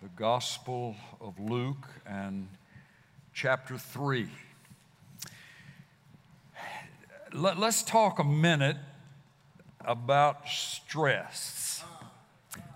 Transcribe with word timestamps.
the 0.00 0.08
Gospel 0.10 0.94
of 1.20 1.40
Luke 1.40 1.88
and 2.06 2.46
chapter 3.34 3.76
3. 3.76 4.28
Let, 7.32 7.58
us 7.58 7.82
talk 7.82 8.20
a 8.20 8.24
minute 8.24 8.76
about 9.84 10.46
stress. 10.46 11.82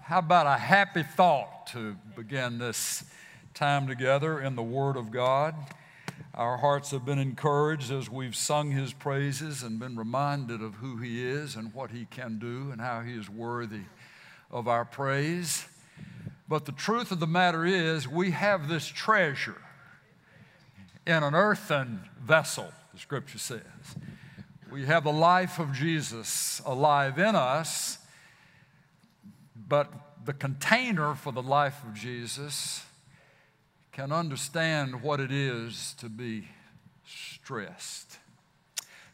How 0.02 0.18
about 0.18 0.48
a 0.48 0.58
happy 0.58 1.04
thought 1.04 1.68
to 1.68 1.96
begin 2.16 2.58
this 2.58 3.04
time 3.54 3.86
together 3.86 4.40
in 4.40 4.56
the 4.56 4.62
Word 4.62 4.96
of 4.96 5.12
God? 5.12 5.54
Our 6.34 6.56
hearts 6.56 6.90
have 6.90 7.04
been 7.04 7.20
encouraged 7.20 7.92
as 7.92 8.10
we've 8.10 8.34
sung 8.34 8.72
His 8.72 8.92
praises 8.92 9.62
and 9.62 9.78
been 9.78 9.96
reminded 9.96 10.60
of 10.60 10.74
who 10.74 10.96
He 10.96 11.24
is 11.24 11.54
and 11.54 11.72
what 11.72 11.92
He 11.92 12.04
can 12.06 12.40
do 12.40 12.72
and 12.72 12.80
how 12.80 13.02
He 13.02 13.12
is 13.12 13.30
worthy 13.30 13.82
of 14.50 14.66
our 14.66 14.84
praise. 14.84 15.66
But 16.52 16.66
the 16.66 16.72
truth 16.72 17.10
of 17.12 17.18
the 17.18 17.26
matter 17.26 17.64
is, 17.64 18.06
we 18.06 18.32
have 18.32 18.68
this 18.68 18.86
treasure 18.86 19.56
in 21.06 21.22
an 21.22 21.34
earthen 21.34 22.10
vessel, 22.22 22.70
the 22.92 23.00
scripture 23.00 23.38
says. 23.38 23.62
We 24.70 24.84
have 24.84 25.04
the 25.04 25.12
life 25.12 25.58
of 25.58 25.72
Jesus 25.72 26.60
alive 26.66 27.18
in 27.18 27.34
us, 27.36 27.96
but 29.56 29.90
the 30.26 30.34
container 30.34 31.14
for 31.14 31.32
the 31.32 31.40
life 31.40 31.82
of 31.84 31.94
Jesus 31.94 32.84
can 33.90 34.12
understand 34.12 35.02
what 35.02 35.20
it 35.20 35.32
is 35.32 35.94
to 36.00 36.10
be 36.10 36.48
stressed. 37.06 38.18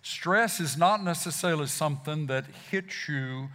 Stress 0.02 0.58
is 0.58 0.76
not 0.76 1.04
necessarily 1.04 1.68
something 1.68 2.26
that 2.26 2.46
hits 2.72 3.08
you 3.08 3.50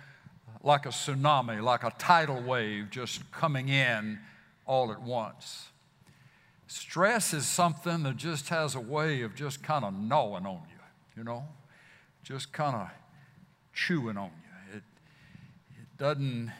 like 0.63 0.85
a 0.85 0.90
tsunami, 0.90 1.62
like 1.62 1.84
a 1.84 1.91
tidal 1.99 2.41
wave 2.41 2.90
just 2.90 3.30
coming 3.31 3.70
in 3.70 4.17
all 4.66 4.91
at 4.91 5.02
once. 5.02 5.67
Stress 6.67 7.34
is 7.34 7.45
something 7.45 8.03
that 8.03 8.16
just 8.16 8.50
has 8.50 8.73
a 8.73 8.80
way 8.80 9.22
of 9.22 9.36
just 9.36 9.61
kind 9.61 9.83
of 9.83 9.94
gnawing 9.94 10.45
on 10.45 10.61
you, 10.70 11.17
you 11.17 11.23
know, 11.23 11.44
just 12.23 12.52
kind 12.53 12.75
of 12.75 12.89
chewing 13.73 14.17
on 14.17 14.31
you. 14.72 14.78
It, 14.78 14.83
it 15.81 15.97
doesn't, 15.97 16.52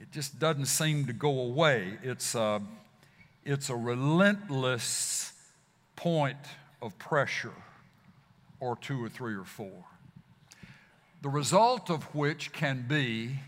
it 0.00 0.12
just 0.12 0.38
doesn't 0.38 0.66
seem 0.66 1.06
to 1.06 1.12
go 1.12 1.40
away. 1.40 1.98
It's 2.02 2.34
a, 2.34 2.60
it's 3.44 3.70
a 3.70 3.76
relentless 3.76 5.32
point 5.96 6.36
of 6.82 6.96
pressure, 6.98 7.54
or 8.60 8.76
two 8.76 9.02
or 9.02 9.08
three 9.08 9.34
or 9.34 9.44
four. 9.44 9.84
The 11.26 11.32
result 11.32 11.90
of 11.90 12.04
which 12.14 12.52
can 12.52 12.84
be 12.86 13.40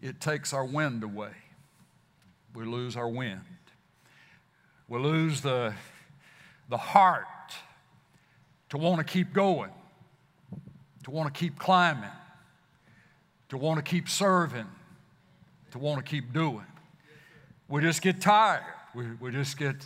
it 0.00 0.20
takes 0.20 0.52
our 0.52 0.64
wind 0.64 1.02
away. 1.02 1.32
We 2.54 2.64
lose 2.64 2.96
our 2.96 3.08
wind. 3.08 3.40
We 4.88 5.00
lose 5.00 5.40
the, 5.40 5.74
the 6.68 6.76
heart 6.76 7.26
to 8.68 8.78
want 8.78 9.04
to 9.04 9.12
keep 9.12 9.32
going, 9.32 9.72
to 11.02 11.10
want 11.10 11.34
to 11.34 11.36
keep 11.36 11.58
climbing, 11.58 12.12
to 13.48 13.56
want 13.56 13.84
to 13.84 13.90
keep 13.90 14.08
serving, 14.08 14.68
to 15.72 15.80
want 15.80 15.98
to 15.98 16.08
keep 16.08 16.32
doing. 16.32 16.66
We 17.68 17.82
just 17.82 18.02
get 18.02 18.20
tired. 18.20 18.62
We, 18.94 19.06
we 19.20 19.32
just 19.32 19.58
get 19.58 19.84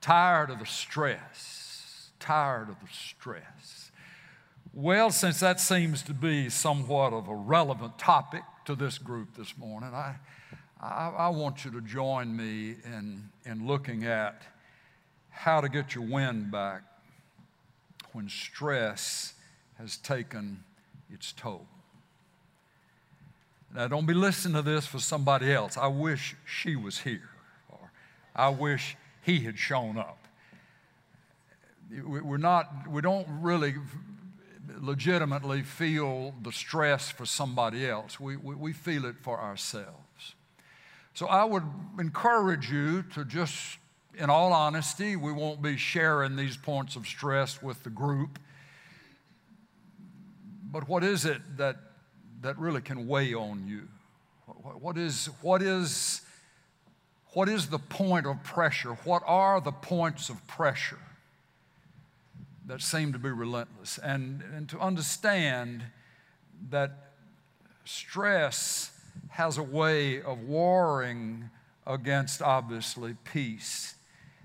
tired 0.00 0.50
of 0.50 0.58
the 0.58 0.66
stress, 0.66 2.10
tired 2.18 2.68
of 2.68 2.80
the 2.80 2.92
stress. 2.92 3.81
Well, 4.74 5.10
since 5.10 5.40
that 5.40 5.60
seems 5.60 6.02
to 6.04 6.14
be 6.14 6.48
somewhat 6.48 7.12
of 7.12 7.28
a 7.28 7.34
relevant 7.34 7.98
topic 7.98 8.42
to 8.64 8.74
this 8.74 8.96
group 8.96 9.36
this 9.36 9.58
morning, 9.58 9.90
I, 9.92 10.14
I, 10.80 11.10
I 11.10 11.28
want 11.28 11.66
you 11.66 11.70
to 11.72 11.82
join 11.82 12.34
me 12.34 12.76
in, 12.86 13.28
in 13.44 13.66
looking 13.66 14.06
at 14.06 14.40
how 15.28 15.60
to 15.60 15.68
get 15.68 15.94
your 15.94 16.04
wind 16.04 16.50
back 16.50 16.84
when 18.14 18.30
stress 18.30 19.34
has 19.76 19.98
taken 19.98 20.64
its 21.12 21.32
toll. 21.32 21.66
Now, 23.74 23.88
don't 23.88 24.06
be 24.06 24.14
listening 24.14 24.54
to 24.54 24.62
this 24.62 24.86
for 24.86 25.00
somebody 25.00 25.52
else. 25.52 25.76
I 25.76 25.88
wish 25.88 26.34
she 26.46 26.76
was 26.76 27.00
here, 27.00 27.28
or 27.68 27.92
I 28.34 28.48
wish 28.48 28.96
he 29.20 29.40
had 29.40 29.58
shown 29.58 29.98
up. 29.98 30.26
We're 32.02 32.38
not, 32.38 32.88
we 32.88 33.02
don't 33.02 33.26
really 33.28 33.74
legitimately 34.80 35.62
feel 35.62 36.34
the 36.42 36.52
stress 36.52 37.10
for 37.10 37.26
somebody 37.26 37.88
else, 37.88 38.20
we, 38.20 38.36
we, 38.36 38.54
we 38.54 38.72
feel 38.72 39.04
it 39.04 39.16
for 39.20 39.40
ourselves. 39.40 40.34
So 41.14 41.26
I 41.26 41.44
would 41.44 41.64
encourage 41.98 42.70
you 42.70 43.02
to 43.14 43.24
just, 43.24 43.78
in 44.16 44.30
all 44.30 44.52
honesty, 44.52 45.16
we 45.16 45.32
won't 45.32 45.62
be 45.62 45.76
sharing 45.76 46.36
these 46.36 46.56
points 46.56 46.96
of 46.96 47.06
stress 47.06 47.62
with 47.62 47.82
the 47.84 47.90
group. 47.90 48.38
But 50.70 50.88
what 50.88 51.04
is 51.04 51.26
it 51.26 51.40
that 51.58 51.76
that 52.42 52.58
really 52.58 52.80
can 52.80 53.06
weigh 53.06 53.34
on 53.34 53.66
you? 53.66 53.88
What 54.80 54.98
is, 54.98 55.26
what 55.40 55.62
is, 55.62 56.22
what 57.32 57.48
is 57.48 57.68
the 57.68 57.78
point 57.78 58.26
of 58.26 58.42
pressure? 58.42 58.94
What 59.04 59.22
are 59.26 59.60
the 59.60 59.72
points 59.72 60.28
of 60.28 60.44
pressure 60.46 60.98
that 62.66 62.80
seem 62.80 63.12
to 63.12 63.18
be 63.18 63.30
relentless? 63.30 63.98
And, 63.98 64.42
and 64.54 64.68
to 64.68 64.78
understand 64.78 65.84
that 66.70 67.12
stress 67.84 68.90
has 69.28 69.58
a 69.58 69.62
way 69.62 70.22
of 70.22 70.40
warring 70.40 71.50
against, 71.86 72.40
obviously, 72.42 73.16
peace, 73.24 73.94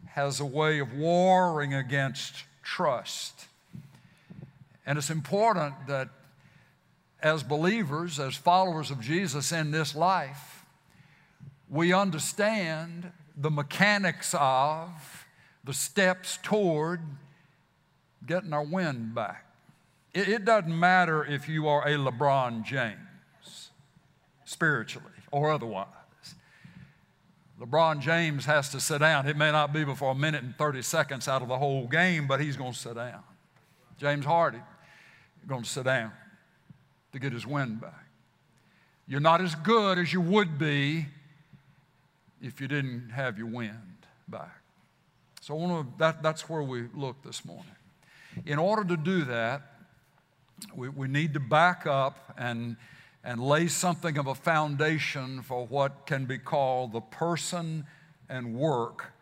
has 0.08 0.40
a 0.40 0.46
way 0.46 0.80
of 0.80 0.94
warring 0.94 1.74
against 1.74 2.44
trust. 2.64 3.46
And 4.86 4.98
it's 4.98 5.10
important 5.10 5.76
that 5.88 6.10
as 7.22 7.44
believers, 7.44 8.20
as 8.20 8.36
followers 8.36 8.92
of 8.92 9.02
Jesus 9.02 9.52
in 9.52 9.72
this 9.72 9.96
life, 9.96 10.66
we 11.70 11.94
understand 11.94 13.12
the 13.36 13.52
mechanics 13.52 14.34
of, 14.38 15.26
the 15.64 15.74
steps 15.74 16.40
toward 16.42 17.02
getting 18.28 18.54
our 18.54 18.64
wind 18.64 19.16
back. 19.16 19.46
It, 20.14 20.28
it 20.30 20.46
doesn't 20.46 20.78
matter 20.78 21.26
if 21.26 21.50
you 21.50 21.68
are 21.68 21.88
a 21.88 21.94
LeBron 21.94 22.64
James, 22.64 23.72
spiritually 24.46 25.12
or 25.32 25.52
otherwise. 25.52 25.88
LeBron 27.60 28.02
James 28.02 28.46
has 28.46 28.70
to 28.70 28.80
sit 28.80 29.00
down. 29.00 29.28
It 29.28 29.36
may 29.36 29.52
not 29.52 29.74
be 29.74 29.84
before 29.84 30.12
a 30.12 30.16
minute 30.16 30.44
and 30.44 30.56
30 30.56 30.84
seconds 30.84 31.28
out 31.28 31.42
of 31.42 31.48
the 31.48 31.58
whole 31.58 31.88
game, 31.88 32.28
but 32.28 32.40
he's 32.40 32.56
going 32.56 32.74
to 32.74 32.78
sit 32.78 32.96
down. 32.96 33.24
James 33.98 34.26
Harden, 34.26 34.62
going 35.48 35.64
to 35.64 35.70
sit 35.70 35.86
down 35.86 36.12
to 37.14 37.20
get 37.20 37.34
his 37.34 37.48
wind 37.48 37.82
back. 37.82 38.06
You're 39.08 39.22
not 39.22 39.42
as 39.42 39.56
good 39.56 39.98
as 39.98 40.12
you 40.12 40.22
would 40.22 40.60
be 40.60 41.08
if 42.42 42.60
you 42.62 42.68
didn't 42.68 43.10
have 43.10 43.38
your 43.38 43.48
wind 43.48 44.06
back. 44.28 44.62
So 45.42 45.56
I 45.56 45.58
want 45.58 45.88
to, 45.88 45.98
that, 46.00 46.22
that's 46.22 46.50
where 46.50 46.62
we 46.62 46.88
look 46.94 47.24
this 47.24 47.46
morning. 47.46 47.77
In 48.46 48.60
order 48.60 48.84
to 48.84 48.98
do 48.98 49.24
that, 49.26 49.62
we, 50.76 50.90
we 50.90 51.08
need 51.08 51.34
to 51.34 51.40
back 51.40 51.86
up 51.86 52.34
and, 52.38 52.78
and 53.24 53.42
lay 53.42 53.68
something 53.68 54.18
of 54.18 54.28
a 54.28 54.36
foundation 54.36 55.42
for 55.42 55.66
what 55.66 56.06
can 56.06 56.26
be 56.26 56.38
called 56.38 56.94
the 56.94 57.02
person 57.02 57.86
and 58.30 58.56
work 58.56 59.14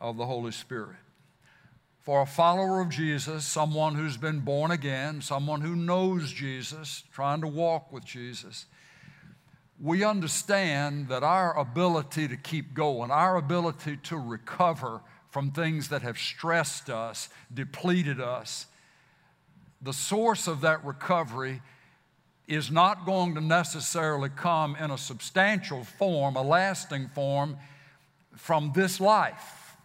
of 0.00 0.16
the 0.16 0.26
Holy 0.26 0.52
Spirit. 0.52 0.96
For 2.00 2.22
a 2.22 2.26
follower 2.26 2.80
of 2.80 2.88
Jesus, 2.88 3.44
someone 3.44 3.94
who's 3.94 4.16
been 4.16 4.40
born 4.40 4.70
again, 4.70 5.20
someone 5.20 5.60
who 5.60 5.76
knows 5.76 6.32
Jesus, 6.32 7.04
trying 7.12 7.42
to 7.42 7.46
walk 7.46 7.92
with 7.92 8.04
Jesus, 8.04 8.66
we 9.78 10.04
understand 10.04 11.08
that 11.08 11.22
our 11.22 11.56
ability 11.58 12.28
to 12.28 12.36
keep 12.36 12.74
going, 12.74 13.10
our 13.10 13.36
ability 13.36 13.98
to 14.04 14.16
recover 14.16 15.00
from 15.30 15.50
things 15.50 15.88
that 15.88 16.02
have 16.02 16.18
stressed 16.18 16.90
us, 16.90 17.28
depleted 17.52 18.20
us, 18.20 18.66
the 19.82 19.92
source 19.92 20.46
of 20.46 20.60
that 20.60 20.84
recovery 20.84 21.62
is 22.46 22.70
not 22.70 23.06
going 23.06 23.34
to 23.34 23.40
necessarily 23.40 24.28
come 24.28 24.76
in 24.76 24.90
a 24.90 24.98
substantial 24.98 25.84
form, 25.84 26.36
a 26.36 26.42
lasting 26.42 27.08
form 27.08 27.56
from 28.36 28.72
this 28.74 29.00
life, 29.00 29.76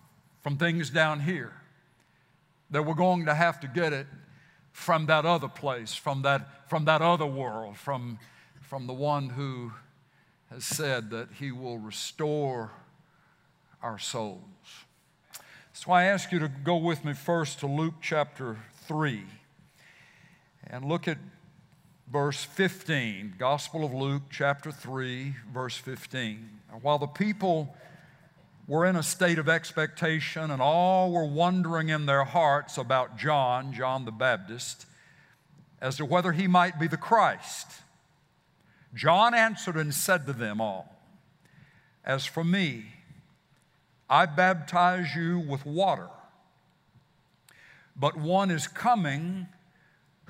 from 0.42 0.57
things 0.57 0.89
down 0.89 1.19
here 1.19 1.53
that 2.71 2.83
we're 2.83 2.95
going 2.95 3.25
to 3.25 3.33
have 3.33 3.59
to 3.59 3.68
get 3.68 3.94
it 3.94 4.07
from 4.71 5.06
that 5.06 5.25
other 5.25 5.47
place, 5.47 5.94
from 5.94 6.24
that, 6.24 6.69
from 6.69 6.86
that 6.86 7.01
other 7.01 7.25
world, 7.25 7.77
from, 7.77 8.19
from 8.62 8.88
the 8.88 8.94
one 8.94 9.30
who 9.30 9.71
has 10.50 10.65
said 10.65 11.12
that 11.12 11.30
he 11.39 11.51
will 11.51 11.77
restore 11.77 12.71
our 13.81 14.00
souls. 14.00 14.42
So 15.71 15.92
I 15.92 16.06
ask 16.06 16.31
you 16.31 16.39
to 16.39 16.47
go 16.47 16.77
with 16.77 17.06
me 17.06 17.13
first 17.13 17.59
to 17.59 17.68
Luke 17.68 17.95
chapter 18.01 18.57
3 18.88 19.24
and 20.75 20.83
look 20.83 21.07
at 21.07 21.18
verse 22.12 22.44
15. 22.44 23.36
Gospel 23.39 23.86
of 23.86 23.94
Luke, 23.94 24.24
chapter 24.30 24.74
3, 24.74 25.33
verse 25.54 25.77
15. 25.77 26.50
While 26.81 27.00
the 27.00 27.07
people 27.07 27.74
were 28.68 28.86
in 28.86 28.98
a 28.98 29.01
state 29.01 29.39
of 29.39 29.48
expectation 29.48 30.51
and 30.51 30.62
all 30.62 31.13
were 31.13 31.24
wondering 31.24 31.88
in 31.88 32.07
their 32.07 32.25
hearts 32.25 32.77
about 32.77 33.18
John, 33.18 33.72
John 33.72 34.04
the 34.04 34.12
Baptist, 34.12 34.86
as 35.80 35.95
to 35.95 36.04
whether 36.04 36.33
he 36.33 36.45
might 36.45 36.78
be 36.78 36.88
the 36.88 36.98
Christ. 36.98 37.68
John 38.94 39.33
answered 39.33 39.78
and 39.78 39.94
said 39.94 40.25
to 40.25 40.33
them 40.33 40.60
all, 40.60 40.94
As 42.04 42.25
for 42.25 42.44
me, 42.44 42.88
I 44.10 44.25
baptize 44.25 45.16
you 45.16 45.39
with 45.39 45.66
water, 45.66 46.10
but 47.95 48.18
one 48.18 48.51
is 48.51 48.68
coming 48.68 49.48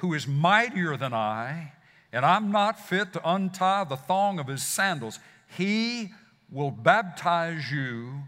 who 0.05 0.13
is 0.13 0.27
mightier 0.27 0.95
than 0.95 1.15
I, 1.15 1.73
and 2.13 2.23
I'm 2.23 2.51
not 2.51 2.79
fit 2.79 3.11
to 3.13 3.27
untie 3.27 3.85
the 3.85 3.97
thong 3.97 4.37
of 4.37 4.45
his 4.45 4.61
sandals. 4.61 5.19
He 5.57 6.11
will 6.51 6.69
baptize 6.69 7.71
you 7.71 8.21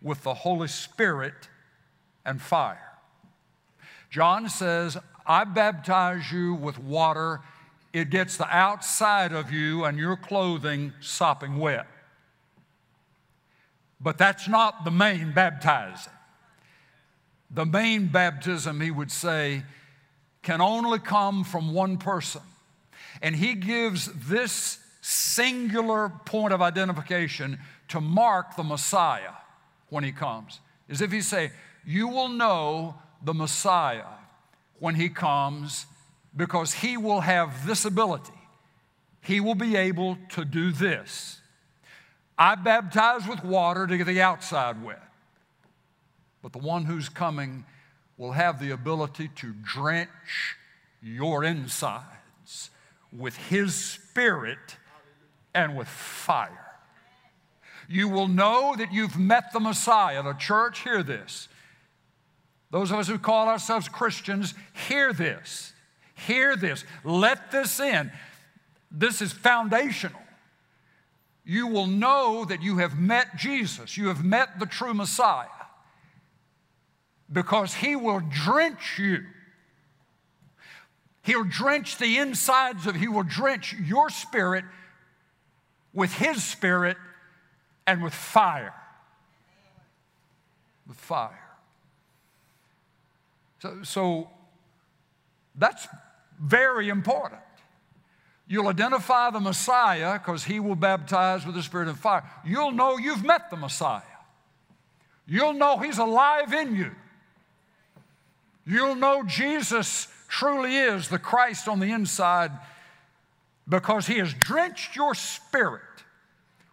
with 0.00 0.22
the 0.22 0.32
Holy 0.32 0.68
Spirit 0.68 1.48
and 2.24 2.40
fire. 2.40 2.92
John 4.10 4.48
says, 4.48 4.96
I 5.26 5.42
baptize 5.42 6.30
you 6.30 6.54
with 6.54 6.78
water. 6.78 7.40
It 7.92 8.10
gets 8.10 8.36
the 8.36 8.48
outside 8.48 9.32
of 9.32 9.50
you 9.50 9.84
and 9.84 9.98
your 9.98 10.16
clothing 10.16 10.92
sopping 11.00 11.58
wet. 11.58 11.88
But 14.00 14.18
that's 14.18 14.46
not 14.46 14.84
the 14.84 14.92
main 14.92 15.32
baptizing. 15.32 16.12
The 17.50 17.66
main 17.66 18.06
baptism, 18.06 18.80
he 18.80 18.92
would 18.92 19.10
say, 19.10 19.64
can 20.42 20.60
only 20.60 20.98
come 20.98 21.44
from 21.44 21.72
one 21.72 21.98
person. 21.98 22.42
And 23.22 23.34
he 23.34 23.54
gives 23.54 24.06
this 24.28 24.78
singular 25.00 26.12
point 26.24 26.52
of 26.52 26.62
identification 26.62 27.58
to 27.88 28.00
mark 28.00 28.56
the 28.56 28.62
Messiah 28.62 29.32
when 29.88 30.04
he 30.04 30.12
comes. 30.12 30.60
As 30.88 31.00
if 31.00 31.10
he 31.12 31.20
say, 31.20 31.50
you 31.84 32.08
will 32.08 32.28
know 32.28 32.94
the 33.22 33.34
Messiah 33.34 34.04
when 34.78 34.94
he 34.94 35.08
comes 35.08 35.86
because 36.36 36.72
he 36.72 36.96
will 36.96 37.20
have 37.20 37.66
this 37.66 37.84
ability. 37.84 38.32
He 39.22 39.40
will 39.40 39.54
be 39.54 39.76
able 39.76 40.16
to 40.30 40.44
do 40.44 40.70
this. 40.70 41.40
I 42.38 42.54
baptize 42.54 43.26
with 43.26 43.42
water 43.42 43.86
to 43.86 43.96
get 43.96 44.06
the 44.06 44.22
outside 44.22 44.82
wet. 44.82 45.02
But 46.42 46.52
the 46.52 46.58
one 46.58 46.84
who's 46.84 47.08
coming 47.08 47.64
will 48.18 48.32
have 48.32 48.60
the 48.60 48.70
ability 48.70 49.28
to 49.36 49.54
drench 49.62 50.56
your 51.00 51.44
insides 51.44 52.70
with 53.16 53.36
his 53.36 53.74
spirit 53.74 54.76
and 55.54 55.76
with 55.76 55.88
fire. 55.88 56.66
You 57.88 58.08
will 58.08 58.28
know 58.28 58.74
that 58.76 58.92
you've 58.92 59.16
met 59.16 59.52
the 59.52 59.60
Messiah. 59.60 60.22
The 60.22 60.34
church, 60.34 60.80
hear 60.80 61.02
this. 61.02 61.48
Those 62.70 62.90
of 62.90 62.98
us 62.98 63.08
who 63.08 63.18
call 63.18 63.48
ourselves 63.48 63.88
Christians, 63.88 64.52
hear 64.88 65.12
this. 65.12 65.72
Hear 66.14 66.54
this. 66.54 66.84
Let 67.02 67.50
this 67.50 67.80
in. 67.80 68.10
This 68.90 69.22
is 69.22 69.32
foundational. 69.32 70.20
You 71.44 71.66
will 71.66 71.86
know 71.86 72.44
that 72.44 72.60
you 72.60 72.78
have 72.78 72.98
met 72.98 73.36
Jesus, 73.36 73.96
you 73.96 74.08
have 74.08 74.22
met 74.22 74.58
the 74.58 74.66
true 74.66 74.92
Messiah, 74.92 75.46
because 77.30 77.74
He 77.74 77.96
will 77.96 78.20
drench 78.20 78.98
you. 78.98 79.24
He'll 81.22 81.44
drench 81.44 81.98
the 81.98 82.18
insides 82.18 82.86
of, 82.86 82.94
He 82.96 83.08
will 83.08 83.24
drench 83.24 83.74
your 83.74 84.10
spirit 84.10 84.64
with 85.92 86.12
His 86.14 86.42
spirit 86.42 86.96
and 87.86 88.02
with 88.02 88.14
fire. 88.14 88.74
With 90.86 90.96
fire. 90.96 91.48
So, 93.60 93.82
so 93.82 94.30
that's 95.54 95.88
very 96.40 96.88
important. 96.88 97.40
You'll 98.46 98.68
identify 98.68 99.30
the 99.30 99.40
Messiah 99.40 100.18
because 100.18 100.44
he 100.44 100.58
will 100.58 100.76
baptize 100.76 101.44
with 101.44 101.54
the 101.54 101.62
Spirit 101.62 101.88
and 101.88 101.98
fire. 101.98 102.24
You'll 102.46 102.70
know 102.70 102.96
you've 102.96 103.24
met 103.24 103.50
the 103.50 103.56
Messiah. 103.56 104.00
You'll 105.26 105.52
know 105.52 105.76
he's 105.78 105.98
alive 105.98 106.54
in 106.54 106.74
you. 106.74 106.92
You'll 108.68 108.96
know 108.96 109.22
Jesus 109.22 110.08
truly 110.28 110.76
is 110.76 111.08
the 111.08 111.18
Christ 111.18 111.68
on 111.68 111.80
the 111.80 111.90
inside 111.90 112.52
because 113.66 114.06
he 114.06 114.18
has 114.18 114.34
drenched 114.34 114.94
your 114.94 115.14
spirit 115.14 115.80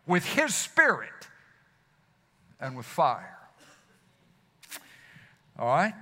with 0.06 0.26
His 0.26 0.54
Spirit 0.54 1.10
and 2.60 2.76
with 2.76 2.86
fire. 2.86 3.38
All 5.58 5.68
right? 5.68 5.94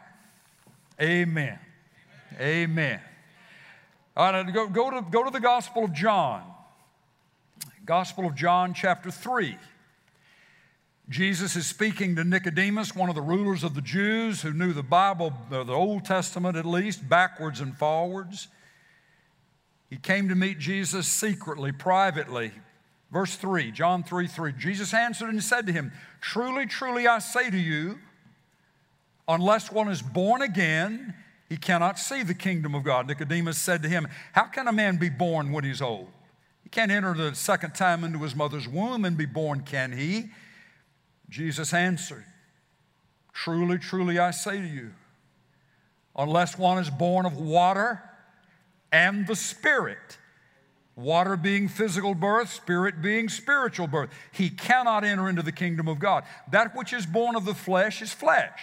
Amen. 1.00 1.60
Amen. 2.40 3.00
All 4.18 4.32
right, 4.32 4.52
go, 4.52 4.68
go, 4.68 4.90
to, 4.90 5.02
go 5.02 5.24
to 5.24 5.30
the 5.30 5.40
Gospel 5.40 5.84
of 5.84 5.94
John. 5.94 6.44
Gospel 7.86 8.26
of 8.26 8.34
John, 8.34 8.74
chapter 8.74 9.12
3. 9.12 9.58
Jesus 11.10 11.56
is 11.56 11.68
speaking 11.68 12.16
to 12.16 12.24
Nicodemus, 12.24 12.96
one 12.96 13.10
of 13.10 13.16
the 13.16 13.22
rulers 13.22 13.64
of 13.64 13.76
the 13.76 13.82
Jews 13.82 14.42
who 14.42 14.54
knew 14.54 14.74
the 14.74 14.84
Bible, 14.84 15.34
the 15.50 15.66
Old 15.72 16.06
Testament 16.06 16.56
at 16.56 16.66
least, 16.66 17.08
backwards 17.08 17.60
and 17.60 17.78
forwards. 17.78 18.48
He 19.90 19.98
came 19.98 20.30
to 20.30 20.36
meet 20.36 20.60
Jesus 20.60 21.08
secretly, 21.08 21.72
privately, 21.72 22.52
Verse 23.14 23.36
3, 23.36 23.72
John 23.72 24.04
3 24.04 24.26
3. 24.26 24.54
Jesus 24.54 24.92
answered 24.92 25.30
and 25.30 25.44
said 25.44 25.68
to 25.68 25.72
him, 25.72 25.92
Truly, 26.20 26.66
truly, 26.66 27.08
I 27.08 27.20
say 27.20 27.52
to 27.52 27.58
you, 27.58 28.00
unless 29.28 29.72
one 29.72 29.88
is 29.88 30.02
born 30.02 30.42
again, 30.42 31.14
he 31.48 31.56
cannot 31.56 32.00
see 32.00 32.24
the 32.24 32.34
kingdom 32.34 32.74
of 32.74 32.84
God. 32.84 33.08
Nicodemus 33.08 33.60
said 33.60 33.84
to 33.84 33.90
him, 33.90 34.08
How 34.32 34.46
can 34.46 34.68
a 34.68 34.72
man 34.72 34.98
be 34.98 35.10
born 35.10 35.52
when 35.52 35.64
he's 35.64 35.80
old? 35.80 36.08
He 36.64 36.70
can't 36.70 36.90
enter 36.90 37.14
the 37.14 37.36
second 37.36 37.76
time 37.76 38.04
into 38.04 38.18
his 38.18 38.36
mother's 38.36 38.68
womb 38.68 39.06
and 39.06 39.16
be 39.16 39.28
born, 39.28 39.62
can 39.62 39.92
he? 39.92 40.32
Jesus 41.30 41.74
answered, 41.74 42.26
Truly, 43.34 43.80
truly, 43.80 44.20
I 44.20 44.32
say 44.32 44.62
to 44.62 44.68
you, 44.68 44.92
unless 46.16 46.58
one 46.58 46.78
is 46.78 46.90
born 46.90 47.26
of 47.26 47.38
water 47.38 48.02
and 48.92 49.26
the 49.26 49.36
Spirit, 49.36 50.18
Water 50.96 51.36
being 51.36 51.68
physical 51.68 52.14
birth, 52.14 52.52
spirit 52.52 53.02
being 53.02 53.28
spiritual 53.28 53.88
birth. 53.88 54.12
He 54.32 54.50
cannot 54.50 55.04
enter 55.04 55.28
into 55.28 55.42
the 55.42 55.52
kingdom 55.52 55.88
of 55.88 55.98
God. 55.98 56.24
That 56.52 56.76
which 56.76 56.94
is 56.94 57.06
born 57.06 57.36
of 57.36 57.46
the 57.46 57.56
flesh 57.56 58.02
is 58.02 58.14
flesh. 58.14 58.62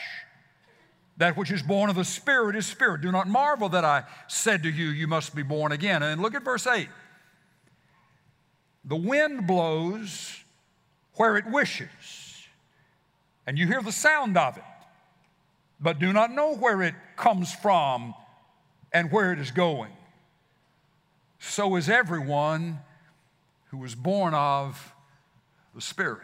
That 1.17 1.37
which 1.37 1.51
is 1.51 1.63
born 1.63 1.91
of 1.91 1.97
the 1.97 2.05
spirit 2.05 2.55
is 2.55 2.67
spirit. 2.67 3.01
Do 3.01 3.11
not 3.11 3.27
marvel 3.27 3.69
that 3.71 3.85
I 3.85 4.05
said 4.29 4.63
to 4.63 4.71
you, 4.71 4.87
You 4.87 5.09
must 5.09 5.35
be 5.35 5.43
born 5.43 5.73
again. 5.73 6.03
And 6.05 6.23
look 6.23 6.35
at 6.35 6.45
verse 6.45 6.67
8. 6.67 6.89
The 8.85 8.97
wind 8.97 9.47
blows 9.47 10.45
where 11.15 11.37
it 11.37 11.47
wishes, 11.47 11.89
and 13.51 13.59
you 13.59 13.67
hear 13.67 13.83
the 13.83 13.91
sound 13.91 14.39
of 14.39 14.57
it, 14.57 14.65
but 15.81 15.99
do 15.99 16.13
not 16.13 16.33
know 16.33 16.55
where 16.55 16.83
it 16.83 16.95
comes 17.17 17.53
from 17.53 18.15
and 18.93 19.11
where 19.11 19.33
it 19.33 19.41
is 19.41 19.51
going 19.51 19.91
so 21.41 21.77
is 21.77 21.89
everyone 21.89 22.79
who 23.71 23.79
was 23.79 23.95
born 23.95 24.35
of 24.35 24.95
the 25.75 25.81
Spirit. 25.81 26.21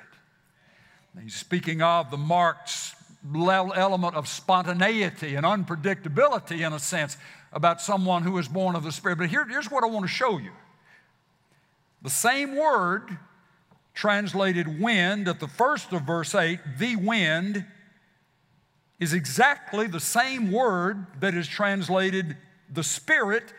He's 1.20 1.34
speaking 1.34 1.80
of 1.80 2.10
the 2.10 2.18
marked 2.18 2.94
element 3.34 4.14
of 4.14 4.28
spontaneity 4.28 5.34
and 5.34 5.46
unpredictability, 5.46 6.64
in 6.64 6.74
a 6.74 6.78
sense, 6.78 7.16
about 7.52 7.80
someone 7.80 8.22
who 8.22 8.36
is 8.36 8.46
born 8.46 8.76
of 8.76 8.84
the 8.84 8.92
Spirit. 8.92 9.16
But 9.16 9.30
here, 9.30 9.46
here's 9.46 9.70
what 9.70 9.82
I 9.82 9.86
want 9.86 10.04
to 10.04 10.08
show 10.08 10.38
you 10.38 10.52
the 12.02 12.10
same 12.10 12.54
word 12.54 13.16
translated 13.96 14.80
wind 14.80 15.26
at 15.26 15.40
the 15.40 15.48
first 15.48 15.92
of 15.92 16.02
verse 16.02 16.34
8, 16.34 16.60
the 16.78 16.94
wind, 16.96 17.64
is 19.00 19.12
exactly 19.12 19.86
the 19.86 20.00
same 20.00 20.52
word 20.52 21.06
that 21.20 21.34
is 21.34 21.48
translated 21.48 22.36
the 22.70 22.84
Spirit 22.84 23.52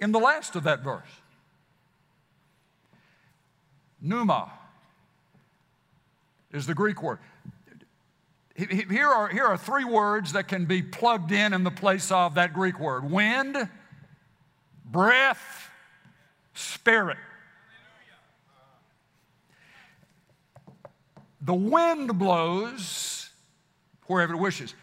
in 0.00 0.12
the 0.12 0.18
last 0.18 0.56
of 0.56 0.62
that 0.64 0.82
verse. 0.82 1.08
Pneuma 4.00 4.52
is 6.52 6.66
the 6.66 6.74
Greek 6.74 7.02
word. 7.02 7.18
Here 8.56 9.08
are, 9.08 9.28
here 9.28 9.44
are 9.44 9.56
three 9.56 9.84
words 9.84 10.32
that 10.32 10.46
can 10.46 10.66
be 10.66 10.82
plugged 10.82 11.32
in 11.32 11.52
in 11.52 11.64
the 11.64 11.72
place 11.72 12.12
of 12.12 12.36
that 12.36 12.52
Greek 12.52 12.78
word 12.78 13.10
wind, 13.10 13.68
breath, 14.84 15.70
spirit. 16.52 17.18
The 21.44 21.54
wind 21.54 22.18
blows 22.18 23.28
wherever 24.06 24.34
it 24.34 24.38
wishes. 24.38 24.74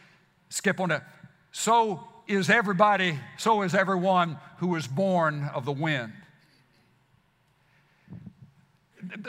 Skip 0.50 0.80
on 0.80 0.90
that. 0.90 1.04
So 1.52 2.08
is 2.28 2.50
everybody, 2.50 3.20
so 3.38 3.64
is 3.64 3.74
everyone 3.74 4.38
who 4.58 4.76
is 4.76 4.88
born 4.88 5.50
of 5.54 5.66
the 5.66 5.72
wind. 5.72 6.14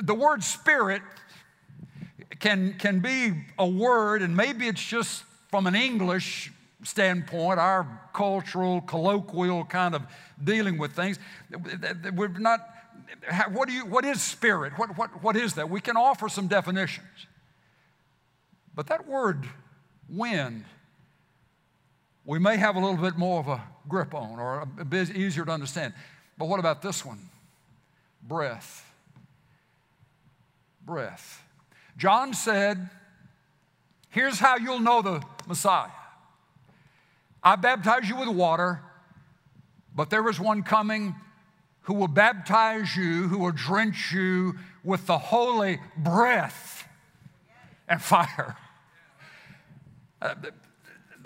The 0.02 0.14
word 0.14 0.44
spirit 0.44 1.02
can, 2.38 2.74
can 2.74 3.00
be 3.00 3.32
a 3.58 3.66
word, 3.66 4.22
and 4.22 4.36
maybe 4.36 4.68
it's 4.68 4.84
just 4.84 5.24
from 5.48 5.66
an 5.66 5.74
English 5.74 6.52
standpoint, 6.84 7.58
our 7.58 7.86
cultural, 8.12 8.80
colloquial 8.82 9.64
kind 9.64 9.94
of 9.94 10.02
dealing 10.42 10.76
with 10.76 10.92
things. 10.92 11.18
We're 12.14 12.28
not, 12.28 12.60
what, 13.52 13.68
do 13.68 13.74
you, 13.74 13.86
what 13.86 14.04
is 14.04 14.22
spirit? 14.22 14.72
What, 14.76 14.96
what, 14.96 15.22
what 15.22 15.36
is 15.36 15.54
that? 15.54 15.68
We 15.68 15.80
can 15.80 15.96
offer 15.96 16.28
some 16.28 16.46
definitions. 16.48 17.26
But 18.74 18.86
that 18.86 19.06
word, 19.06 19.46
wind, 20.08 20.64
we 22.24 22.38
may 22.38 22.56
have 22.56 22.76
a 22.76 22.78
little 22.78 22.96
bit 22.96 23.16
more 23.16 23.40
of 23.40 23.48
a 23.48 23.62
grip 23.88 24.14
on 24.14 24.38
or 24.38 24.66
a 24.78 24.84
bit 24.84 25.14
easier 25.16 25.44
to 25.44 25.50
understand. 25.50 25.92
But 26.38 26.46
what 26.48 26.60
about 26.60 26.82
this 26.82 27.04
one? 27.04 27.18
Breath. 28.22 28.90
Breath. 30.84 31.42
John 31.96 32.34
said, 32.34 32.88
Here's 34.08 34.38
how 34.38 34.56
you'll 34.56 34.80
know 34.80 35.00
the 35.00 35.22
Messiah. 35.48 35.88
I 37.42 37.56
baptize 37.56 38.08
you 38.08 38.16
with 38.16 38.28
water, 38.28 38.80
but 39.96 40.10
there 40.10 40.28
is 40.28 40.38
one 40.38 40.62
coming 40.62 41.14
who 41.82 41.94
will 41.94 42.08
baptize 42.08 42.96
you, 42.96 43.28
who 43.28 43.38
will 43.38 43.52
drench 43.52 44.12
you 44.12 44.54
with 44.84 45.06
the 45.06 45.18
holy 45.18 45.80
breath 45.96 46.86
and 47.88 48.00
fire. 48.00 48.56
Uh, 50.20 50.34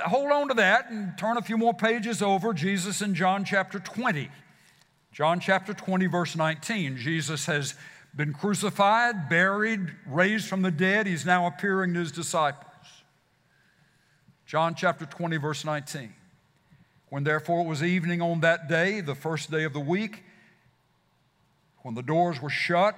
hold 0.00 0.30
on 0.32 0.48
to 0.48 0.54
that 0.54 0.90
and 0.90 1.16
turn 1.18 1.36
a 1.36 1.42
few 1.42 1.58
more 1.58 1.74
pages 1.74 2.22
over. 2.22 2.52
Jesus 2.52 3.02
in 3.02 3.14
John 3.14 3.44
chapter 3.44 3.78
20. 3.78 4.30
John 5.12 5.40
chapter 5.40 5.72
20, 5.72 6.06
verse 6.06 6.36
19. 6.36 6.96
Jesus 6.96 7.46
has 7.46 7.74
been 8.14 8.32
crucified, 8.32 9.28
buried, 9.28 9.94
raised 10.06 10.48
from 10.48 10.62
the 10.62 10.70
dead. 10.70 11.06
He's 11.06 11.26
now 11.26 11.46
appearing 11.46 11.94
to 11.94 12.00
his 12.00 12.12
disciples. 12.12 12.64
John 14.46 14.74
chapter 14.74 15.04
20, 15.04 15.36
verse 15.36 15.64
19. 15.64 16.14
When 17.08 17.24
therefore 17.24 17.60
it 17.60 17.68
was 17.68 17.82
evening 17.82 18.22
on 18.22 18.40
that 18.40 18.68
day, 18.68 19.00
the 19.00 19.14
first 19.14 19.50
day 19.50 19.64
of 19.64 19.72
the 19.72 19.80
week, 19.80 20.24
when 21.86 21.94
the 21.94 22.02
doors 22.02 22.42
were 22.42 22.50
shut 22.50 22.96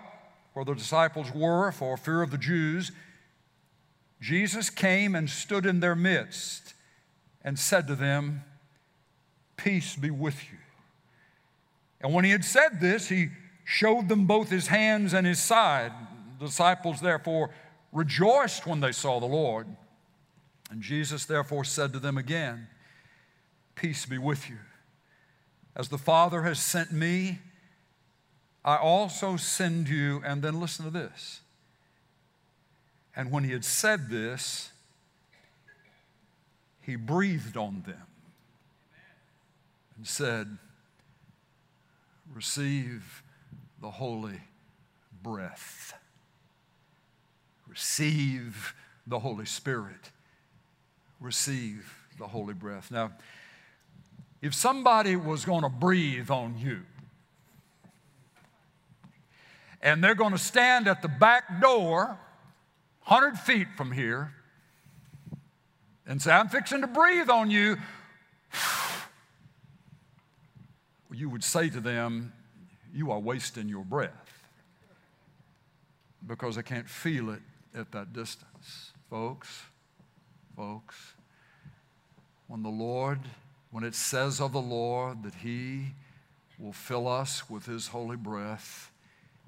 where 0.55 0.65
the 0.65 0.73
disciples 0.73 1.31
were 1.35 1.71
for 1.71 1.99
fear 1.99 2.23
of 2.23 2.31
the 2.31 2.39
Jews, 2.39 2.91
Jesus 4.19 4.71
came 4.71 5.15
and 5.15 5.29
stood 5.29 5.67
in 5.67 5.81
their 5.81 5.95
midst 5.95 6.73
and 7.43 7.59
said 7.59 7.87
to 7.89 7.95
them, 7.95 8.45
Peace 9.59 9.95
be 9.95 10.11
with 10.11 10.43
you. 10.51 10.57
And 12.01 12.15
when 12.15 12.25
he 12.25 12.31
had 12.31 12.47
said 12.47 12.81
this, 12.81 13.11
he 13.11 13.29
showed 13.63 14.09
them 14.09 14.25
both 14.25 14.49
his 14.49 14.69
hands 14.69 15.13
and 15.13 15.27
his 15.27 15.43
side. 15.43 15.93
The 16.39 16.47
disciples 16.47 17.03
therefore 17.03 17.51
rejoiced 17.93 18.67
when 18.67 18.81
they 18.81 18.93
saw 18.93 19.21
the 19.21 19.27
Lord. 19.27 19.67
And 20.71 20.81
Jesus 20.81 21.27
therefore 21.27 21.65
said 21.65 21.93
to 21.93 21.99
them 21.99 22.17
again, 22.17 22.69
Peace 23.75 24.07
be 24.07 24.17
with 24.17 24.49
you. 24.49 24.57
As 25.77 25.91
the 25.91 25.99
Father 25.99 26.45
has 26.45 26.59
sent 26.59 26.91
me, 26.91 27.41
I 28.65 28.77
also 28.77 29.37
send 29.37 29.89
you. 29.89 30.23
And 30.25 30.43
then 30.43 30.61
listen 30.61 30.85
to 30.85 30.91
this. 30.91 31.41
And 33.17 33.31
when 33.31 33.45
he 33.45 33.53
had 33.53 33.65
said 33.65 34.09
this, 34.11 34.71
he 36.81 36.97
breathed 36.97 37.57
on 37.57 37.83
them 37.87 38.07
and 39.97 40.07
said, 40.07 40.59
Receive 42.33 43.23
the 43.81 43.91
holy 43.91 44.41
breath. 45.23 45.95
Receive 47.67 48.75
the 49.07 49.19
Holy 49.19 49.47
Spirit. 49.47 50.11
Receive 51.21 51.95
the 52.19 52.29
holy 52.29 52.55
breath. 52.55 52.91
Now, 52.91 53.13
if 54.41 54.55
somebody 54.55 55.17
was 55.17 55.45
going 55.45 55.63
to 55.63 55.69
breathe 55.69 56.31
on 56.31 56.57
you, 56.59 56.83
and 59.81 60.03
they're 60.03 60.15
going 60.15 60.33
to 60.33 60.39
stand 60.39 60.89
at 60.89 61.03
the 61.03 61.09
back 61.09 61.61
door, 61.61 62.19
100 63.05 63.39
feet 63.39 63.69
from 63.77 63.93
here, 63.93 64.33
and 66.07 66.21
say, 66.21 66.33
I'm 66.33 66.49
fixing 66.49 66.81
to 66.81 66.87
breathe 66.87 67.31
on 67.31 67.51
you, 67.51 67.77
you 71.13 71.29
would 71.29 71.45
say 71.45 71.69
to 71.69 71.81
them, 71.81 72.33
You 72.93 73.11
are 73.11 73.19
wasting 73.19 73.69
your 73.69 73.85
breath 73.85 74.13
because 76.27 76.59
I 76.59 76.63
can't 76.63 76.89
feel 76.89 77.31
it 77.31 77.41
at 77.75 77.93
that 77.93 78.13
distance. 78.13 78.93
Folks, 79.09 79.63
folks, 80.57 81.15
when 82.47 82.63
the 82.63 82.69
Lord 82.69 83.21
when 83.71 83.85
it 83.85 83.95
says 83.95 84.41
of 84.41 84.53
the 84.53 84.61
Lord 84.61 85.23
that 85.25 85.35
He 85.37 85.89
will 86.59 86.73
fill 86.73 87.07
us 87.07 87.49
with 87.51 87.67
His 87.67 87.89
holy 87.89 88.17
breath, 88.17 88.91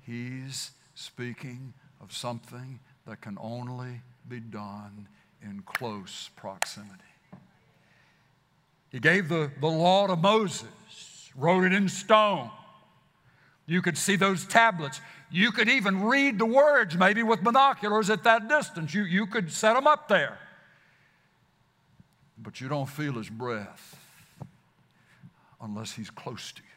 He's 0.07 0.73
speaking 0.95 1.73
of 2.01 2.13
something 2.13 2.81
that 3.07 3.21
can 3.21 3.39
only 3.41 4.01
be 4.29 4.41
done 4.41 5.09
in 5.43 5.63
close 5.67 6.31
proximity. 6.37 6.95
He 8.91 8.99
gave 8.99 9.29
the, 9.29 9.51
the 9.61 9.69
law 9.69 10.07
to 10.07 10.17
Moses, 10.17 11.31
wrote 11.37 11.65
it 11.65 11.73
in 11.73 11.89
stone. 11.89 12.51
You 13.67 13.83
could 13.83 13.97
see 13.97 14.17
those 14.17 14.45
tablets. 14.45 15.01
You 15.31 15.53
could 15.53 15.69
even 15.69 16.03
read 16.03 16.39
the 16.39 16.47
words, 16.47 16.97
maybe 16.97 17.23
with 17.23 17.43
binoculars 17.45 18.11
at 18.11 18.25
that 18.25 18.49
distance. 18.49 18.93
You, 18.93 19.05
you 19.05 19.27
could 19.27 19.53
set 19.53 19.75
them 19.75 19.87
up 19.87 20.09
there. 20.09 20.39
But 22.37 22.61
you 22.61 22.69
don't 22.69 22.89
feel 22.89 23.13
his 23.13 23.29
breath 23.29 23.97
unless 25.61 25.93
He's 25.93 26.11
close 26.11 26.53
to 26.53 26.63
you. 26.63 26.70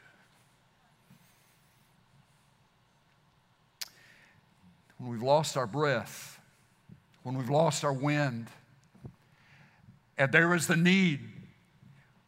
When 5.03 5.11
we've 5.11 5.21
lost 5.21 5.57
our 5.57 5.67
breath, 5.67 6.39
when 7.23 7.37
we've 7.37 7.49
lost 7.49 7.83
our 7.83 7.91
wind, 7.91 8.47
and 10.17 10.31
there 10.31 10.53
is 10.53 10.65
the 10.65 10.77
need 10.77 11.19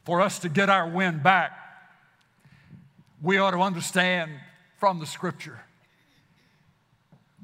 for 0.03 0.20
us 0.20 0.39
to 0.39 0.50
get 0.50 0.70
our 0.70 0.89
wind 0.89 1.24
back, 1.24 1.58
we 3.22 3.38
ought 3.38 3.51
to 3.51 3.62
understand 3.62 4.29
from 4.77 5.00
the 5.00 5.05
scripture 5.05 5.62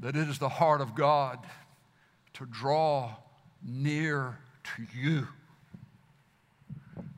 that 0.02 0.18
it 0.18 0.28
is 0.28 0.38
the 0.38 0.50
heart 0.50 0.82
of 0.82 0.96
God 0.96 1.40
to 2.34 2.46
draw 2.46 3.16
near 3.66 4.38
to 4.76 4.86
you. 4.94 5.30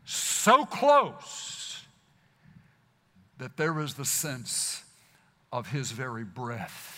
So 0.05 0.65
close 0.65 1.82
that 3.39 3.58
there 3.58 3.79
is 3.79 3.96
the 3.96 4.05
sense 4.05 4.84
of 5.51 5.72
His 5.72 5.91
very 5.91 6.24
breath 6.24 6.92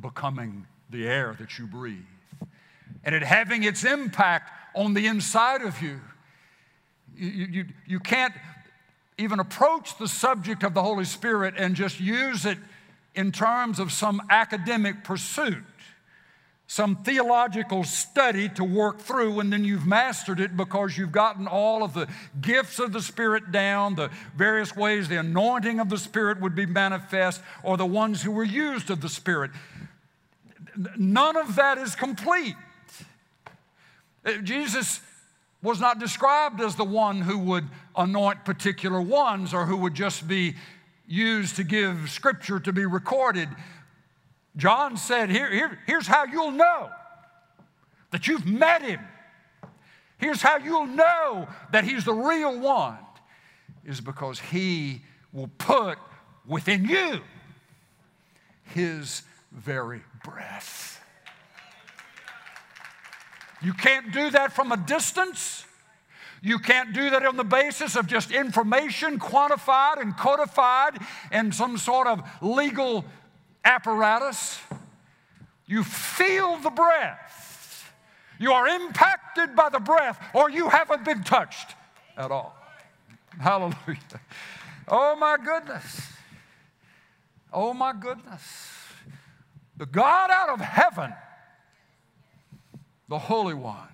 becoming 0.00 0.66
the 0.90 1.06
air 1.06 1.36
that 1.38 1.58
you 1.58 1.66
breathe 1.66 2.04
and 3.04 3.14
it 3.14 3.22
having 3.22 3.62
its 3.62 3.84
impact 3.84 4.50
on 4.74 4.92
the 4.92 5.06
inside 5.06 5.62
of 5.62 5.80
you. 5.80 6.00
You, 7.16 7.46
you, 7.46 7.64
you 7.86 8.00
can't 8.00 8.34
even 9.16 9.40
approach 9.40 9.96
the 9.96 10.08
subject 10.08 10.62
of 10.62 10.74
the 10.74 10.82
Holy 10.82 11.04
Spirit 11.04 11.54
and 11.56 11.74
just 11.74 12.00
use 12.00 12.44
it 12.44 12.58
in 13.14 13.32
terms 13.32 13.78
of 13.78 13.90
some 13.92 14.20
academic 14.28 15.02
pursuit 15.04 15.64
some 16.68 16.96
theological 16.96 17.84
study 17.84 18.48
to 18.48 18.64
work 18.64 18.98
through, 18.98 19.38
and 19.38 19.52
then 19.52 19.64
you've 19.64 19.86
mastered 19.86 20.40
it 20.40 20.56
because 20.56 20.98
you've 20.98 21.12
gotten 21.12 21.46
all 21.46 21.84
of 21.84 21.94
the 21.94 22.08
gifts 22.40 22.80
of 22.80 22.92
the 22.92 23.00
Spirit 23.00 23.52
down, 23.52 23.94
the 23.94 24.10
various 24.34 24.74
ways 24.74 25.08
the 25.08 25.18
anointing 25.18 25.78
of 25.78 25.88
the 25.88 25.98
Spirit 25.98 26.40
would 26.40 26.56
be 26.56 26.66
manifest, 26.66 27.40
or 27.62 27.76
the 27.76 27.86
ones 27.86 28.22
who 28.22 28.32
were 28.32 28.44
used 28.44 28.90
of 28.90 29.00
the 29.00 29.08
Spirit. 29.08 29.52
None 30.96 31.36
of 31.36 31.56
that 31.56 31.78
is 31.78 31.94
complete. 31.94 32.56
Uh, 34.24 34.32
Jesus 34.42 35.00
was 35.62 35.80
not 35.80 35.98
described 35.98 36.60
as 36.60 36.76
the 36.76 36.84
one 36.84 37.20
who 37.20 37.38
would 37.38 37.64
anoint 37.96 38.44
particular 38.44 39.00
ones 39.00 39.54
or 39.54 39.66
who 39.66 39.76
would 39.76 39.94
just 39.94 40.28
be 40.28 40.54
used 41.06 41.56
to 41.56 41.64
give 41.64 42.10
scripture 42.10 42.60
to 42.60 42.72
be 42.72 42.84
recorded. 42.84 43.48
John 44.56 44.96
said, 44.96 45.30
here, 45.30 45.50
here, 45.50 45.78
Here's 45.86 46.06
how 46.06 46.24
you'll 46.24 46.52
know 46.52 46.90
that 48.10 48.26
you've 48.26 48.46
met 48.46 48.82
him. 48.82 49.00
Here's 50.18 50.40
how 50.40 50.56
you'll 50.58 50.86
know 50.86 51.48
that 51.72 51.84
he's 51.84 52.04
the 52.04 52.14
real 52.14 52.58
one, 52.58 52.98
is 53.84 54.00
because 54.00 54.40
he 54.40 55.02
will 55.32 55.50
put 55.58 55.98
within 56.46 56.86
you 56.86 57.20
his 58.64 59.22
very 59.52 60.02
breath. 60.26 61.00
You 63.62 63.72
can't 63.72 64.12
do 64.12 64.30
that 64.30 64.52
from 64.52 64.72
a 64.72 64.76
distance. 64.76 65.64
You 66.42 66.58
can't 66.58 66.92
do 66.92 67.10
that 67.10 67.24
on 67.24 67.36
the 67.36 67.44
basis 67.44 67.96
of 67.96 68.06
just 68.06 68.30
information 68.30 69.18
quantified 69.18 70.00
and 70.00 70.16
codified 70.16 70.98
in 71.32 71.52
some 71.52 71.78
sort 71.78 72.06
of 72.06 72.22
legal 72.42 73.04
apparatus. 73.64 74.60
You 75.66 75.82
feel 75.82 76.58
the 76.58 76.70
breath. 76.70 77.92
You 78.38 78.52
are 78.52 78.68
impacted 78.68 79.56
by 79.56 79.70
the 79.70 79.80
breath, 79.80 80.22
or 80.34 80.50
you 80.50 80.68
haven't 80.68 81.04
been 81.04 81.24
touched 81.24 81.74
at 82.16 82.30
all. 82.30 82.54
Hallelujah. 83.40 84.20
Oh 84.88 85.16
my 85.16 85.36
goodness. 85.42 86.02
Oh 87.52 87.72
my 87.72 87.92
goodness. 87.92 88.75
The 89.76 89.86
God 89.86 90.30
out 90.30 90.48
of 90.48 90.60
heaven, 90.60 91.12
the 93.08 93.18
Holy 93.18 93.54
One, 93.54 93.88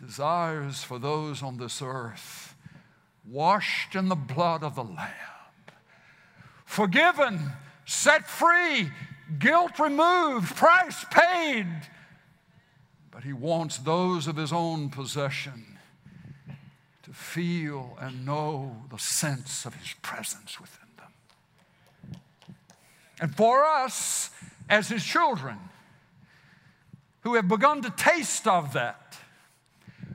desires 0.00 0.82
for 0.82 0.98
those 0.98 1.42
on 1.42 1.58
this 1.58 1.80
earth 1.82 2.54
washed 3.24 3.94
in 3.94 4.08
the 4.08 4.16
blood 4.16 4.62
of 4.62 4.74
the 4.74 4.84
Lamb, 4.84 5.10
forgiven, 6.64 7.52
set 7.84 8.26
free, 8.26 8.90
guilt 9.38 9.78
removed, 9.78 10.56
price 10.56 11.04
paid. 11.10 11.66
But 13.10 13.24
He 13.24 13.32
wants 13.32 13.78
those 13.78 14.26
of 14.26 14.36
His 14.36 14.52
own 14.52 14.90
possession 14.90 15.78
to 17.02 17.12
feel 17.12 17.96
and 18.00 18.24
know 18.24 18.82
the 18.90 18.98
sense 18.98 19.64
of 19.64 19.74
His 19.74 19.94
presence 20.02 20.60
with 20.60 20.76
them. 20.78 20.87
And 23.20 23.34
for 23.34 23.64
us, 23.64 24.30
as 24.68 24.88
His 24.88 25.04
children, 25.04 25.58
who 27.22 27.34
have 27.34 27.48
begun 27.48 27.82
to 27.82 27.90
taste 27.90 28.46
of 28.46 28.72
that, 28.74 29.18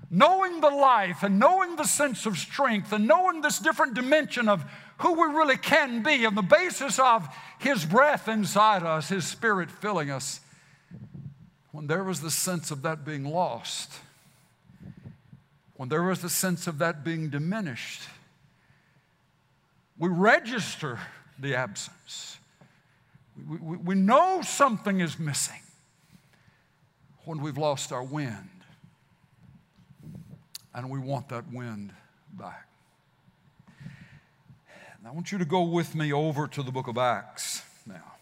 knowing 0.09 0.61
the 0.61 0.69
life 0.69 1.23
and 1.23 1.39
knowing 1.39 1.75
the 1.75 1.83
sense 1.83 2.25
of 2.25 2.37
strength 2.37 2.93
and 2.93 3.07
knowing 3.07 3.41
this 3.41 3.59
different 3.59 3.95
dimension 3.95 4.47
of 4.47 4.63
who 4.99 5.13
we 5.13 5.35
really 5.35 5.57
can 5.57 6.03
be 6.03 6.25
on 6.25 6.35
the 6.35 6.41
basis 6.41 6.99
of 6.99 7.27
His 7.59 7.83
breath 7.83 8.27
inside 8.27 8.83
us, 8.83 9.09
His 9.09 9.25
Spirit 9.25 9.69
filling 9.69 10.09
us, 10.09 10.39
when 11.71 11.87
there 11.87 12.03
was 12.03 12.21
the 12.21 12.31
sense 12.31 12.71
of 12.71 12.83
that 12.83 13.03
being 13.03 13.25
lost, 13.25 13.91
when 15.75 15.89
there 15.89 16.03
was 16.03 16.21
the 16.21 16.29
sense 16.29 16.67
of 16.67 16.77
that 16.77 17.03
being 17.03 17.29
diminished, 17.29 18.03
we 19.97 20.07
register 20.07 20.99
the 21.39 21.55
absence. 21.55 22.37
We, 23.35 23.57
we, 23.57 23.77
we 23.77 23.95
know 23.95 24.41
something 24.41 24.99
is 24.99 25.19
missing 25.19 25.59
when 27.25 27.41
we've 27.41 27.57
lost 27.57 27.91
our 27.91 28.03
wind. 28.03 28.49
And 30.73 30.89
we 30.89 30.99
want 30.99 31.29
that 31.29 31.51
wind 31.51 31.93
back. 32.33 32.67
And 34.97 35.07
I 35.07 35.11
want 35.11 35.31
you 35.31 35.37
to 35.37 35.45
go 35.45 35.63
with 35.63 35.95
me 35.95 36.11
over 36.11 36.47
to 36.47 36.63
the 36.63 36.71
book 36.71 36.87
of 36.87 36.97
Acts 36.97 37.63
now. 37.85 38.13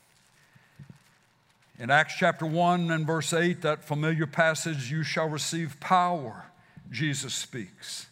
In 1.80 1.90
Acts 1.90 2.16
chapter 2.18 2.46
1 2.46 2.92
and 2.92 3.08
verse 3.08 3.34
8, 3.34 3.62
that 3.62 3.84
familiar 3.84 4.28
passage, 4.28 4.92
you 4.92 5.04
shall 5.04 5.30
receive 5.30 5.80
power 5.80 6.46
Jesus 6.92 7.34
speaks. 7.34 8.08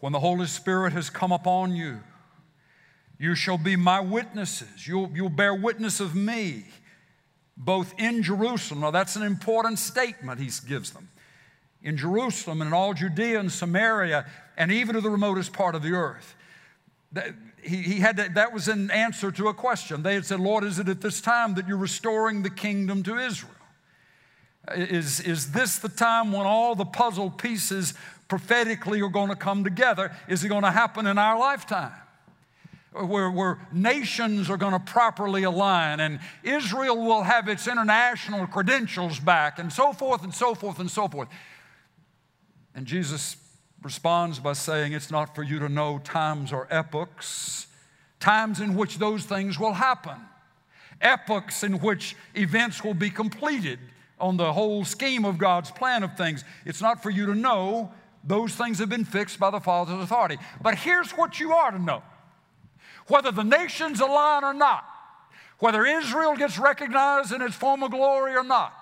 When 0.00 0.12
the 0.12 0.20
Holy 0.20 0.46
Spirit 0.46 0.92
has 0.92 1.08
come 1.08 1.32
upon 1.32 1.74
you, 1.74 2.00
you 3.18 3.34
shall 3.34 3.58
be 3.58 3.76
my 3.76 4.00
witnesses. 4.00 4.86
You'll, 4.86 5.10
you'll 5.14 5.28
bear 5.28 5.54
witness 5.54 6.00
of 6.00 6.14
me, 6.14 6.64
both 7.56 7.94
in 7.98 8.22
Jerusalem. 8.22 8.80
Now, 8.80 8.90
that's 8.90 9.16
an 9.16 9.22
important 9.22 9.78
statement 9.78 10.40
he 10.40 10.50
gives 10.68 10.90
them. 10.90 11.08
In 11.82 11.96
Jerusalem 11.96 12.60
and 12.60 12.68
in 12.68 12.74
all 12.74 12.94
Judea 12.94 13.40
and 13.40 13.50
Samaria, 13.50 14.26
and 14.56 14.72
even 14.72 14.94
to 14.94 15.00
the 15.00 15.10
remotest 15.10 15.52
part 15.52 15.74
of 15.74 15.82
the 15.82 15.92
earth. 15.92 16.34
He, 17.62 17.76
he 17.76 18.00
had 18.00 18.16
to, 18.16 18.28
that 18.34 18.52
was 18.52 18.68
an 18.68 18.90
answer 18.90 19.30
to 19.32 19.48
a 19.48 19.54
question. 19.54 20.02
They 20.02 20.14
had 20.14 20.26
said, 20.26 20.40
Lord, 20.40 20.64
is 20.64 20.78
it 20.78 20.88
at 20.88 21.00
this 21.00 21.20
time 21.20 21.54
that 21.54 21.66
you're 21.66 21.76
restoring 21.76 22.42
the 22.42 22.50
kingdom 22.50 23.02
to 23.04 23.16
Israel? 23.18 23.52
Is, 24.74 25.20
is 25.20 25.52
this 25.52 25.78
the 25.78 25.88
time 25.88 26.32
when 26.32 26.44
all 26.44 26.74
the 26.74 26.84
puzzle 26.84 27.30
pieces 27.30 27.94
prophetically 28.28 29.00
are 29.00 29.08
going 29.08 29.28
to 29.28 29.36
come 29.36 29.62
together? 29.62 30.14
Is 30.28 30.42
it 30.42 30.48
going 30.48 30.64
to 30.64 30.70
happen 30.70 31.06
in 31.06 31.18
our 31.18 31.38
lifetime? 31.38 31.92
Where, 33.04 33.30
where 33.30 33.58
nations 33.72 34.48
are 34.48 34.56
going 34.56 34.72
to 34.72 34.78
properly 34.78 35.42
align 35.42 36.00
and 36.00 36.20
Israel 36.42 36.96
will 36.96 37.22
have 37.22 37.48
its 37.48 37.68
international 37.68 38.46
credentials 38.46 39.20
back 39.20 39.58
and 39.58 39.72
so 39.72 39.92
forth 39.92 40.24
and 40.24 40.34
so 40.34 40.54
forth 40.54 40.78
and 40.78 40.90
so 40.90 41.08
forth. 41.08 41.28
And 42.74 42.86
Jesus 42.86 43.36
responds 43.82 44.38
by 44.38 44.52
saying, 44.52 44.92
It's 44.92 45.10
not 45.10 45.34
for 45.34 45.42
you 45.42 45.58
to 45.58 45.68
know 45.68 45.98
times 45.98 46.52
or 46.52 46.66
epochs, 46.70 47.66
times 48.20 48.60
in 48.60 48.74
which 48.74 48.98
those 48.98 49.24
things 49.24 49.58
will 49.58 49.74
happen, 49.74 50.16
epochs 51.00 51.62
in 51.62 51.78
which 51.78 52.16
events 52.34 52.84
will 52.84 52.94
be 52.94 53.10
completed 53.10 53.78
on 54.18 54.36
the 54.36 54.52
whole 54.52 54.84
scheme 54.84 55.24
of 55.24 55.38
God's 55.38 55.70
plan 55.70 56.02
of 56.02 56.16
things. 56.16 56.44
It's 56.64 56.80
not 56.80 57.02
for 57.02 57.10
you 57.10 57.26
to 57.26 57.34
know. 57.34 57.92
Those 58.24 58.54
things 58.54 58.78
have 58.80 58.88
been 58.88 59.04
fixed 59.04 59.38
by 59.38 59.50
the 59.50 59.60
Father's 59.60 60.02
authority. 60.02 60.38
But 60.60 60.76
here's 60.76 61.12
what 61.12 61.38
you 61.38 61.52
are 61.52 61.70
to 61.70 61.78
know 61.78 62.02
whether 63.08 63.30
the 63.30 63.44
nations 63.44 64.00
align 64.00 64.44
or 64.44 64.54
not, 64.54 64.84
whether 65.58 65.84
Israel 65.86 66.36
gets 66.36 66.58
recognized 66.58 67.32
in 67.32 67.40
its 67.40 67.54
former 67.54 67.88
glory 67.88 68.34
or 68.34 68.44
not, 68.44 68.74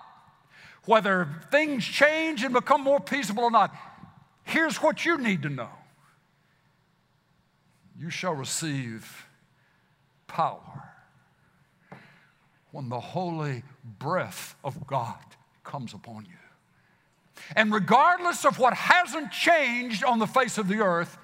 whether 0.87 1.29
things 1.51 1.85
change 1.85 2.43
and 2.43 2.53
become 2.53 2.83
more 2.83 3.01
peaceable 3.01 3.45
or 3.45 3.51
not, 3.51 3.75
here's 4.43 4.77
what 4.77 5.05
you 5.05 5.19
need 5.19 5.43
to 5.43 5.49
know 5.49 5.71
you 7.99 8.11
shall 8.11 8.35
receive 8.35 9.27
power 10.27 10.83
when 12.73 12.89
the 12.89 12.99
holy 12.99 13.63
breath 13.85 14.57
of 14.65 14.85
God 14.87 15.15
comes 15.63 15.95
upon 15.95 16.25
you. 16.25 16.33
And 17.55 17.73
regardless 17.73 18.45
of 18.45 18.59
what 18.59 18.75
hasn't 18.75 19.31
changed 19.31 20.03
on 20.03 20.19
the 20.19 20.27
face 20.27 20.59
of 20.59 20.67
the 20.67 20.81
earth, 20.81 21.17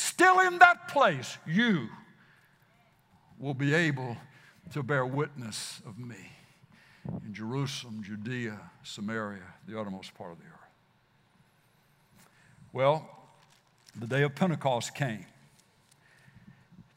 still 0.00 0.40
in 0.40 0.58
that 0.58 0.88
place, 0.88 1.36
you 1.46 1.88
will 3.38 3.54
be 3.54 3.74
able 3.74 4.16
to 4.72 4.82
bear 4.82 5.04
witness 5.04 5.80
of 5.86 5.98
me 5.98 6.16
in 7.24 7.34
Jerusalem, 7.34 8.02
Judea, 8.02 8.58
Samaria, 8.82 9.42
the 9.66 9.78
uttermost 9.78 10.14
part 10.14 10.32
of 10.32 10.38
the 10.38 10.44
earth. 10.44 10.50
Well, 12.72 13.08
the 13.98 14.06
day 14.06 14.22
of 14.22 14.34
Pentecost 14.34 14.94
came. 14.94 15.26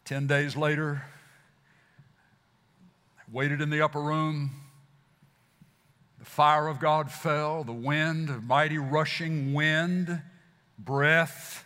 Ten 0.06 0.28
days 0.28 0.56
later, 0.56 1.04
I 3.18 3.24
waited 3.32 3.62
in 3.62 3.70
the 3.70 3.82
upper 3.82 4.02
room. 4.02 4.52
The 6.20 6.26
fire 6.26 6.68
of 6.68 6.80
God 6.80 7.12
fell, 7.12 7.64
the 7.64 7.74
wind, 7.74 8.30
a 8.30 8.40
mighty 8.42 8.78
rushing 8.78 9.54
wind, 9.54 10.22
breath. 10.78 11.66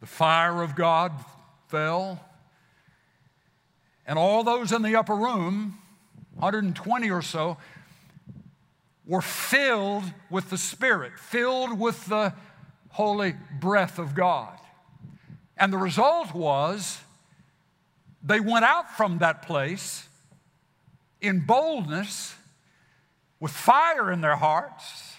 The 0.00 0.06
fire 0.06 0.62
of 0.62 0.74
God 0.74 1.12
fell. 1.68 2.24
And 4.06 4.18
all 4.18 4.42
those 4.42 4.72
in 4.72 4.82
the 4.82 4.96
upper 4.96 5.14
room, 5.14 5.78
120 6.34 7.10
or 7.10 7.22
so, 7.22 7.58
were 9.06 9.20
filled 9.20 10.04
with 10.30 10.50
the 10.50 10.58
Spirit, 10.58 11.18
filled 11.18 11.78
with 11.78 12.06
the 12.06 12.32
holy 12.90 13.34
breath 13.60 13.98
of 13.98 14.14
God. 14.14 14.58
And 15.56 15.72
the 15.72 15.78
result 15.78 16.34
was 16.34 16.98
they 18.22 18.40
went 18.40 18.64
out 18.64 18.90
from 18.96 19.18
that 19.18 19.42
place 19.42 20.08
in 21.20 21.40
boldness, 21.40 22.34
with 23.38 23.52
fire 23.52 24.10
in 24.10 24.20
their 24.20 24.36
hearts, 24.36 25.14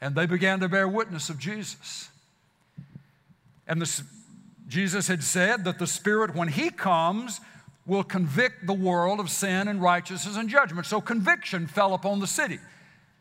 and 0.00 0.14
they 0.14 0.26
began 0.26 0.60
to 0.60 0.68
bear 0.68 0.88
witness 0.88 1.28
of 1.28 1.38
Jesus. 1.38 2.08
And 3.68 3.80
the, 3.80 4.02
Jesus 4.66 5.06
had 5.06 5.22
said 5.22 5.64
that 5.64 5.78
the 5.78 5.86
Spirit, 5.86 6.34
when 6.34 6.48
He 6.48 6.70
comes, 6.70 7.40
will 7.86 8.02
convict 8.02 8.66
the 8.66 8.74
world 8.74 9.20
of 9.20 9.30
sin 9.30 9.68
and 9.68 9.80
righteousness 9.80 10.36
and 10.36 10.48
judgment. 10.48 10.86
So 10.86 11.00
conviction 11.00 11.66
fell 11.66 11.94
upon 11.94 12.18
the 12.20 12.26
city. 12.26 12.58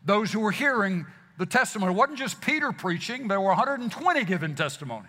Those 0.04 0.32
who 0.32 0.40
were 0.40 0.52
hearing 0.52 1.06
the 1.38 1.46
testimony. 1.46 1.94
It 1.94 1.96
wasn't 1.96 2.18
just 2.18 2.42
Peter 2.42 2.72
preaching, 2.72 3.28
there 3.28 3.40
were 3.40 3.50
120 3.50 4.24
giving 4.26 4.56
testimony. 4.56 5.08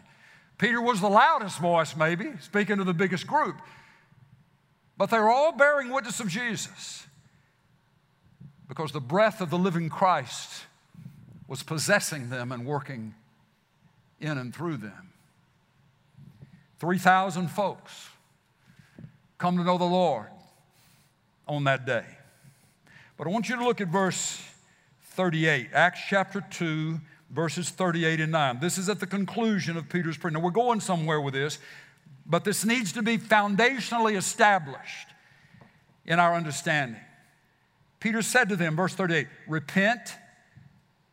Peter 0.58 0.82
was 0.82 1.00
the 1.00 1.08
loudest 1.08 1.58
voice, 1.58 1.96
maybe, 1.96 2.32
speaking 2.40 2.76
to 2.78 2.84
the 2.84 2.92
biggest 2.92 3.26
group. 3.26 3.56
But 4.96 5.10
they 5.10 5.18
were 5.18 5.30
all 5.30 5.52
bearing 5.52 5.90
witness 5.90 6.20
of 6.20 6.28
Jesus 6.28 7.06
because 8.68 8.92
the 8.92 9.00
breath 9.00 9.40
of 9.40 9.50
the 9.50 9.58
living 9.58 9.88
Christ 9.88 10.64
was 11.46 11.62
possessing 11.62 12.28
them 12.28 12.52
and 12.52 12.66
working 12.66 13.14
in 14.20 14.36
and 14.36 14.54
through 14.54 14.78
them. 14.78 15.07
3,000 16.78 17.48
folks 17.48 18.08
come 19.38 19.56
to 19.56 19.64
know 19.64 19.78
the 19.78 19.84
Lord 19.84 20.26
on 21.46 21.64
that 21.64 21.86
day. 21.86 22.04
But 23.16 23.26
I 23.26 23.30
want 23.30 23.48
you 23.48 23.56
to 23.56 23.64
look 23.64 23.80
at 23.80 23.88
verse 23.88 24.40
38, 25.14 25.70
Acts 25.72 26.00
chapter 26.08 26.44
2 26.50 27.00
verses 27.30 27.70
38 27.70 28.20
and 28.20 28.32
9. 28.32 28.58
This 28.60 28.78
is 28.78 28.88
at 28.88 29.00
the 29.00 29.06
conclusion 29.06 29.76
of 29.76 29.88
Peter's 29.88 30.16
prayer. 30.16 30.32
Now, 30.32 30.40
we're 30.40 30.50
going 30.50 30.80
somewhere 30.80 31.20
with 31.20 31.34
this, 31.34 31.58
but 32.26 32.44
this 32.44 32.64
needs 32.64 32.92
to 32.92 33.02
be 33.02 33.18
foundationally 33.18 34.16
established 34.16 35.08
in 36.06 36.18
our 36.18 36.34
understanding. 36.34 37.00
Peter 38.00 38.22
said 38.22 38.48
to 38.48 38.56
them, 38.56 38.76
verse 38.76 38.94
38, 38.94 39.26
Repent, 39.46 40.14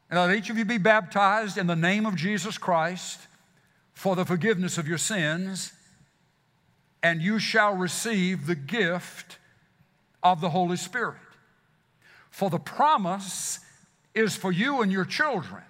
and 0.10 0.20
let 0.20 0.36
each 0.38 0.50
of 0.50 0.58
you 0.58 0.66
be 0.66 0.78
baptized 0.78 1.58
in 1.58 1.68
the 1.68 1.76
name 1.76 2.06
of 2.06 2.16
Jesus 2.16 2.58
Christ 2.58 3.20
for 3.96 4.16
the 4.16 4.26
forgiveness 4.26 4.78
of 4.78 4.88
your 4.88 5.00
sins, 5.00 5.74
and 7.02 7.22
you 7.22 7.40
shall 7.40 7.74
receive 7.74 8.46
the 8.46 8.56
gift 8.56 9.40
of 10.22 10.42
the 10.42 10.50
Holy 10.50 10.78
Spirit. 10.78 11.18
For 12.30 12.50
the 12.50 12.60
promise 12.60 13.60
is 14.14 14.36
for 14.36 14.52
you 14.52 14.82
and 14.82 14.92
your 14.92 15.06
children, 15.06 15.64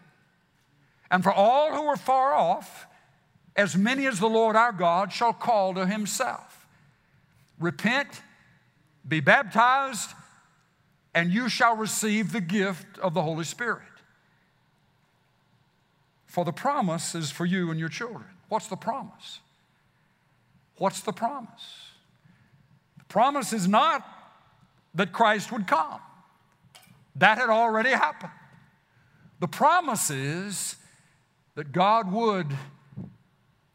and 1.12 1.24
for 1.24 1.32
all 1.32 1.74
who 1.74 1.86
are 1.86 1.96
far 1.96 2.34
off, 2.34 2.88
as 3.56 3.78
many 3.78 4.08
as 4.08 4.20
the 4.20 4.28
Lord 4.28 4.56
our 4.56 4.74
God 4.74 5.14
shall 5.14 5.32
call 5.32 5.76
to 5.76 5.86
himself. 5.86 6.68
Repent, 7.60 8.22
be 9.08 9.20
baptized, 9.20 10.10
and 11.14 11.32
you 11.32 11.48
shall 11.48 11.76
receive 11.78 12.34
the 12.34 12.42
gift 12.42 12.98
of 13.00 13.14
the 13.14 13.22
Holy 13.22 13.46
Spirit. 13.46 13.84
For 16.36 16.44
the 16.44 16.52
promise 16.52 17.16
is 17.16 17.32
for 17.32 17.46
you 17.46 17.72
and 17.72 17.80
your 17.80 17.88
children. 17.88 18.26
What's 18.50 18.68
the 18.68 18.76
promise? 18.76 19.40
What's 20.78 21.00
the 21.00 21.14
promise? 21.14 21.92
The 22.98 23.06
promise 23.06 23.54
is 23.54 23.70
not 23.70 24.06
that 24.96 25.14
Christ 25.14 25.54
would 25.54 25.66
come, 25.66 26.02
that 27.16 27.38
had 27.38 27.50
already 27.50 27.92
happened. 27.92 28.34
The 29.40 29.48
promise 29.48 30.10
is 30.10 30.76
that 31.56 31.72
God 31.72 32.12
would 32.12 32.48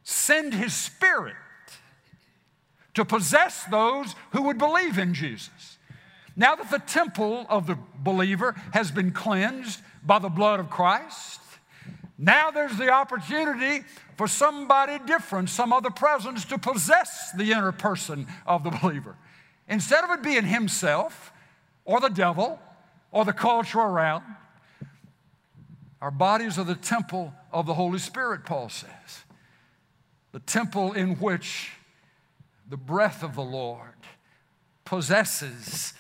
send 0.03 0.53
His 0.53 0.75
Spirit 0.75 1.37
to 2.93 3.07
possess 3.07 3.65
those 3.71 4.15
who 4.33 4.43
would 4.43 4.59
believe 4.59 4.99
in 4.99 5.15
Jesus. 5.15 5.79
Now 6.37 6.57
that 6.57 6.71
the 6.71 6.79
temple 6.79 7.47
of 7.49 7.67
the 7.67 7.79
believer 7.97 8.55
has 8.75 8.91
been 8.91 9.13
cleansed 9.13 9.81
by 10.05 10.19
the 10.19 10.29
blood 10.29 10.61
of 10.61 10.69
Christ, 10.69 11.40
now 12.23 12.51
there's 12.51 12.77
the 12.77 12.91
opportunity 12.91 13.83
for 14.19 14.29
somebody 14.29 14.99
different, 15.07 15.49
some 15.49 15.73
other 15.73 15.89
presence, 15.89 16.45
to 16.45 16.59
possess 16.59 17.33
the 17.33 17.53
inner 17.53 17.73
person 17.73 18.27
of 18.47 18.63
the 18.63 18.71
believer. 18.71 19.17
Instead 19.67 20.05
of 20.05 20.11
it 20.11 20.23
being 20.23 20.45
himself 20.45 21.33
or 21.87 21.99
the 21.99 22.11
devil 22.11 22.61
or 23.11 23.25
the 23.25 23.33
culture 23.33 23.81
around, 23.81 24.23
our 26.03 26.11
bodies 26.11 26.59
are 26.59 26.65
the 26.65 26.75
temple 26.75 27.33
of 27.55 27.65
the 27.65 27.73
Holy 27.73 27.99
Spirit, 27.99 28.45
Paul 28.45 28.69
says. 28.69 29.25
The 30.33 30.41
temple 30.41 30.93
in 30.93 31.15
which 31.17 31.73
the 32.69 32.77
breath 32.77 33.23
of 33.23 33.35
the 33.35 33.43
Lord 33.43 33.95
possesses 34.85 35.95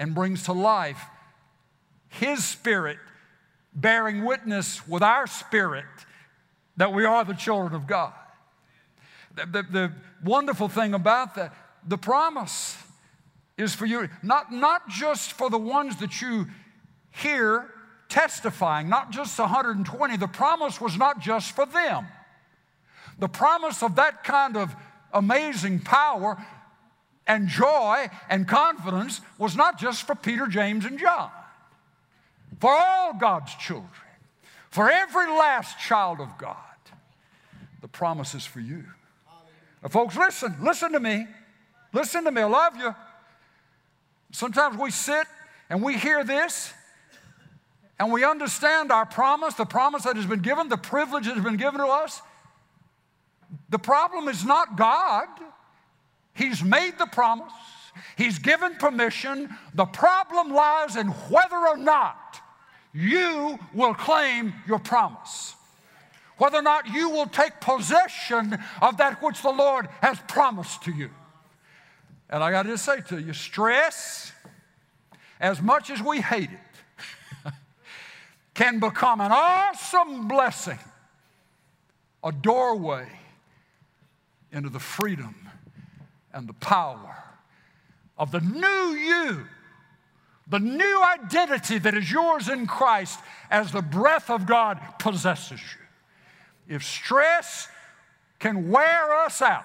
and 0.00 0.16
brings 0.16 0.42
to 0.44 0.52
life 0.52 1.00
His 2.08 2.44
Spirit, 2.44 2.98
bearing 3.74 4.24
witness 4.24 4.86
with 4.88 5.02
our 5.02 5.26
spirit 5.26 5.84
that 6.76 6.92
we 6.92 7.04
are 7.04 7.24
the 7.24 7.34
children 7.34 7.74
of 7.74 7.86
God. 7.86 8.12
The, 9.34 9.46
the, 9.46 9.62
the 9.62 9.92
wonderful 10.24 10.68
thing 10.68 10.94
about 10.94 11.34
that, 11.36 11.54
the 11.86 11.98
promise 11.98 12.76
is 13.56 13.74
for 13.74 13.86
you, 13.86 14.08
not, 14.22 14.52
not 14.52 14.88
just 14.88 15.32
for 15.32 15.50
the 15.50 15.58
ones 15.58 15.96
that 15.96 16.20
you 16.20 16.46
hear 17.10 17.70
testifying, 18.08 18.88
not 18.88 19.10
just 19.10 19.38
120. 19.38 20.16
The 20.16 20.26
promise 20.26 20.80
was 20.80 20.96
not 20.96 21.20
just 21.20 21.54
for 21.54 21.66
them. 21.66 22.06
The 23.18 23.28
promise 23.28 23.82
of 23.82 23.96
that 23.96 24.24
kind 24.24 24.56
of 24.56 24.74
amazing 25.12 25.80
power 25.80 26.36
and 27.26 27.48
joy 27.48 28.08
and 28.28 28.48
confidence 28.48 29.20
was 29.38 29.56
not 29.56 29.78
just 29.78 30.06
for 30.06 30.14
Peter, 30.14 30.46
James, 30.46 30.84
and 30.84 30.98
John, 30.98 31.30
for 32.58 32.72
all 32.72 33.14
God's 33.14 33.54
children, 33.54 33.88
for 34.70 34.90
every 34.90 35.28
last 35.28 35.78
child 35.78 36.20
of 36.20 36.36
God. 36.38 36.56
The 37.80 37.88
promise 37.88 38.34
is 38.34 38.44
for 38.44 38.60
you. 38.60 38.84
Now, 39.82 39.88
folks, 39.88 40.16
listen, 40.16 40.56
listen 40.60 40.92
to 40.92 41.00
me. 41.00 41.26
Listen 41.92 42.24
to 42.24 42.30
me. 42.30 42.42
I 42.42 42.46
love 42.46 42.76
you. 42.76 42.94
Sometimes 44.32 44.76
we 44.78 44.90
sit 44.90 45.26
and 45.68 45.82
we 45.82 45.96
hear 45.96 46.22
this 46.24 46.72
and 47.98 48.12
we 48.12 48.24
understand 48.24 48.92
our 48.92 49.04
promise, 49.04 49.54
the 49.54 49.64
promise 49.64 50.04
that 50.04 50.16
has 50.16 50.26
been 50.26 50.40
given, 50.40 50.68
the 50.68 50.76
privilege 50.76 51.26
that 51.26 51.34
has 51.34 51.44
been 51.44 51.56
given 51.56 51.80
to 51.80 51.86
us. 51.86 52.22
The 53.68 53.78
problem 53.78 54.28
is 54.28 54.44
not 54.44 54.76
God. 54.76 55.28
He's 56.34 56.62
made 56.62 56.98
the 56.98 57.06
promise, 57.06 57.52
He's 58.16 58.38
given 58.38 58.76
permission. 58.76 59.50
The 59.74 59.84
problem 59.84 60.54
lies 60.54 60.96
in 60.96 61.08
whether 61.08 61.56
or 61.56 61.76
not 61.76 62.29
you 62.92 63.58
will 63.72 63.94
claim 63.94 64.54
your 64.66 64.78
promise. 64.78 65.54
Whether 66.38 66.58
or 66.58 66.62
not 66.62 66.88
you 66.88 67.10
will 67.10 67.26
take 67.26 67.60
possession 67.60 68.58
of 68.80 68.96
that 68.96 69.22
which 69.22 69.42
the 69.42 69.50
Lord 69.50 69.88
has 70.00 70.18
promised 70.26 70.82
to 70.84 70.90
you. 70.90 71.10
And 72.30 72.42
I 72.42 72.50
got 72.50 72.62
to 72.62 72.78
say 72.78 73.00
to 73.08 73.20
you 73.20 73.32
stress, 73.32 74.32
as 75.40 75.60
much 75.60 75.90
as 75.90 76.00
we 76.00 76.20
hate 76.20 76.50
it, 76.50 77.52
can 78.54 78.78
become 78.78 79.20
an 79.20 79.32
awesome 79.32 80.28
blessing, 80.28 80.78
a 82.24 82.32
doorway 82.32 83.06
into 84.52 84.68
the 84.68 84.80
freedom 84.80 85.34
and 86.32 86.48
the 86.48 86.54
power 86.54 87.16
of 88.16 88.30
the 88.30 88.40
new 88.40 88.96
you, 88.96 89.46
the 90.50 90.58
new 90.58 91.02
identity 91.02 91.78
that 91.78 91.94
is 91.94 92.10
yours 92.10 92.48
in 92.48 92.66
Christ 92.66 93.20
as 93.50 93.70
the 93.70 93.82
breath 93.82 94.28
of 94.28 94.46
God 94.46 94.80
possesses 94.98 95.60
you. 95.60 96.74
If 96.74 96.84
stress 96.84 97.68
can 98.40 98.68
wear 98.68 99.14
us 99.24 99.40
out, 99.40 99.64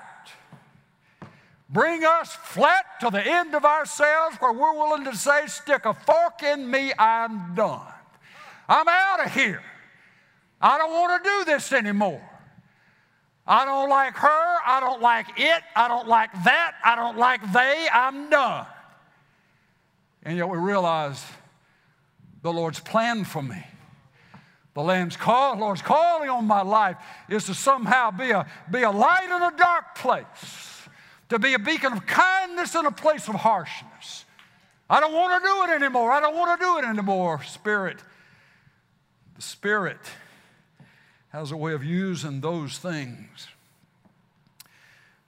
bring 1.69 2.03
us 2.03 2.33
flat 2.33 2.85
to 3.01 3.09
the 3.09 3.25
end 3.25 3.55
of 3.55 3.65
ourselves 3.65 4.37
where 4.37 4.53
we're 4.53 4.73
willing 4.73 5.05
to 5.05 5.15
say, 5.15 5.47
Stick 5.47 5.85
a 5.85 5.93
fork 5.93 6.43
in 6.43 6.69
me, 6.69 6.91
I'm 6.97 7.55
done. 7.55 7.81
I'm 8.69 8.87
out 8.87 9.25
of 9.25 9.33
here. 9.33 9.63
I 10.61 10.77
don't 10.77 10.91
want 10.91 11.23
to 11.23 11.29
do 11.29 11.45
this 11.45 11.73
anymore. 11.73 12.21
I 13.47 13.65
don't 13.65 13.89
like 13.89 14.15
her. 14.15 14.57
I 14.65 14.79
don't 14.79 15.01
like 15.01 15.27
it. 15.37 15.61
I 15.75 15.87
don't 15.87 16.07
like 16.07 16.31
that. 16.43 16.73
I 16.83 16.95
don't 16.95 17.17
like 17.17 17.41
they. 17.53 17.87
I'm 17.91 18.29
done. 18.29 18.65
And 20.25 20.35
yet 20.35 20.49
we 20.49 20.57
realize 20.57 21.23
the 22.41 22.51
Lord's 22.51 22.79
plan 22.79 23.23
for 23.23 23.41
me. 23.41 23.63
The 24.73 24.81
Lamb's 24.81 25.15
call, 25.15 25.57
Lord's 25.57 25.81
calling 25.81 26.29
on 26.29 26.45
my 26.45 26.61
life 26.61 26.97
is 27.29 27.45
to 27.45 27.53
somehow 27.53 28.11
be 28.11 28.31
a, 28.31 28.45
be 28.69 28.81
a 28.81 28.91
light 28.91 29.23
in 29.23 29.41
a 29.41 29.53
dark 29.57 29.95
place, 29.95 30.89
to 31.29 31.39
be 31.39 31.53
a 31.53 31.59
beacon 31.59 31.93
of 31.93 32.05
kindness 32.05 32.75
in 32.75 32.85
a 32.85 32.91
place 32.91 33.29
of 33.29 33.35
harshness. 33.35 34.25
I 34.89 34.99
don't 34.99 35.13
want 35.13 35.41
to 35.41 35.47
do 35.47 35.63
it 35.63 35.75
anymore. 35.81 36.11
I 36.11 36.19
don't 36.19 36.35
want 36.35 36.59
to 36.59 36.65
do 36.65 36.77
it 36.77 36.85
anymore, 36.85 37.41
Spirit. 37.43 37.99
The 39.35 39.41
Spirit 39.41 39.99
has 41.29 41.51
a 41.51 41.57
way 41.57 41.73
of 41.73 41.83
using 41.83 42.41
those 42.41 42.77
things 42.77 43.47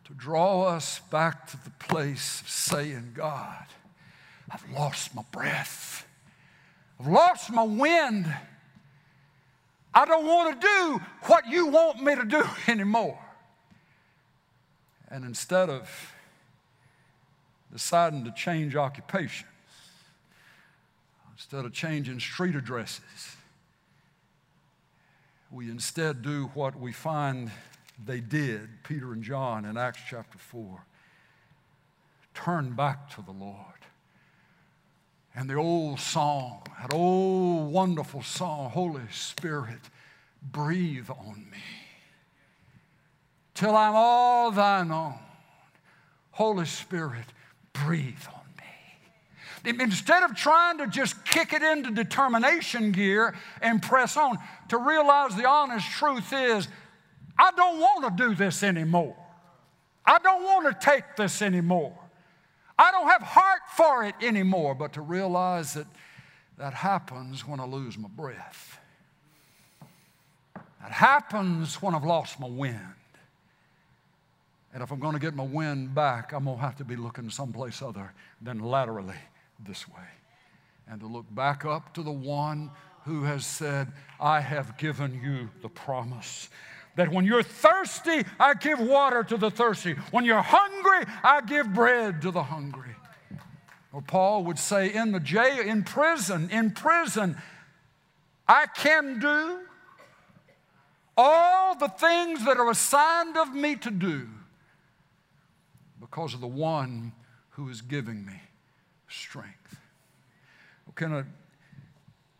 to 0.06 0.14
draw 0.14 0.64
us 0.64 1.00
back 1.12 1.48
to 1.52 1.58
the 1.64 1.72
place 1.72 2.42
of 2.42 2.50
saying, 2.50 3.12
God, 3.14 3.66
I've 4.50 4.70
lost 4.72 5.14
my 5.14 5.24
breath. 5.32 6.08
I've 7.00 7.08
lost 7.08 7.52
my 7.52 7.64
wind. 7.64 8.34
I 9.94 10.06
don't 10.06 10.26
want 10.26 10.60
to 10.60 10.68
do 10.68 11.02
what 11.24 11.48
you 11.48 11.68
want 11.68 12.02
me 12.02 12.16
to 12.16 12.24
do 12.24 12.44
anymore. 12.68 13.20
And 15.10 15.24
instead 15.24 15.70
of 15.70 16.14
deciding 17.72 18.26
to 18.26 18.32
change 18.32 18.76
occupations, 18.76 19.50
instead 21.34 21.66
of 21.66 21.74
changing 21.74 22.20
street 22.20 22.56
addresses, 22.56 23.36
we 25.52 25.70
instead 25.70 26.22
do 26.22 26.50
what 26.54 26.78
we 26.78 26.92
find 26.92 27.52
they 28.06 28.20
did, 28.20 28.84
Peter 28.84 29.14
and 29.14 29.24
John, 29.24 29.66
in 29.66 29.78
Acts 29.78 30.02
chapter 30.10 30.38
4. 30.38 30.84
Turn 32.34 32.74
back 32.74 33.10
to 33.16 33.22
the 33.22 33.32
Lord. 33.32 33.56
And 35.38 35.48
the 35.48 35.54
old 35.54 36.00
song, 36.00 36.64
that 36.82 36.92
old 36.96 37.72
wonderful 37.72 38.24
song, 38.24 38.72
Holy 38.72 39.04
Spirit, 39.12 39.82
breathe 40.42 41.12
on 41.12 41.46
me 41.52 41.60
till 43.54 43.76
I'm 43.76 43.94
all 43.96 44.50
thine 44.50 44.90
own. 44.90 45.14
Holy 46.32 46.66
Spirit, 46.66 47.26
breathe 47.72 48.16
on 48.34 49.74
me. 49.78 49.80
Instead 49.80 50.24
of 50.24 50.36
trying 50.36 50.80
to 50.80 50.88
just 50.88 51.24
kick 51.24 51.54
it 51.54 51.62
into 51.62 51.92
determination 51.92 52.92
gear 52.92 53.36
and 53.62 53.80
press 53.80 54.18
on, 54.18 54.40
to 54.70 54.78
realize 54.80 55.36
the 55.36 55.48
honest 55.48 55.88
truth 55.92 56.34
is, 56.34 56.68
I 57.38 57.52
don't 57.52 57.80
want 57.80 58.18
to 58.18 58.28
do 58.28 58.34
this 58.34 58.64
anymore. 58.64 59.16
I 60.04 60.18
don't 60.18 60.44
want 60.44 60.66
to 60.66 60.84
take 60.84 61.16
this 61.16 61.44
anymore. 61.44 61.96
I 62.78 62.92
don't 62.92 63.08
have 63.08 63.24
heart 63.24 63.62
for 63.76 64.04
it 64.06 64.16
anymore. 64.22 64.76
But 64.76 64.94
to 64.94 65.02
realize 65.02 65.74
that 65.74 65.88
that 66.58 66.74
happens 66.74 67.48
when 67.48 67.60
I 67.60 67.66
lose 67.66 67.98
my 67.98 68.10
breath. 68.10 68.80
That 70.82 70.92
happens 70.92 71.82
when 71.82 71.94
I've 71.94 72.06
lost 72.06 72.40
my 72.40 72.48
wind. 72.48 72.80
And 74.74 74.84
if 74.84 74.92
I'm 74.92 75.00
going 75.00 75.14
to 75.14 75.20
get 75.20 75.36
my 75.36 75.44
wind 75.44 75.94
back, 75.96 76.34
I'm 76.34 76.46
going 76.46 76.58
to 76.58 76.62
have 76.62 76.76
to 76.78 76.86
be 76.86 76.96
looking 76.96 77.30
someplace 77.30 77.82
other 77.82 78.14
than 78.42 78.60
laterally 78.60 79.16
this 79.66 79.88
way. 79.88 80.08
And 80.90 81.00
to 81.02 81.08
look 81.08 81.26
back 81.32 81.66
up 81.66 81.94
to 81.96 82.04
the 82.04 82.12
one 82.12 82.72
who 83.06 83.24
has 83.24 83.46
said, 83.46 83.92
I 84.20 84.40
have 84.40 84.78
given 84.78 85.22
you 85.24 85.50
the 85.62 85.70
promise. 85.70 86.50
That 86.98 87.12
when 87.12 87.26
you're 87.26 87.44
thirsty, 87.44 88.26
I 88.40 88.56
give 88.56 88.80
water 88.80 89.24
to 89.24 89.38
the 89.38 89.52
thirsty. 89.52 89.94
When 90.12 90.26
you're 90.26 90.42
hungry, 90.42 91.06
I 91.24 91.42
give 91.42 91.74
bread 91.74 92.24
to 92.24 92.32
the 92.32 92.44
hungry. 92.44 92.96
Or 93.94 94.02
Paul 94.02 94.44
would 94.46 94.60
say, 94.60 94.94
in 94.94 95.12
the 95.12 95.20
jail, 95.20 95.60
in 95.60 95.84
prison, 95.84 96.50
in 96.50 96.72
prison, 96.72 97.38
I 98.48 98.66
can 98.66 99.20
do 99.20 99.60
all 101.16 101.76
the 101.76 101.88
things 101.88 102.46
that 102.46 102.58
are 102.58 102.70
assigned 102.70 103.38
of 103.38 103.54
me 103.54 103.76
to 103.76 103.92
do 103.92 104.28
because 106.00 106.34
of 106.34 106.42
the 106.42 106.48
one 106.48 107.12
who 107.52 107.70
is 107.70 107.82
giving 107.82 108.26
me 108.26 108.42
strength. 109.08 109.78
Okay, 110.90 111.28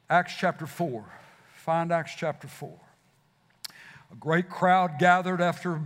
Acts 0.10 0.34
chapter 0.38 0.66
4. 0.66 1.06
Find 1.56 1.92
Acts 1.92 2.16
chapter 2.16 2.48
4. 2.48 2.87
A 4.12 4.16
great 4.16 4.50
crowd 4.50 5.00
gathered 5.00 5.42
after 5.42 5.82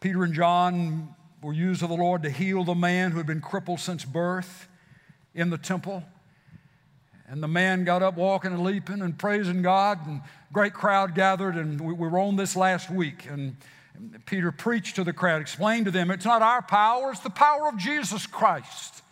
Peter 0.00 0.24
and 0.24 0.32
John 0.32 1.14
were 1.42 1.52
used 1.52 1.82
of 1.82 1.88
the 1.88 1.96
Lord 1.96 2.22
to 2.22 2.30
heal 2.30 2.64
the 2.64 2.74
man 2.74 3.10
who 3.10 3.18
had 3.18 3.26
been 3.26 3.40
crippled 3.40 3.80
since 3.80 4.04
birth 4.04 4.68
in 5.34 5.50
the 5.50 5.58
temple. 5.58 6.02
And 7.28 7.42
the 7.42 7.48
man 7.48 7.84
got 7.84 8.02
up 8.02 8.16
walking 8.16 8.52
and 8.52 8.62
leaping 8.64 9.02
and 9.02 9.16
praising 9.16 9.62
God, 9.62 10.04
and 10.06 10.20
great 10.52 10.74
crowd 10.74 11.14
gathered, 11.14 11.54
and 11.54 11.80
we, 11.80 11.92
we 11.92 12.08
were 12.08 12.18
on 12.18 12.36
this 12.36 12.56
last 12.56 12.90
week. 12.90 13.26
And 13.30 13.56
Peter 14.26 14.50
preached 14.50 14.96
to 14.96 15.04
the 15.04 15.12
crowd, 15.12 15.40
explained 15.40 15.84
to 15.84 15.90
them, 15.90 16.10
it's 16.10 16.24
not 16.24 16.42
our 16.42 16.62
power, 16.62 17.10
it's 17.12 17.20
the 17.20 17.30
power 17.30 17.68
of 17.68 17.76
Jesus 17.76 18.26
Christ. 18.26 19.02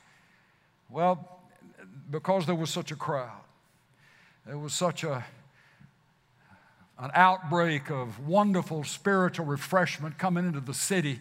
Well, 0.90 1.40
because 2.10 2.46
there 2.46 2.54
was 2.54 2.70
such 2.70 2.90
a 2.90 2.96
crowd, 2.96 3.30
there 4.46 4.58
was 4.58 4.72
such 4.72 5.04
a, 5.04 5.24
an 6.98 7.10
outbreak 7.14 7.90
of 7.90 8.26
wonderful 8.26 8.82
spiritual 8.82 9.46
refreshment 9.46 10.18
coming 10.18 10.46
into 10.46 10.60
the 10.60 10.74
city. 10.74 11.20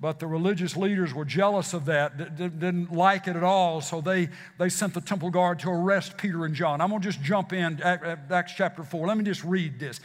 But 0.00 0.20
the 0.20 0.28
religious 0.28 0.76
leaders 0.76 1.12
were 1.12 1.24
jealous 1.24 1.74
of 1.74 1.86
that, 1.86 2.36
didn't 2.36 2.92
like 2.92 3.26
it 3.26 3.34
at 3.34 3.42
all, 3.42 3.80
so 3.80 4.00
they, 4.00 4.28
they 4.56 4.68
sent 4.68 4.94
the 4.94 5.00
temple 5.00 5.30
guard 5.30 5.58
to 5.60 5.70
arrest 5.70 6.16
Peter 6.16 6.44
and 6.44 6.54
John. 6.54 6.80
I'm 6.80 6.90
going 6.90 7.02
to 7.02 7.08
just 7.08 7.20
jump 7.20 7.52
in, 7.52 7.82
Acts 7.82 8.52
chapter 8.54 8.84
4. 8.84 9.08
Let 9.08 9.16
me 9.16 9.24
just 9.24 9.42
read 9.42 9.80
this. 9.80 9.98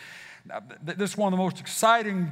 This 0.82 1.12
is 1.12 1.18
one 1.18 1.32
of 1.32 1.38
the 1.38 1.44
most 1.44 1.60
exciting 1.60 2.32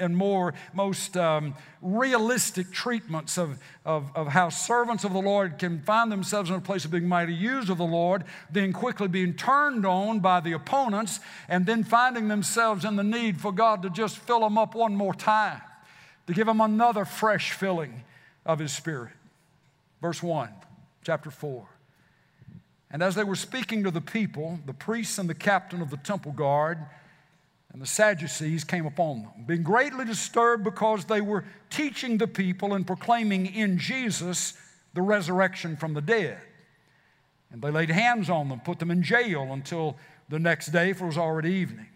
and 0.00 0.16
more 0.16 0.54
most 0.72 1.16
um, 1.16 1.54
realistic 1.82 2.70
treatments 2.70 3.38
of, 3.38 3.58
of, 3.84 4.10
of 4.14 4.28
how 4.28 4.48
servants 4.48 5.04
of 5.04 5.12
the 5.12 5.20
Lord 5.20 5.58
can 5.58 5.80
find 5.80 6.10
themselves 6.10 6.50
in 6.50 6.56
a 6.56 6.60
place 6.60 6.84
of 6.84 6.90
being 6.90 7.08
mighty 7.08 7.34
used 7.34 7.70
of 7.70 7.78
the 7.78 7.84
Lord, 7.84 8.24
then 8.50 8.72
quickly 8.72 9.08
being 9.08 9.34
turned 9.34 9.86
on 9.86 10.20
by 10.20 10.40
the 10.40 10.52
opponents, 10.52 11.20
and 11.48 11.66
then 11.66 11.84
finding 11.84 12.28
themselves 12.28 12.84
in 12.84 12.96
the 12.96 13.04
need 13.04 13.40
for 13.40 13.52
God 13.52 13.82
to 13.82 13.90
just 13.90 14.18
fill 14.18 14.40
them 14.40 14.58
up 14.58 14.74
one 14.74 14.96
more 14.96 15.14
time, 15.14 15.60
to 16.26 16.32
give 16.32 16.46
them 16.46 16.60
another 16.60 17.04
fresh 17.04 17.52
filling 17.52 18.04
of 18.44 18.58
His 18.58 18.72
Spirit. 18.72 19.12
Verse 20.00 20.22
1, 20.22 20.48
chapter 21.04 21.30
4. 21.30 21.66
And 22.90 23.02
as 23.02 23.14
they 23.14 23.24
were 23.24 23.36
speaking 23.36 23.84
to 23.84 23.90
the 23.90 24.00
people, 24.00 24.58
the 24.66 24.74
priests 24.74 25.18
and 25.18 25.28
the 25.28 25.34
captain 25.34 25.80
of 25.80 25.90
the 25.90 25.96
temple 25.96 26.32
guard, 26.32 26.78
and 27.72 27.80
the 27.80 27.86
Sadducees 27.86 28.64
came 28.64 28.86
upon 28.86 29.22
them, 29.22 29.44
being 29.46 29.62
greatly 29.62 30.04
disturbed 30.04 30.64
because 30.64 31.04
they 31.04 31.20
were 31.20 31.44
teaching 31.70 32.18
the 32.18 32.26
people 32.26 32.74
and 32.74 32.86
proclaiming 32.86 33.46
in 33.46 33.78
Jesus 33.78 34.54
the 34.94 35.02
resurrection 35.02 35.76
from 35.76 35.94
the 35.94 36.00
dead. 36.00 36.38
And 37.52 37.62
they 37.62 37.70
laid 37.70 37.90
hands 37.90 38.28
on 38.28 38.48
them, 38.48 38.60
put 38.60 38.78
them 38.78 38.90
in 38.90 39.02
jail 39.02 39.52
until 39.52 39.96
the 40.28 40.38
next 40.38 40.68
day, 40.68 40.92
for 40.92 41.04
it 41.04 41.08
was 41.08 41.18
already 41.18 41.52
evening. 41.52 41.86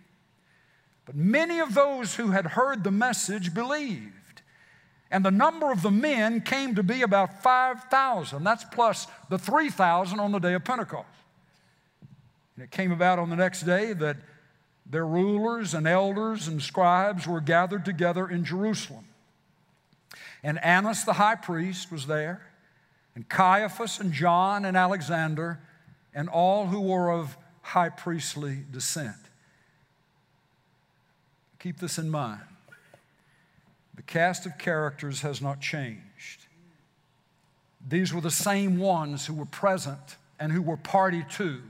But 1.06 1.16
many 1.16 1.60
of 1.60 1.74
those 1.74 2.14
who 2.14 2.30
had 2.30 2.46
heard 2.46 2.82
the 2.82 2.90
message 2.90 3.52
believed. 3.52 4.12
And 5.10 5.24
the 5.24 5.30
number 5.30 5.70
of 5.70 5.82
the 5.82 5.90
men 5.90 6.40
came 6.40 6.74
to 6.74 6.82
be 6.82 7.02
about 7.02 7.42
5,000. 7.42 8.42
That's 8.42 8.64
plus 8.64 9.06
the 9.28 9.38
3,000 9.38 10.18
on 10.18 10.32
the 10.32 10.38
day 10.38 10.54
of 10.54 10.64
Pentecost. 10.64 11.06
And 12.56 12.64
it 12.64 12.70
came 12.70 12.90
about 12.90 13.18
on 13.18 13.30
the 13.30 13.36
next 13.36 13.62
day 13.62 13.92
that 13.92 14.16
their 14.86 15.06
rulers 15.06 15.74
and 15.74 15.86
elders 15.86 16.46
and 16.46 16.62
scribes 16.62 17.26
were 17.26 17.40
gathered 17.40 17.84
together 17.84 18.28
in 18.28 18.44
Jerusalem. 18.44 19.06
And 20.42 20.62
Annas 20.62 21.04
the 21.04 21.14
high 21.14 21.36
priest 21.36 21.90
was 21.90 22.06
there, 22.06 22.42
and 23.14 23.28
Caiaphas 23.28 23.98
and 23.98 24.12
John 24.12 24.64
and 24.64 24.76
Alexander, 24.76 25.60
and 26.14 26.28
all 26.28 26.66
who 26.66 26.80
were 26.80 27.10
of 27.10 27.36
high 27.62 27.88
priestly 27.88 28.58
descent. 28.70 29.16
Keep 31.58 31.78
this 31.78 31.96
in 31.96 32.10
mind. 32.10 32.42
The 33.94 34.02
cast 34.02 34.44
of 34.44 34.58
characters 34.58 35.22
has 35.22 35.40
not 35.40 35.60
changed. 35.60 36.46
These 37.88 38.12
were 38.12 38.20
the 38.20 38.30
same 38.30 38.78
ones 38.78 39.24
who 39.24 39.34
were 39.34 39.46
present 39.46 40.16
and 40.38 40.52
who 40.52 40.60
were 40.60 40.76
party 40.76 41.24
to 41.32 41.62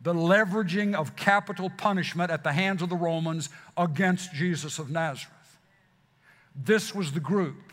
the 0.00 0.14
leveraging 0.14 0.94
of 0.94 1.16
capital 1.16 1.70
punishment 1.70 2.30
at 2.30 2.44
the 2.44 2.52
hands 2.52 2.82
of 2.82 2.88
the 2.88 2.96
Romans 2.96 3.48
against 3.76 4.32
Jesus 4.32 4.78
of 4.78 4.90
Nazareth. 4.90 5.58
This 6.54 6.94
was 6.94 7.12
the 7.12 7.20
group. 7.20 7.72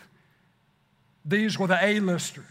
These 1.24 1.58
were 1.58 1.68
the 1.68 1.84
A-listers. 1.84 2.44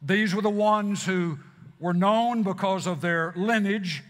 These 0.00 0.34
were 0.34 0.42
the 0.42 0.50
ones 0.50 1.04
who 1.04 1.38
were 1.78 1.94
known 1.94 2.42
because 2.42 2.86
of 2.86 3.00
their 3.00 3.32
lineage 3.36 4.02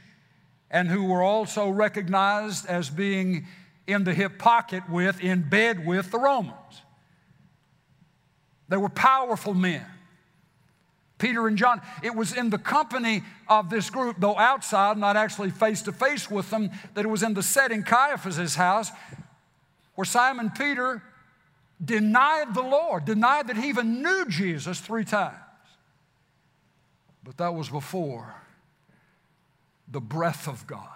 and 0.70 0.88
who 0.88 1.04
were 1.04 1.22
also 1.22 1.68
recognized 1.68 2.66
as 2.66 2.88
being 2.88 3.46
in 3.86 4.04
the 4.04 4.14
hip 4.14 4.38
pocket 4.38 4.88
with, 4.88 5.20
in 5.20 5.48
bed 5.48 5.86
with 5.86 6.10
the 6.10 6.18
Romans. 6.18 6.56
They 8.68 8.76
were 8.78 8.88
powerful 8.88 9.52
men. 9.52 9.84
Peter 11.22 11.46
and 11.46 11.56
John. 11.56 11.80
It 12.02 12.16
was 12.16 12.36
in 12.36 12.50
the 12.50 12.58
company 12.58 13.22
of 13.48 13.70
this 13.70 13.88
group, 13.90 14.16
though 14.18 14.36
outside, 14.36 14.98
not 14.98 15.16
actually 15.16 15.50
face 15.50 15.80
to 15.82 15.92
face 15.92 16.28
with 16.28 16.50
them, 16.50 16.70
that 16.94 17.04
it 17.04 17.08
was 17.08 17.22
in 17.22 17.32
the 17.32 17.44
setting 17.44 17.84
Caiaphas' 17.84 18.56
house, 18.56 18.90
where 19.94 20.04
Simon 20.04 20.50
Peter 20.50 21.00
denied 21.82 22.54
the 22.54 22.62
Lord, 22.62 23.04
denied 23.04 23.46
that 23.46 23.56
he 23.56 23.68
even 23.68 24.02
knew 24.02 24.26
Jesus 24.28 24.80
three 24.80 25.04
times. 25.04 25.36
But 27.22 27.36
that 27.36 27.54
was 27.54 27.68
before 27.68 28.34
the 29.86 30.00
breath 30.00 30.48
of 30.48 30.66
God 30.66 30.88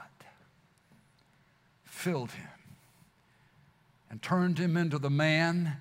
filled 1.84 2.32
him 2.32 2.48
and 4.10 4.20
turned 4.20 4.58
him 4.58 4.76
into 4.76 4.98
the 4.98 5.10
man 5.10 5.76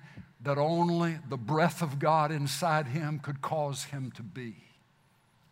that 0.46 0.58
only 0.58 1.18
the 1.28 1.36
breath 1.36 1.82
of 1.82 1.98
God 1.98 2.30
inside 2.30 2.86
him 2.86 3.18
could 3.18 3.42
cause 3.42 3.84
him 3.84 4.12
to 4.12 4.22
be. 4.22 4.54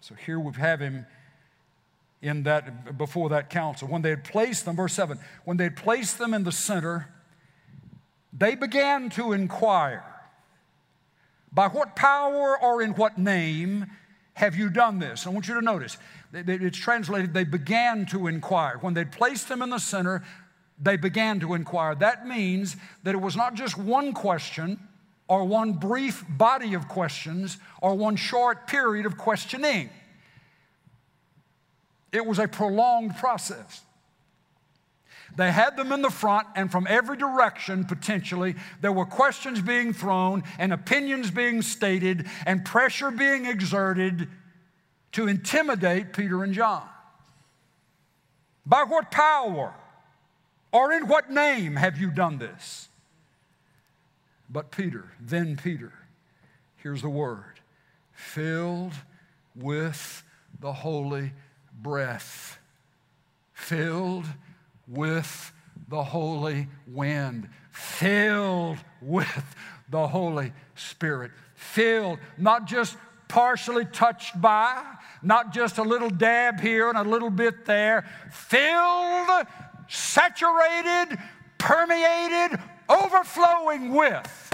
So 0.00 0.14
here 0.14 0.38
we 0.38 0.52
have 0.52 0.78
him 0.78 1.04
in 2.22 2.44
that 2.44 2.96
before 2.96 3.28
that 3.30 3.50
council. 3.50 3.88
When 3.88 4.02
they 4.02 4.10
had 4.10 4.22
placed 4.22 4.64
them, 4.64 4.76
verse 4.76 4.92
7, 4.94 5.18
when 5.44 5.56
they 5.56 5.64
had 5.64 5.76
placed 5.76 6.18
them 6.18 6.32
in 6.32 6.44
the 6.44 6.52
center, 6.52 7.08
they 8.32 8.54
began 8.54 9.10
to 9.10 9.32
inquire, 9.32 10.04
by 11.52 11.66
what 11.66 11.96
power 11.96 12.56
or 12.56 12.80
in 12.80 12.92
what 12.92 13.18
name 13.18 13.86
have 14.34 14.54
you 14.54 14.70
done 14.70 15.00
this? 15.00 15.26
I 15.26 15.30
want 15.30 15.48
you 15.48 15.54
to 15.54 15.60
notice, 15.60 15.98
it's 16.32 16.78
translated, 16.78 17.34
they 17.34 17.44
began 17.44 18.06
to 18.06 18.28
inquire. 18.28 18.78
When 18.78 18.94
they'd 18.94 19.10
placed 19.10 19.48
them 19.48 19.60
in 19.60 19.70
the 19.70 19.78
center, 19.78 20.22
they 20.80 20.96
began 20.96 21.40
to 21.40 21.54
inquire. 21.54 21.94
That 21.94 22.26
means 22.26 22.76
that 23.04 23.14
it 23.14 23.20
was 23.20 23.36
not 23.36 23.54
just 23.54 23.78
one 23.78 24.12
question 24.12 24.78
or 25.28 25.44
one 25.44 25.72
brief 25.72 26.24
body 26.28 26.74
of 26.74 26.88
questions 26.88 27.58
or 27.80 27.94
one 27.94 28.16
short 28.16 28.66
period 28.66 29.06
of 29.06 29.16
questioning. 29.16 29.90
It 32.12 32.26
was 32.26 32.38
a 32.38 32.46
prolonged 32.46 33.16
process. 33.16 33.82
They 35.36 35.50
had 35.50 35.76
them 35.76 35.90
in 35.90 36.02
the 36.02 36.10
front, 36.10 36.46
and 36.54 36.70
from 36.70 36.86
every 36.88 37.16
direction, 37.16 37.84
potentially, 37.86 38.54
there 38.80 38.92
were 38.92 39.06
questions 39.06 39.60
being 39.60 39.92
thrown, 39.92 40.44
and 40.58 40.72
opinions 40.72 41.30
being 41.30 41.60
stated, 41.60 42.28
and 42.46 42.64
pressure 42.64 43.10
being 43.10 43.46
exerted 43.46 44.28
to 45.12 45.26
intimidate 45.26 46.12
Peter 46.12 46.44
and 46.44 46.54
John. 46.54 46.84
By 48.64 48.84
what 48.84 49.10
power 49.10 49.74
or 50.74 50.92
in 50.92 51.06
what 51.06 51.30
name 51.30 51.76
have 51.76 51.96
you 51.98 52.10
done 52.10 52.38
this? 52.38 52.88
But 54.50 54.72
Peter, 54.72 55.12
then 55.20 55.56
Peter, 55.56 55.92
here's 56.76 57.00
the 57.00 57.08
word 57.08 57.60
filled 58.12 58.92
with 59.54 60.22
the 60.60 60.72
holy 60.72 61.32
breath, 61.80 62.58
filled 63.52 64.26
with 64.88 65.52
the 65.88 66.02
holy 66.02 66.66
wind, 66.88 67.48
filled 67.70 68.78
with 69.00 69.56
the 69.90 70.08
Holy 70.08 70.52
Spirit, 70.74 71.30
filled, 71.54 72.18
not 72.36 72.66
just 72.66 72.96
partially 73.28 73.84
touched 73.84 74.40
by, 74.40 74.82
not 75.22 75.52
just 75.52 75.78
a 75.78 75.82
little 75.82 76.10
dab 76.10 76.60
here 76.60 76.88
and 76.88 76.98
a 76.98 77.02
little 77.02 77.30
bit 77.30 77.64
there, 77.64 78.04
filled, 78.30 79.46
saturated, 79.88 81.18
permeated, 81.58 82.58
overflowing 82.88 83.94
with 83.94 84.52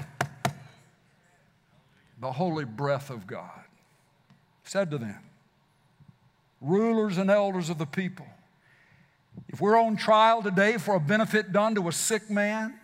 the 2.20 2.32
holy 2.32 2.64
breath 2.64 3.10
of 3.10 3.26
God. 3.26 3.50
Said 4.64 4.90
to 4.90 4.98
them, 4.98 5.18
rulers 6.60 7.18
and 7.18 7.30
elders 7.30 7.70
of 7.70 7.78
the 7.78 7.86
people, 7.86 8.26
if 9.48 9.60
we're 9.60 9.78
on 9.78 9.96
trial 9.96 10.42
today 10.42 10.76
for 10.76 10.94
a 10.94 11.00
benefit 11.00 11.52
done 11.52 11.74
to 11.74 11.88
a 11.88 11.92
sick 11.92 12.30
man, 12.30 12.78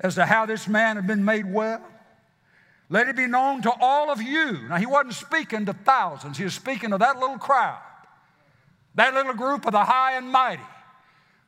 as 0.00 0.16
to 0.16 0.24
how 0.24 0.46
this 0.46 0.66
man 0.66 0.96
had 0.96 1.06
been 1.06 1.24
made 1.24 1.46
well, 1.46 1.82
let 2.88 3.08
it 3.08 3.16
be 3.16 3.26
known 3.26 3.62
to 3.62 3.72
all 3.80 4.10
of 4.10 4.20
you. 4.20 4.68
Now, 4.68 4.76
he 4.76 4.86
wasn't 4.86 5.14
speaking 5.14 5.64
to 5.66 5.72
thousands, 5.72 6.38
he 6.38 6.44
was 6.44 6.54
speaking 6.54 6.90
to 6.90 6.98
that 6.98 7.18
little 7.18 7.38
crowd, 7.38 7.80
that 8.96 9.14
little 9.14 9.34
group 9.34 9.66
of 9.66 9.72
the 9.72 9.84
high 9.84 10.16
and 10.16 10.28
mighty, 10.28 10.62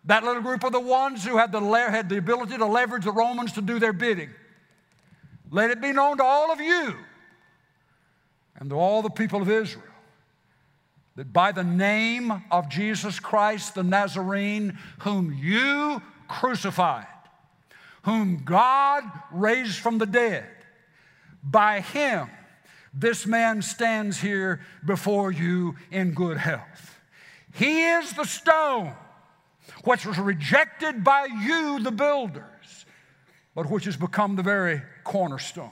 that 0.06 0.22
little 0.24 0.42
group 0.42 0.64
of 0.64 0.72
the 0.72 0.80
ones 0.80 1.24
who 1.24 1.36
had 1.36 1.52
the, 1.52 1.60
had 1.60 2.08
the 2.08 2.18
ability 2.18 2.58
to 2.58 2.66
leverage 2.66 3.04
the 3.04 3.12
Romans 3.12 3.52
to 3.52 3.62
do 3.62 3.78
their 3.78 3.92
bidding. 3.92 4.30
Let 5.50 5.70
it 5.70 5.80
be 5.80 5.92
known 5.92 6.18
to 6.18 6.24
all 6.24 6.52
of 6.52 6.60
you 6.60 6.94
and 8.56 8.70
to 8.70 8.76
all 8.76 9.02
the 9.02 9.10
people 9.10 9.40
of 9.40 9.50
Israel 9.50 9.84
that 11.16 11.32
by 11.32 11.52
the 11.52 11.64
name 11.64 12.32
of 12.50 12.68
Jesus 12.68 13.20
Christ 13.20 13.74
the 13.74 13.84
Nazarene, 13.84 14.78
whom 15.00 15.32
you 15.32 16.02
crucified, 16.28 17.06
whom 18.02 18.42
God 18.44 19.04
raised 19.30 19.78
from 19.78 19.98
the 19.98 20.06
dead, 20.06 20.46
by 21.42 21.80
him 21.80 22.28
this 22.92 23.26
man 23.26 23.62
stands 23.62 24.20
here 24.20 24.60
before 24.84 25.30
you 25.30 25.76
in 25.90 26.12
good 26.12 26.36
health. 26.36 26.98
He 27.52 27.82
is 27.82 28.12
the 28.12 28.24
stone 28.24 28.94
which 29.84 30.06
was 30.06 30.18
rejected 30.18 31.04
by 31.04 31.26
you, 31.26 31.78
the 31.80 31.92
builders, 31.92 32.86
but 33.54 33.70
which 33.70 33.84
has 33.84 33.96
become 33.96 34.36
the 34.36 34.42
very 34.42 34.82
cornerstone. 35.04 35.70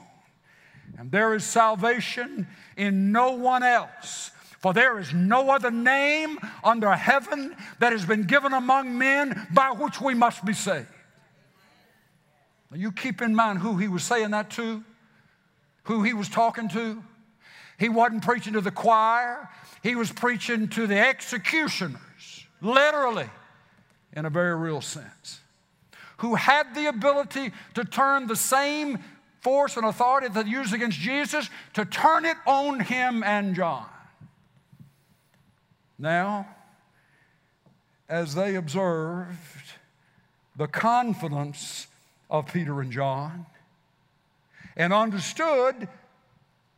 And 0.97 1.11
there 1.11 1.33
is 1.33 1.43
salvation 1.43 2.47
in 2.77 3.11
no 3.11 3.31
one 3.31 3.63
else. 3.63 4.31
For 4.59 4.73
there 4.73 4.97
is 4.97 5.13
no 5.13 5.49
other 5.49 5.71
name 5.71 6.39
under 6.63 6.93
heaven 6.93 7.53
that 7.79 7.91
has 7.91 8.05
been 8.05 8.23
given 8.23 8.53
among 8.53 8.97
men 8.97 9.47
by 9.53 9.71
which 9.71 9.99
we 9.99 10.13
must 10.13 10.45
be 10.45 10.53
saved. 10.53 10.87
Now 12.71 12.77
you 12.77 12.93
keep 12.93 13.21
in 13.21 13.35
mind 13.35 13.59
who 13.59 13.77
he 13.77 13.89
was 13.89 14.03
saying 14.03 14.31
that 14.31 14.49
to, 14.51 14.83
who 15.83 16.03
he 16.03 16.13
was 16.13 16.29
talking 16.29 16.69
to. 16.69 17.03
He 17.77 17.89
wasn't 17.89 18.23
preaching 18.23 18.53
to 18.53 18.61
the 18.61 18.71
choir, 18.71 19.49
he 19.81 19.95
was 19.95 20.11
preaching 20.11 20.69
to 20.69 20.87
the 20.87 20.97
executioners, 20.97 22.45
literally, 22.61 23.29
in 24.15 24.25
a 24.25 24.29
very 24.29 24.55
real 24.55 24.81
sense, 24.81 25.39
who 26.17 26.35
had 26.35 26.73
the 26.75 26.87
ability 26.87 27.51
to 27.73 27.83
turn 27.83 28.27
the 28.27 28.35
same 28.35 28.99
force 29.41 29.75
and 29.75 29.85
authority 29.85 30.27
that 30.29 30.45
they 30.45 30.49
used 30.49 30.73
against 30.73 30.99
Jesus 30.99 31.49
to 31.73 31.83
turn 31.85 32.25
it 32.25 32.37
on 32.45 32.79
him 32.79 33.23
and 33.23 33.55
John. 33.55 33.85
Now, 35.99 36.47
as 38.07 38.35
they 38.35 38.55
observed 38.55 39.37
the 40.55 40.67
confidence 40.67 41.87
of 42.29 42.51
Peter 42.51 42.79
and 42.79 42.91
John 42.91 43.45
and 44.75 44.93
understood 44.93 45.87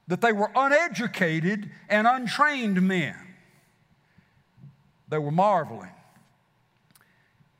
that 0.07 0.21
they 0.21 0.31
were 0.31 0.51
uneducated 0.55 1.69
and 1.89 2.07
untrained 2.07 2.81
men, 2.81 3.15
they 5.09 5.17
were 5.17 5.31
marveling 5.31 5.94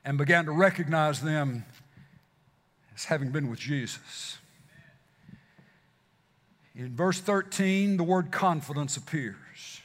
and 0.05 0.19
began 0.19 0.45
to 0.45 0.51
recognize 0.51 1.21
them 1.21 1.65
as 2.95 3.05
having 3.05 3.31
been 3.31 3.49
with 3.49 3.59
Jesus. 3.59 4.37
In 6.75 6.95
verse 6.95 7.19
13, 7.19 7.97
the 7.97 8.03
word 8.03 8.31
confidence 8.31 8.97
appears. 8.97 9.81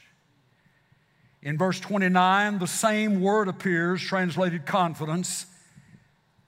In 1.41 1.57
verse 1.57 1.79
29, 1.79 2.59
the 2.59 2.67
same 2.67 3.19
word 3.19 3.47
appears, 3.47 3.99
translated 3.99 4.67
confidence. 4.67 5.47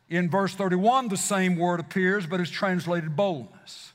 In 0.08 0.30
verse 0.30 0.54
31, 0.54 1.08
the 1.08 1.18
same 1.18 1.58
word 1.58 1.80
appears, 1.80 2.28
but 2.28 2.40
is 2.40 2.52
translated 2.52 3.16
boldness. 3.16 3.94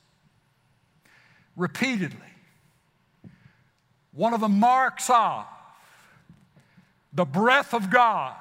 Repeatedly, 1.54 2.18
one 4.12 4.34
of 4.34 4.40
the 4.40 4.48
marks 4.48 5.08
of 5.08 5.46
the 7.12 7.24
breath 7.24 7.72
of 7.74 7.90
God 7.90 8.34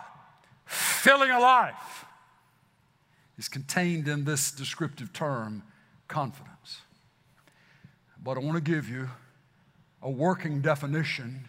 filling 0.67 1.31
a 1.31 1.39
life 1.39 2.05
is 3.37 3.47
contained 3.47 4.07
in 4.07 4.25
this 4.25 4.51
descriptive 4.51 5.13
term, 5.13 5.63
confidence. 6.07 6.81
But 8.23 8.37
I 8.37 8.41
want 8.41 8.55
to 8.55 8.71
give 8.71 8.89
you 8.89 9.09
a 10.01 10.09
working 10.09 10.61
definition 10.61 11.47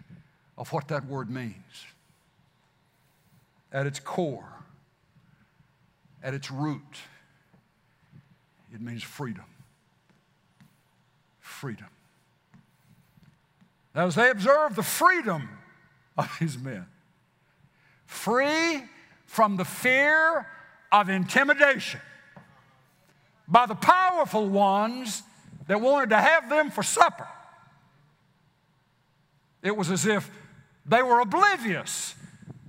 of 0.57 0.73
what 0.73 0.89
that 0.89 1.07
word 1.07 1.31
means. 1.31 1.87
At 3.73 3.87
its 3.87 4.01
core, 4.01 4.49
at 6.23 6.35
its 6.35 6.51
root, 6.51 6.83
it 8.73 8.81
means 8.81 9.03
freedom. 9.03 9.45
Freedom. 11.41 11.87
As 13.95 14.15
they 14.15 14.31
observe 14.31 14.77
the 14.77 14.83
freedom 14.83 15.49
of 16.17 16.31
these 16.39 16.59
men, 16.59 16.87
free 18.07 18.83
from 19.29 19.57
the 19.57 19.65
fear 19.65 20.49
of 20.91 21.11
intimidation 21.11 22.01
by 23.47 23.67
the 23.67 23.75
powerful 23.75 24.49
ones 24.49 25.23
that 25.67 25.81
wanted 25.81 26.11
to 26.11 26.17
have 26.17 26.49
them 26.49 26.71
for 26.71 26.83
supper. 26.83 27.29
It 29.63 29.77
was 29.77 29.91
as 29.91 30.07
if 30.07 30.31
they 30.87 31.03
were 31.03 31.21
oblivious 31.21 32.15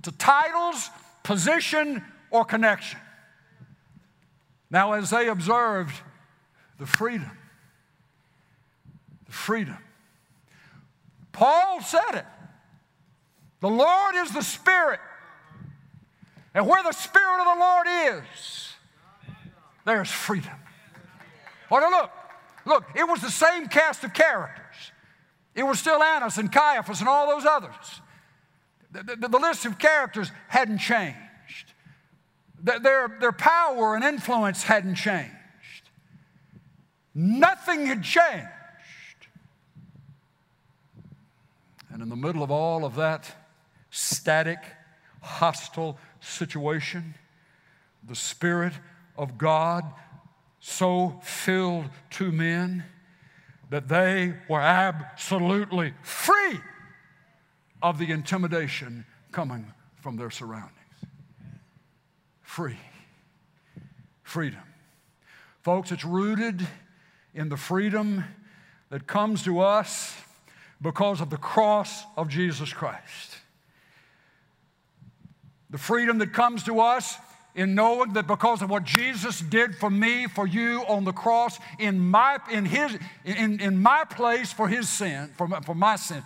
to 0.02 0.12
titles, 0.12 0.90
position, 1.22 2.04
or 2.30 2.44
connection. 2.44 3.00
Now, 4.70 4.92
as 4.92 5.08
they 5.08 5.28
observed 5.28 5.94
the 6.78 6.86
freedom, 6.86 7.30
the 9.24 9.32
freedom, 9.32 9.78
Paul 11.32 11.80
said 11.80 12.16
it. 12.16 12.26
The 13.60 13.70
Lord 13.70 14.14
is 14.16 14.32
the 14.32 14.42
Spirit. 14.42 15.00
And 16.54 16.66
where 16.66 16.82
the 16.82 16.92
Spirit 16.92 17.40
of 17.40 17.56
the 17.56 17.60
Lord 17.60 17.86
is, 18.24 18.72
there's 19.84 20.10
freedom. 20.10 20.52
Well, 21.70 21.80
now 21.80 21.90
look, 21.90 22.10
look, 22.66 22.84
it 22.96 23.04
was 23.08 23.20
the 23.20 23.30
same 23.30 23.68
cast 23.68 24.02
of 24.04 24.12
characters. 24.12 24.64
It 25.54 25.62
was 25.62 25.78
still 25.78 26.02
Annas 26.02 26.38
and 26.38 26.50
Caiaphas 26.50 27.00
and 27.00 27.08
all 27.08 27.28
those 27.28 27.46
others. 27.46 28.00
The, 28.92 29.16
the, 29.16 29.28
the 29.28 29.38
list 29.38 29.64
of 29.66 29.78
characters 29.78 30.30
hadn't 30.48 30.78
changed. 30.78 31.16
Their, 32.62 33.16
their 33.20 33.32
power 33.32 33.94
and 33.94 34.04
influence 34.04 34.64
hadn't 34.64 34.96
changed. 34.96 35.30
Nothing 37.14 37.86
had 37.86 38.02
changed. 38.02 38.48
And 41.90 42.02
in 42.02 42.08
the 42.08 42.16
middle 42.16 42.42
of 42.42 42.50
all 42.50 42.84
of 42.84 42.96
that 42.96 43.34
static, 43.90 44.58
hostile 45.20 45.98
situation, 46.20 47.14
the 48.06 48.14
Spirit 48.14 48.72
of 49.16 49.38
God 49.38 49.84
so 50.60 51.20
filled 51.22 51.86
two 52.10 52.32
men 52.32 52.84
that 53.70 53.88
they 53.88 54.34
were 54.48 54.60
absolutely 54.60 55.94
free 56.02 56.60
of 57.82 57.98
the 57.98 58.10
intimidation 58.10 59.06
coming 59.32 59.72
from 60.00 60.16
their 60.16 60.30
surroundings. 60.30 60.74
free. 62.42 62.78
Freedom. 64.22 64.60
Folks, 65.62 65.92
it's 65.92 66.04
rooted 66.04 66.66
in 67.34 67.48
the 67.48 67.56
freedom 67.56 68.24
that 68.90 69.06
comes 69.06 69.42
to 69.44 69.60
us 69.60 70.16
because 70.80 71.20
of 71.20 71.30
the 71.30 71.36
cross 71.36 72.04
of 72.16 72.28
Jesus 72.28 72.72
Christ. 72.72 73.38
The 75.70 75.78
freedom 75.78 76.18
that 76.18 76.32
comes 76.32 76.64
to 76.64 76.80
us 76.80 77.16
in 77.54 77.74
knowing 77.74 78.12
that 78.12 78.26
because 78.26 78.62
of 78.62 78.70
what 78.70 78.84
Jesus 78.84 79.40
did 79.40 79.74
for 79.76 79.90
me, 79.90 80.26
for 80.26 80.46
you 80.46 80.82
on 80.86 81.04
the 81.04 81.12
cross, 81.12 81.58
in 81.78 81.98
my, 81.98 82.38
in 82.50 82.64
his, 82.64 82.96
in, 83.24 83.60
in 83.60 83.80
my 83.80 84.04
place 84.04 84.52
for 84.52 84.68
his 84.68 84.88
sin, 84.88 85.30
for 85.36 85.48
my, 85.48 85.60
for 85.60 85.74
my 85.74 85.96
sin. 85.96 86.22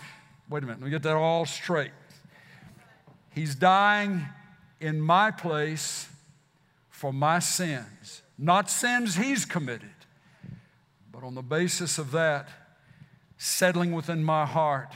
Wait 0.48 0.62
a 0.62 0.66
minute, 0.66 0.80
let 0.80 0.84
me 0.86 0.90
get 0.90 1.02
that 1.02 1.16
all 1.16 1.46
straight. 1.46 1.92
He's 3.30 3.54
dying 3.54 4.26
in 4.80 5.00
my 5.00 5.30
place 5.30 6.08
for 6.90 7.12
my 7.12 7.38
sins, 7.38 8.22
not 8.38 8.70
sins 8.70 9.16
he's 9.16 9.44
committed, 9.44 9.88
but 11.10 11.22
on 11.22 11.34
the 11.34 11.42
basis 11.42 11.98
of 11.98 12.12
that, 12.12 12.48
settling 13.38 13.92
within 13.92 14.22
my 14.22 14.46
heart, 14.46 14.92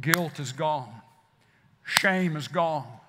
guilt 0.00 0.40
is 0.40 0.52
gone, 0.52 0.92
shame 1.84 2.36
is 2.36 2.48
gone. 2.48 2.99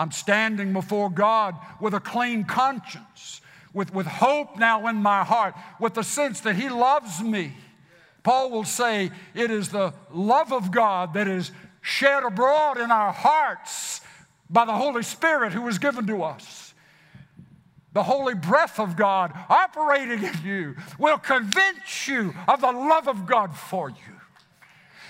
I'm 0.00 0.12
standing 0.12 0.72
before 0.72 1.10
God 1.10 1.56
with 1.78 1.92
a 1.92 2.00
clean 2.00 2.44
conscience, 2.44 3.42
with, 3.74 3.92
with 3.92 4.06
hope 4.06 4.58
now 4.58 4.86
in 4.86 4.96
my 4.96 5.24
heart, 5.24 5.54
with 5.78 5.92
the 5.92 6.02
sense 6.02 6.40
that 6.40 6.56
He 6.56 6.70
loves 6.70 7.22
me. 7.22 7.52
Paul 8.22 8.50
will 8.50 8.64
say, 8.64 9.10
It 9.34 9.50
is 9.50 9.68
the 9.68 9.92
love 10.10 10.54
of 10.54 10.70
God 10.70 11.12
that 11.12 11.28
is 11.28 11.52
shed 11.82 12.22
abroad 12.22 12.78
in 12.78 12.90
our 12.90 13.12
hearts 13.12 14.00
by 14.48 14.64
the 14.64 14.72
Holy 14.72 15.02
Spirit 15.02 15.52
who 15.52 15.60
was 15.60 15.78
given 15.78 16.06
to 16.06 16.22
us. 16.22 16.72
The 17.92 18.02
holy 18.02 18.34
breath 18.34 18.80
of 18.80 18.96
God 18.96 19.34
operating 19.50 20.24
in 20.24 20.34
you 20.42 20.76
will 20.98 21.18
convince 21.18 22.08
you 22.08 22.32
of 22.48 22.62
the 22.62 22.72
love 22.72 23.06
of 23.06 23.26
God 23.26 23.54
for 23.54 23.90
you. 23.90 24.19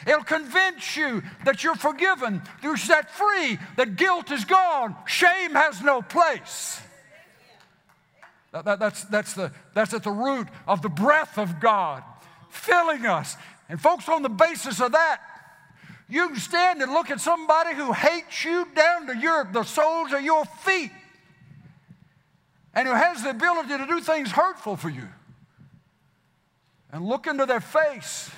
It'll 0.07 0.25
convince 0.25 0.97
you 0.97 1.23
that 1.45 1.63
you're 1.63 1.75
forgiven, 1.75 2.43
you're 2.63 2.77
set 2.77 3.11
free, 3.11 3.59
that 3.77 3.97
guilt 3.97 4.31
is 4.31 4.45
gone, 4.45 4.97
shame 5.07 5.53
has 5.53 5.83
no 5.83 6.01
place. 6.03 6.81
That, 8.53 8.65
that, 8.65 8.79
that's, 8.81 9.05
that's, 9.05 9.35
the, 9.35 9.53
that's 9.75 9.95
at 9.95 10.03
the 10.03 10.11
root 10.11 10.49
of 10.67 10.83
the 10.83 10.89
breath 10.89 11.39
of 11.39 11.61
God 11.61 12.03
filling 12.49 13.07
us. 13.07 13.37
And, 13.69 13.81
folks, 13.81 14.09
on 14.09 14.23
the 14.23 14.29
basis 14.29 14.81
of 14.81 14.93
that, 14.93 15.21
you 16.09 16.29
can 16.29 16.39
stand 16.39 16.83
and 16.83 16.93
look 16.93 17.11
at 17.11 17.21
somebody 17.21 17.77
who 17.77 17.93
hates 17.93 18.45
you 18.45 18.67
down 18.75 19.07
to 19.07 19.17
your, 19.17 19.49
the 19.53 19.63
soles 19.63 20.13
of 20.13 20.23
your 20.23 20.45
feet 20.45 20.91
and 22.75 22.89
who 22.89 22.95
has 22.95 23.23
the 23.23 23.31
ability 23.31 23.79
to 23.79 23.87
do 23.87 24.01
things 24.01 24.33
hurtful 24.33 24.77
for 24.77 24.89
you 24.89 25.09
and 26.93 27.05
look 27.05 27.29
into 27.29 27.47
their 27.47 27.61
face 27.61 28.31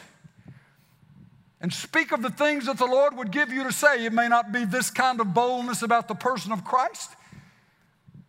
and 1.62 1.72
speak 1.72 2.10
of 2.10 2.22
the 2.22 2.30
things 2.30 2.66
that 2.66 2.76
the 2.76 2.86
Lord 2.86 3.16
would 3.16 3.30
give 3.30 3.52
you 3.52 3.62
to 3.62 3.72
say. 3.72 4.04
It 4.04 4.12
may 4.12 4.26
not 4.26 4.50
be 4.50 4.64
this 4.64 4.90
kind 4.90 5.20
of 5.20 5.32
boldness 5.32 5.82
about 5.82 6.08
the 6.08 6.14
person 6.14 6.50
of 6.50 6.64
Christ, 6.64 7.12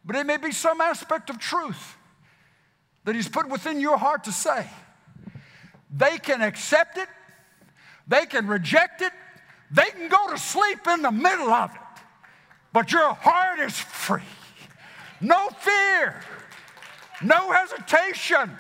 but 0.05 0.15
it 0.15 0.25
may 0.27 0.37
be 0.37 0.51
some 0.51 0.79
aspect 0.79 1.31
of 1.31 1.39
truth 1.39 1.97
that 3.05 3.15
He's 3.15 3.27
put 3.27 3.49
within 3.49 3.81
your 3.81 3.97
heart 3.97 4.23
to 4.25 4.31
say. 4.31 4.67
They 5.95 6.19
can 6.19 6.43
accept 6.43 6.97
it, 6.97 7.09
they 8.07 8.27
can 8.27 8.47
reject 8.47 9.01
it, 9.01 9.11
they 9.71 9.85
can 9.85 10.09
go 10.09 10.29
to 10.29 10.37
sleep 10.37 10.87
in 10.87 11.01
the 11.01 11.11
middle 11.11 11.49
of 11.49 11.71
it, 11.71 12.01
but 12.71 12.91
your 12.91 13.13
heart 13.15 13.59
is 13.59 13.77
free. 13.77 14.21
No 15.19 15.49
fear, 15.49 16.21
no 17.23 17.51
hesitation, 17.51 18.51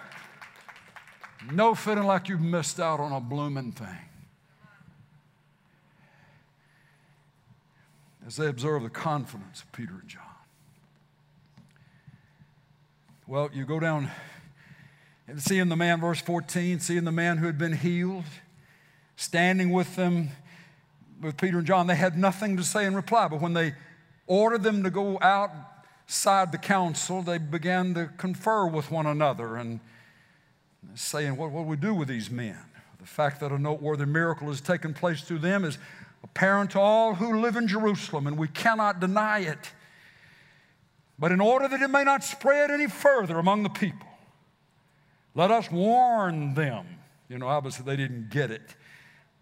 no 1.51 1.75
feeling 1.75 2.05
like 2.05 2.27
you've 2.27 2.41
missed 2.41 2.79
out 2.79 2.99
on 2.99 3.11
a 3.11 3.19
blooming 3.19 3.71
thing. 3.71 3.99
As 8.25 8.37
they 8.37 8.47
observe 8.47 8.83
the 8.83 8.89
confidence 8.89 9.61
of 9.61 9.71
Peter 9.73 9.93
and 9.99 10.07
John. 10.07 10.21
Well, 13.27 13.49
you 13.53 13.65
go 13.65 13.79
down 13.79 14.09
and 15.27 15.41
seeing 15.41 15.69
the 15.69 15.75
man, 15.75 16.01
verse 16.01 16.21
14, 16.21 16.79
seeing 16.79 17.05
the 17.05 17.11
man 17.11 17.37
who 17.37 17.45
had 17.45 17.57
been 17.57 17.73
healed, 17.73 18.25
standing 19.15 19.71
with 19.71 19.95
them, 19.95 20.29
with 21.21 21.37
Peter 21.37 21.59
and 21.59 21.67
John, 21.67 21.87
they 21.87 21.95
had 21.95 22.17
nothing 22.17 22.57
to 22.57 22.63
say 22.63 22.85
in 22.85 22.95
reply. 22.95 23.27
But 23.27 23.41
when 23.41 23.53
they 23.53 23.73
ordered 24.27 24.63
them 24.63 24.83
to 24.83 24.89
go 24.89 25.17
outside 25.21 26.51
the 26.51 26.57
council, 26.57 27.21
they 27.21 27.37
began 27.37 27.93
to 27.93 28.09
confer 28.17 28.67
with 28.67 28.91
one 28.91 29.05
another 29.05 29.55
and 29.55 29.79
saying, 30.95 31.37
What 31.37 31.51
will 31.51 31.65
we 31.65 31.77
do 31.77 31.93
with 31.93 32.09
these 32.09 32.29
men? 32.29 32.57
The 32.99 33.07
fact 33.07 33.39
that 33.39 33.51
a 33.51 33.57
noteworthy 33.57 34.05
miracle 34.05 34.47
has 34.47 34.61
taken 34.61 34.93
place 34.93 35.21
through 35.21 35.39
them 35.39 35.63
is 35.65 35.77
apparent 36.23 36.71
to 36.71 36.79
all 36.79 37.15
who 37.15 37.39
live 37.41 37.55
in 37.55 37.67
Jerusalem, 37.67 38.27
and 38.27 38.37
we 38.37 38.47
cannot 38.47 38.99
deny 38.99 39.39
it. 39.39 39.71
But 41.19 41.31
in 41.31 41.41
order 41.41 41.67
that 41.67 41.81
it 41.81 41.89
may 41.89 42.03
not 42.03 42.23
spread 42.23 42.71
any 42.71 42.87
further 42.87 43.37
among 43.37 43.63
the 43.63 43.69
people, 43.69 44.07
let 45.35 45.51
us 45.51 45.69
warn 45.71 46.53
them. 46.53 46.85
You 47.29 47.37
know, 47.37 47.47
obviously 47.47 47.85
they 47.85 47.95
didn't 47.95 48.29
get 48.29 48.51
it 48.51 48.75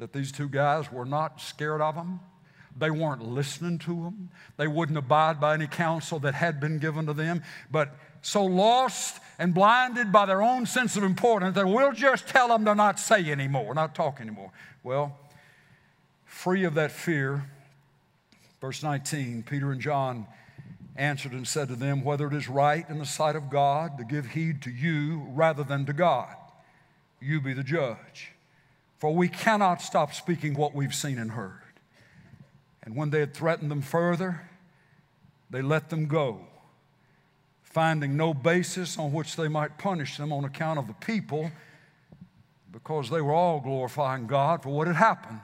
that 0.01 0.13
these 0.13 0.32
two 0.32 0.49
guys 0.49 0.91
were 0.91 1.05
not 1.05 1.39
scared 1.39 1.79
of 1.79 1.95
them. 1.95 2.19
They 2.75 2.89
weren't 2.89 3.23
listening 3.23 3.77
to 3.79 3.93
them. 3.93 4.29
They 4.57 4.67
wouldn't 4.67 4.97
abide 4.97 5.39
by 5.39 5.53
any 5.53 5.67
counsel 5.67 6.19
that 6.19 6.34
had 6.34 6.59
been 6.59 6.79
given 6.79 7.05
to 7.05 7.13
them. 7.13 7.43
But 7.69 7.95
so 8.21 8.43
lost 8.43 9.21
and 9.38 9.53
blinded 9.53 10.11
by 10.11 10.25
their 10.25 10.41
own 10.41 10.65
sense 10.65 10.95
of 10.95 11.03
importance 11.03 11.55
that 11.55 11.67
we'll 11.67 11.91
just 11.91 12.27
tell 12.27 12.47
them 12.47 12.65
to 12.65 12.73
not 12.73 12.99
say 12.99 13.29
anymore, 13.29 13.73
not 13.73 13.93
talk 13.93 14.21
anymore. 14.21 14.51
Well, 14.84 15.17
free 16.32 16.63
of 16.63 16.75
that 16.75 16.91
fear, 16.91 17.43
verse 18.61 18.82
19, 18.82 19.43
Peter 19.43 19.71
and 19.71 19.82
John 19.82 20.25
answered 20.95 21.34
and 21.34 21.47
said 21.47 21.67
to 21.67 21.75
them, 21.75 22.03
Whether 22.03 22.27
it 22.27 22.34
is 22.34 22.47
right 22.47 22.89
in 22.89 22.97
the 22.97 23.05
sight 23.05 23.36
of 23.36 23.49
God 23.49 23.97
to 23.97 24.05
give 24.05 24.27
heed 24.27 24.61
to 24.63 24.71
you 24.71 25.27
rather 25.29 25.63
than 25.63 25.86
to 25.86 25.93
God, 25.93 26.34
you 27.19 27.41
be 27.41 27.53
the 27.53 27.63
judge. 27.63 28.32
For 28.97 29.13
we 29.13 29.27
cannot 29.27 29.82
stop 29.82 30.13
speaking 30.13 30.53
what 30.55 30.73
we've 30.73 30.95
seen 30.95 31.19
and 31.19 31.32
heard. 31.32 31.61
And 32.82 32.95
when 32.95 33.09
they 33.09 33.19
had 33.19 33.34
threatened 33.34 33.69
them 33.69 33.82
further, 33.82 34.49
they 35.49 35.61
let 35.61 35.89
them 35.89 36.07
go, 36.07 36.47
finding 37.61 38.15
no 38.15 38.34
basis 38.34 38.97
on 38.97 39.11
which 39.11 39.36
they 39.36 39.49
might 39.49 39.77
punish 39.77 40.17
them 40.17 40.32
on 40.32 40.45
account 40.45 40.79
of 40.79 40.88
the 40.88 40.93
people, 40.93 41.51
because 42.71 43.09
they 43.09 43.21
were 43.21 43.34
all 43.34 43.59
glorifying 43.59 44.27
God 44.27 44.63
for 44.63 44.69
what 44.69 44.88
had 44.88 44.95
happened. 44.95 45.41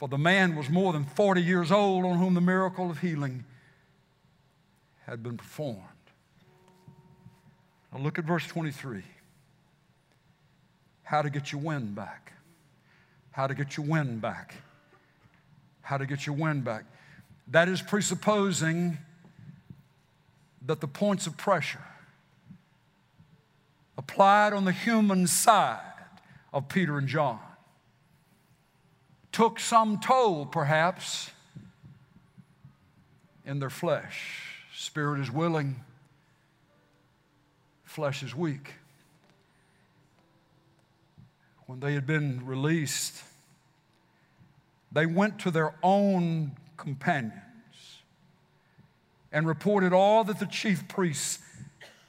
For 0.00 0.08
the 0.08 0.16
man 0.16 0.56
was 0.56 0.70
more 0.70 0.94
than 0.94 1.04
40 1.04 1.42
years 1.42 1.70
old 1.70 2.06
on 2.06 2.16
whom 2.16 2.32
the 2.32 2.40
miracle 2.40 2.90
of 2.90 3.00
healing 3.00 3.44
had 5.04 5.22
been 5.22 5.36
performed. 5.36 5.82
Now 7.92 8.00
look 8.00 8.18
at 8.18 8.24
verse 8.24 8.46
23. 8.46 9.02
How 11.02 11.20
to 11.20 11.28
get 11.28 11.52
your 11.52 11.60
wind 11.60 11.94
back. 11.94 12.32
How 13.32 13.46
to 13.46 13.54
get 13.54 13.76
your 13.76 13.84
wind 13.84 14.22
back. 14.22 14.54
How 15.82 15.98
to 15.98 16.06
get 16.06 16.24
your 16.24 16.34
wind 16.34 16.64
back. 16.64 16.84
That 17.48 17.68
is 17.68 17.82
presupposing 17.82 18.96
that 20.64 20.80
the 20.80 20.88
points 20.88 21.26
of 21.26 21.36
pressure 21.36 21.84
applied 23.98 24.54
on 24.54 24.64
the 24.64 24.72
human 24.72 25.26
side 25.26 25.82
of 26.54 26.70
Peter 26.70 26.96
and 26.96 27.06
John 27.06 27.38
took 29.32 29.60
some 29.60 30.00
toll, 30.00 30.46
perhaps, 30.46 31.30
in 33.44 33.58
their 33.58 33.70
flesh. 33.70 34.42
Spirit 34.74 35.20
is 35.20 35.30
willing, 35.30 35.76
flesh 37.84 38.22
is 38.22 38.34
weak. 38.34 38.74
When 41.66 41.80
they 41.80 41.94
had 41.94 42.06
been 42.06 42.44
released, 42.46 43.22
they 44.90 45.06
went 45.06 45.38
to 45.40 45.50
their 45.50 45.74
own 45.82 46.56
companions 46.76 47.34
and 49.30 49.46
reported 49.46 49.92
all 49.92 50.24
that 50.24 50.40
the 50.40 50.46
chief 50.46 50.88
priests 50.88 51.38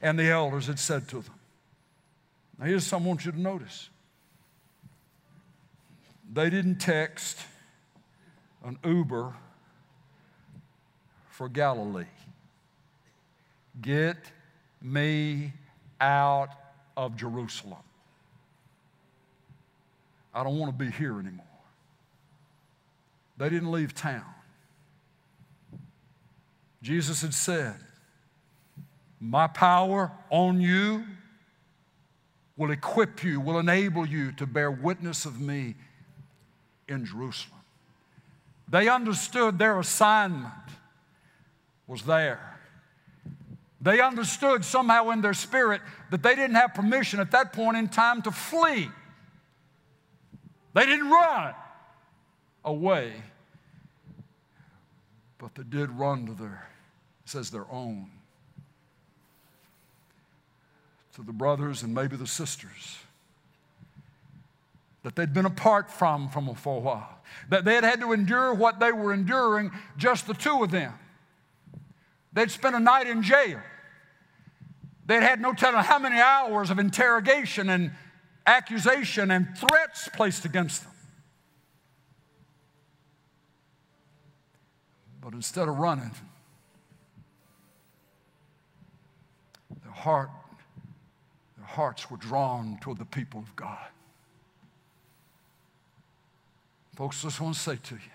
and 0.02 0.18
the 0.18 0.30
elders 0.30 0.68
had 0.68 0.80
said 0.80 1.08
to 1.10 1.22
them. 1.22 1.36
Now, 2.58 2.66
here's 2.66 2.86
something 2.86 3.08
I 3.08 3.10
want 3.10 3.26
you 3.26 3.32
to 3.32 3.40
notice. 3.40 3.90
They 6.34 6.50
didn't 6.50 6.76
text 6.76 7.40
an 8.64 8.78
Uber 8.86 9.34
for 11.30 11.50
Galilee. 11.50 12.06
Get 13.82 14.18
me 14.82 15.52
out 16.00 16.50
of 16.96 17.18
Jerusalem. 17.18 17.84
I 20.34 20.44
don't 20.44 20.58
want 20.58 20.78
to 20.78 20.86
be 20.86 20.90
here 20.90 21.20
anymore. 21.20 21.46
They 23.38 23.50
didn't 23.50 23.72
leave 23.72 23.94
town. 23.94 24.24
Jesus 26.82 27.22
had 27.22 27.34
said, 27.34 27.76
My 29.20 29.48
power 29.48 30.12
on 30.30 30.62
you 30.62 31.04
will 32.56 32.72
equip 32.72 33.24
you, 33.24 33.42
will 33.42 33.60
enable 33.60 34.06
you 34.06 34.32
to 34.34 34.46
bear 34.46 34.72
witness 34.72 35.26
of 35.26 35.42
me 35.42 35.76
in 36.92 37.06
Jerusalem. 37.06 37.60
They 38.68 38.88
understood 38.88 39.58
their 39.58 39.80
assignment 39.80 40.54
was 41.88 42.04
there. 42.04 42.60
They 43.82 44.00
understood 44.00 44.64
somehow 44.64 45.10
in 45.10 45.22
their 45.22 45.34
spirit 45.34 45.82
that 46.12 46.22
they 46.22 46.36
didn't 46.36 46.56
have 46.56 46.74
permission 46.74 47.20
at 47.20 47.32
that 47.32 47.52
point 47.52 47.78
in 47.78 47.88
time 47.88 48.22
to 48.22 48.32
flee. 48.32 48.90
They 50.74 50.86
didn't 50.86 51.10
run 51.10 51.54
away, 52.64 53.12
but 55.38 55.56
they 55.56 55.64
did 55.64 55.90
run 55.90 56.28
to 56.28 56.34
their, 56.34 56.70
says 57.26 57.50
their 57.50 57.66
own, 57.70 58.10
to 61.16 61.24
the 61.24 61.34
brothers 61.34 61.84
and 61.84 61.94
maybe 61.94 62.16
the 62.16 62.28
sisters 62.28 63.01
that 65.04 65.16
they'd 65.16 65.34
been 65.34 65.46
apart 65.46 65.90
from, 65.90 66.30
from 66.30 66.54
for 66.56 66.78
a 66.78 66.80
while, 66.80 67.20
that 67.50 67.66
they 67.66 67.76
had 67.76 67.84
had 67.84 68.00
to 68.02 68.14
endure 68.14 68.54
what 68.54 68.80
they 68.80 68.92
were 68.92 69.14
enduring, 69.14 69.72
just 69.98 70.28
the 70.28 70.34
two 70.34 70.64
of 70.64 70.72
them. 70.72 70.94
They'd 72.34 72.52
spent 72.52 72.76
a 72.76 72.80
night 72.80 73.08
in 73.08 73.24
jail. 73.24 73.60
They'd 75.06 75.24
had 75.24 75.42
no 75.42 75.54
telling 75.54 75.84
how 75.84 76.00
many 76.00 76.20
hours 76.20 76.70
of 76.70 76.80
interrogation 76.80 77.70
and 77.70 77.92
accusation 78.46 79.32
and 79.32 79.48
threats 79.58 80.10
placed 80.14 80.46
against 80.46 80.84
them. 80.84 80.92
But 85.20 85.34
instead 85.34 85.68
of 85.68 85.78
running, 85.78 86.12
their 89.84 89.92
heart, 89.92 90.30
their 91.58 91.68
hearts 91.68 92.10
were 92.10 92.18
drawn 92.18 92.78
toward 92.82 92.98
the 92.98 93.06
people 93.06 93.40
of 93.40 93.56
God. 93.56 93.88
Folks, 97.02 97.26
I 97.26 97.30
just 97.30 97.42
want 97.42 97.56
to 97.56 97.60
say 97.60 97.80
to 97.82 97.96
you 97.96 98.12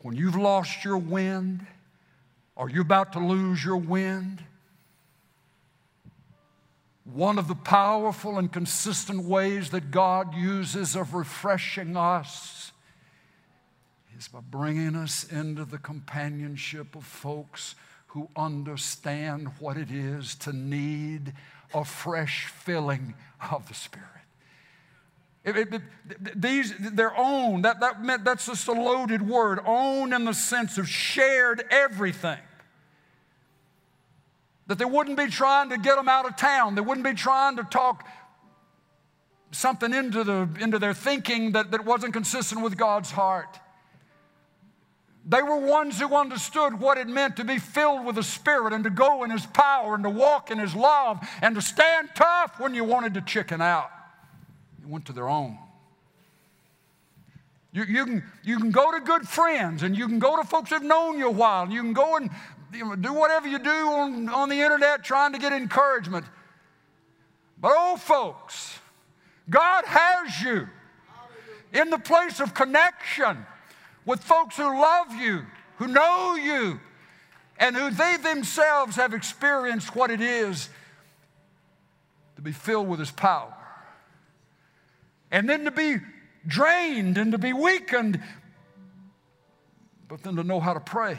when 0.00 0.16
you've 0.16 0.36
lost 0.36 0.86
your 0.86 0.96
wind, 0.96 1.66
or 2.56 2.70
you're 2.70 2.80
about 2.80 3.12
to 3.12 3.18
lose 3.18 3.62
your 3.62 3.76
wind, 3.76 4.42
one 7.04 7.38
of 7.38 7.46
the 7.46 7.54
powerful 7.54 8.38
and 8.38 8.50
consistent 8.50 9.24
ways 9.24 9.68
that 9.68 9.90
God 9.90 10.34
uses 10.34 10.96
of 10.96 11.12
refreshing 11.12 11.94
us 11.94 12.72
is 14.18 14.28
by 14.28 14.40
bringing 14.40 14.96
us 14.96 15.30
into 15.30 15.66
the 15.66 15.76
companionship 15.76 16.96
of 16.96 17.04
folks 17.04 17.74
who 18.06 18.30
understand 18.34 19.50
what 19.58 19.76
it 19.76 19.90
is 19.90 20.36
to 20.36 20.54
need 20.54 21.34
a 21.74 21.84
fresh 21.84 22.46
filling 22.46 23.12
of 23.52 23.68
the 23.68 23.74
Spirit. 23.74 24.19
It, 25.42 25.56
it, 25.56 25.74
it, 25.74 25.82
these, 26.40 26.74
their 26.78 27.16
own, 27.16 27.62
that, 27.62 27.80
that 27.80 28.02
meant, 28.02 28.24
that's 28.24 28.46
just 28.46 28.68
a 28.68 28.72
loaded 28.72 29.26
word. 29.26 29.60
Own 29.64 30.12
in 30.12 30.24
the 30.24 30.34
sense 30.34 30.76
of 30.76 30.88
shared 30.88 31.64
everything. 31.70 32.38
That 34.66 34.78
they 34.78 34.84
wouldn't 34.84 35.16
be 35.16 35.28
trying 35.28 35.70
to 35.70 35.78
get 35.78 35.96
them 35.96 36.08
out 36.08 36.26
of 36.26 36.36
town. 36.36 36.74
They 36.74 36.82
wouldn't 36.82 37.06
be 37.06 37.14
trying 37.14 37.56
to 37.56 37.64
talk 37.64 38.06
something 39.50 39.92
into, 39.94 40.24
the, 40.24 40.48
into 40.60 40.78
their 40.78 40.94
thinking 40.94 41.52
that, 41.52 41.70
that 41.70 41.84
wasn't 41.84 42.12
consistent 42.12 42.62
with 42.62 42.76
God's 42.76 43.10
heart. 43.10 43.58
They 45.26 45.42
were 45.42 45.56
ones 45.56 45.98
who 45.98 46.14
understood 46.14 46.80
what 46.80 46.98
it 46.98 47.08
meant 47.08 47.36
to 47.36 47.44
be 47.44 47.58
filled 47.58 48.04
with 48.04 48.16
the 48.16 48.22
Spirit 48.22 48.72
and 48.72 48.84
to 48.84 48.90
go 48.90 49.24
in 49.24 49.30
His 49.30 49.46
power 49.46 49.94
and 49.94 50.04
to 50.04 50.10
walk 50.10 50.50
in 50.50 50.58
His 50.58 50.74
love 50.74 51.26
and 51.40 51.54
to 51.54 51.62
stand 51.62 52.10
tough 52.14 52.60
when 52.60 52.74
you 52.74 52.84
wanted 52.84 53.14
to 53.14 53.22
chicken 53.22 53.60
out 53.60 53.90
went 54.86 55.06
to 55.06 55.12
their 55.12 55.28
own. 55.28 55.58
You, 57.72 57.84
you, 57.84 58.04
can, 58.04 58.24
you 58.42 58.58
can 58.58 58.70
go 58.70 58.90
to 58.90 59.00
good 59.00 59.28
friends 59.28 59.82
and 59.82 59.96
you 59.96 60.08
can 60.08 60.18
go 60.18 60.36
to 60.36 60.44
folks 60.44 60.70
that 60.70 60.76
have 60.76 60.84
known 60.84 61.18
you 61.18 61.28
a 61.28 61.32
while. 61.32 61.64
And 61.64 61.72
you 61.72 61.82
can 61.82 61.92
go 61.92 62.16
and 62.16 62.30
do 63.00 63.12
whatever 63.12 63.46
you 63.46 63.58
do 63.58 63.70
on, 63.70 64.28
on 64.28 64.48
the 64.48 64.60
internet 64.60 65.04
trying 65.04 65.32
to 65.32 65.38
get 65.38 65.52
encouragement. 65.52 66.26
But, 67.60 67.72
oh, 67.74 67.96
folks, 67.96 68.78
God 69.48 69.84
has 69.84 70.40
you 70.40 70.68
in 71.72 71.90
the 71.90 71.98
place 71.98 72.40
of 72.40 72.54
connection 72.54 73.46
with 74.04 74.20
folks 74.20 74.56
who 74.56 74.64
love 74.64 75.14
you, 75.14 75.44
who 75.76 75.86
know 75.86 76.34
you, 76.34 76.80
and 77.58 77.76
who 77.76 77.90
they 77.90 78.16
themselves 78.16 78.96
have 78.96 79.14
experienced 79.14 79.94
what 79.94 80.10
it 80.10 80.20
is 80.20 80.70
to 82.36 82.42
be 82.42 82.52
filled 82.52 82.88
with 82.88 82.98
His 82.98 83.10
power 83.10 83.54
and 85.30 85.48
then 85.48 85.64
to 85.64 85.70
be 85.70 85.96
drained 86.46 87.18
and 87.18 87.32
to 87.32 87.38
be 87.38 87.52
weakened, 87.52 88.20
but 90.08 90.22
then 90.22 90.36
to 90.36 90.44
know 90.44 90.60
how 90.60 90.74
to 90.74 90.80
pray. 90.80 91.16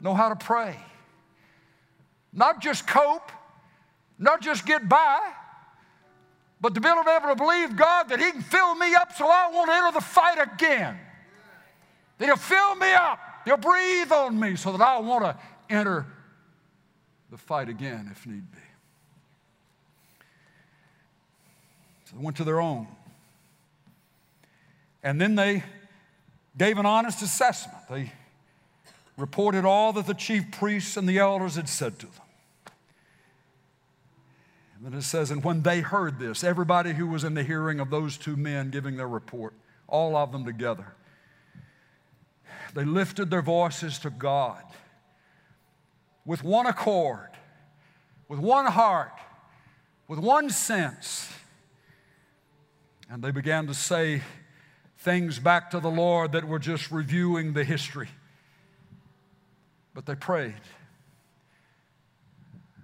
Know 0.00 0.14
how 0.14 0.28
to 0.28 0.36
pray. 0.36 0.76
Not 2.32 2.60
just 2.60 2.86
cope, 2.86 3.30
not 4.18 4.42
just 4.42 4.66
get 4.66 4.88
by, 4.88 5.18
but 6.60 6.74
to 6.74 6.80
be 6.80 6.88
able 6.88 7.02
to 7.02 7.36
believe 7.36 7.76
God 7.76 8.08
that 8.08 8.20
He 8.20 8.30
can 8.30 8.42
fill 8.42 8.74
me 8.74 8.94
up 8.94 9.12
so 9.16 9.26
I 9.26 9.50
won't 9.52 9.70
enter 9.70 9.92
the 9.92 10.04
fight 10.04 10.38
again. 10.38 10.98
That 12.18 12.26
He'll 12.26 12.36
fill 12.36 12.74
me 12.76 12.92
up, 12.92 13.18
He'll 13.44 13.56
breathe 13.56 14.12
on 14.12 14.38
me 14.38 14.56
so 14.56 14.72
that 14.72 14.80
I 14.80 14.98
want 14.98 15.24
to 15.24 15.36
enter 15.70 16.06
the 17.30 17.38
fight 17.38 17.68
again 17.68 18.08
if 18.10 18.26
need 18.26 18.50
be. 18.50 18.53
They 22.14 22.22
went 22.22 22.36
to 22.36 22.44
their 22.44 22.60
own. 22.60 22.86
And 25.02 25.20
then 25.20 25.34
they 25.34 25.64
gave 26.56 26.78
an 26.78 26.86
honest 26.86 27.22
assessment. 27.22 27.76
They 27.90 28.12
reported 29.16 29.64
all 29.64 29.92
that 29.92 30.06
the 30.06 30.14
chief 30.14 30.50
priests 30.50 30.96
and 30.96 31.08
the 31.08 31.18
elders 31.18 31.56
had 31.56 31.68
said 31.68 31.98
to 31.98 32.06
them. 32.06 32.14
And 34.76 34.86
then 34.86 34.98
it 34.98 35.02
says, 35.02 35.30
and 35.30 35.42
when 35.44 35.62
they 35.62 35.80
heard 35.80 36.18
this, 36.18 36.44
everybody 36.44 36.92
who 36.92 37.06
was 37.06 37.24
in 37.24 37.34
the 37.34 37.42
hearing 37.42 37.80
of 37.80 37.90
those 37.90 38.16
two 38.16 38.36
men 38.36 38.70
giving 38.70 38.96
their 38.96 39.08
report, 39.08 39.54
all 39.88 40.16
of 40.16 40.32
them 40.32 40.44
together, 40.44 40.94
they 42.74 42.84
lifted 42.84 43.30
their 43.30 43.42
voices 43.42 43.98
to 44.00 44.10
God 44.10 44.62
with 46.24 46.42
one 46.42 46.66
accord, 46.66 47.30
with 48.28 48.38
one 48.38 48.66
heart, 48.66 49.12
with 50.08 50.18
one 50.18 50.50
sense 50.50 51.30
and 53.10 53.22
they 53.22 53.30
began 53.30 53.66
to 53.66 53.74
say 53.74 54.22
things 54.98 55.38
back 55.38 55.70
to 55.70 55.80
the 55.80 55.90
Lord 55.90 56.32
that 56.32 56.46
were 56.46 56.58
just 56.58 56.90
reviewing 56.90 57.52
the 57.52 57.64
history. 57.64 58.08
But 59.92 60.06
they 60.06 60.14
prayed. 60.14 60.54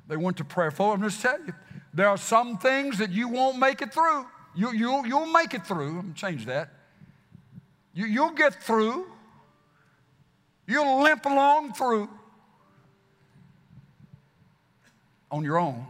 They 0.07 0.17
went 0.17 0.37
to 0.39 0.45
prayer. 0.45 0.71
For 0.71 0.93
I'm 0.93 1.03
just 1.03 1.23
telling 1.23 1.47
you, 1.47 1.55
there 1.95 2.09
are 2.09 2.17
some 2.17 2.59
things 2.59 2.99
that 2.99 3.11
you 3.11 3.29
won't 3.29 3.59
make 3.59 3.81
it 3.81 3.93
through. 3.93 4.27
You, 4.55 4.73
you'll, 4.73 5.07
you'll 5.07 5.27
make 5.27 5.55
it 5.55 5.67
through. 5.67 5.99
I'm 5.99 6.15
change 6.15 6.47
that. 6.47 6.71
You, 7.95 8.07
you'll 8.07 8.33
get 8.33 8.63
through. 8.63 9.07
You'll 10.67 11.03
limp 11.03 11.25
along 11.27 11.75
through 11.75 12.09
on 15.31 15.45
your 15.45 15.59
own. 15.59 15.85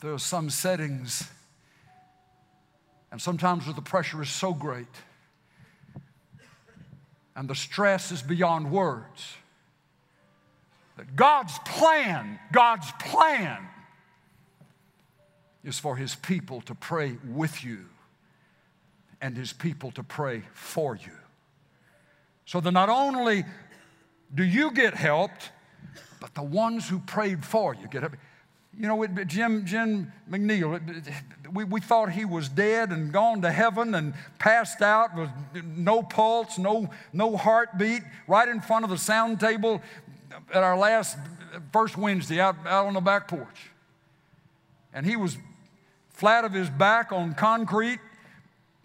There 0.00 0.12
are 0.12 0.18
some 0.18 0.50
settings, 0.50 1.28
and 3.12 3.20
sometimes 3.20 3.66
where 3.66 3.74
the 3.74 3.82
pressure 3.82 4.22
is 4.22 4.30
so 4.30 4.54
great 4.54 4.86
and 7.36 7.48
the 7.48 7.54
stress 7.54 8.12
is 8.12 8.22
beyond 8.22 8.70
words, 8.70 9.34
that 10.96 11.16
God's 11.16 11.58
plan, 11.60 12.38
God's 12.52 12.90
plan 13.00 13.66
is 15.64 15.78
for 15.78 15.96
His 15.96 16.14
people 16.14 16.60
to 16.62 16.74
pray 16.74 17.16
with 17.26 17.64
you 17.64 17.86
and 19.20 19.36
His 19.36 19.52
people 19.52 19.90
to 19.92 20.02
pray 20.02 20.42
for 20.52 20.96
you. 20.96 21.12
So 22.44 22.60
that 22.60 22.72
not 22.72 22.88
only 22.88 23.44
do 24.34 24.42
you 24.42 24.72
get 24.72 24.94
helped, 24.94 25.50
but 26.20 26.34
the 26.34 26.42
ones 26.42 26.88
who 26.88 26.98
prayed 26.98 27.44
for 27.44 27.74
you 27.74 27.88
get 27.88 28.02
helped. 28.02 28.16
You 28.80 28.86
know, 28.86 29.02
it, 29.02 29.26
Jim, 29.26 29.66
Jim 29.66 30.10
McNeil, 30.30 30.76
it, 30.76 31.12
we, 31.52 31.64
we 31.64 31.82
thought 31.82 32.12
he 32.12 32.24
was 32.24 32.48
dead 32.48 32.92
and 32.92 33.12
gone 33.12 33.42
to 33.42 33.52
heaven 33.52 33.94
and 33.94 34.14
passed 34.38 34.80
out 34.80 35.14
with 35.14 35.28
no 35.76 36.02
pulse, 36.02 36.58
no, 36.58 36.88
no 37.12 37.36
heartbeat, 37.36 38.00
right 38.26 38.48
in 38.48 38.62
front 38.62 38.84
of 38.84 38.90
the 38.90 38.96
sound 38.96 39.38
table 39.38 39.82
at 40.54 40.62
our 40.62 40.78
last, 40.78 41.18
first 41.74 41.98
Wednesday 41.98 42.40
out, 42.40 42.56
out 42.66 42.86
on 42.86 42.94
the 42.94 43.02
back 43.02 43.28
porch. 43.28 43.70
And 44.94 45.04
he 45.04 45.14
was 45.14 45.36
flat 46.08 46.46
of 46.46 46.54
his 46.54 46.70
back 46.70 47.12
on 47.12 47.34
concrete, 47.34 48.00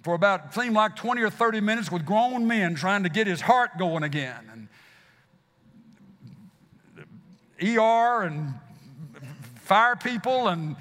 for 0.04 0.14
about, 0.14 0.54
seemed 0.54 0.76
like 0.76 0.98
20 0.98 1.22
or 1.22 1.30
30 1.30 1.62
minutes 1.62 1.89
with 1.89 2.06
grown 2.06 2.46
men 2.46 2.76
trying 2.76 3.04
to 3.04 3.10
get 3.10 3.28
his 3.28 3.39
heart 3.39 3.78
going 3.80 4.04
again. 4.04 4.68
And 7.62 7.78
ER 7.78 8.24
and 8.24 8.56
fire 9.66 9.95
people 9.95 10.47
and 10.47 10.76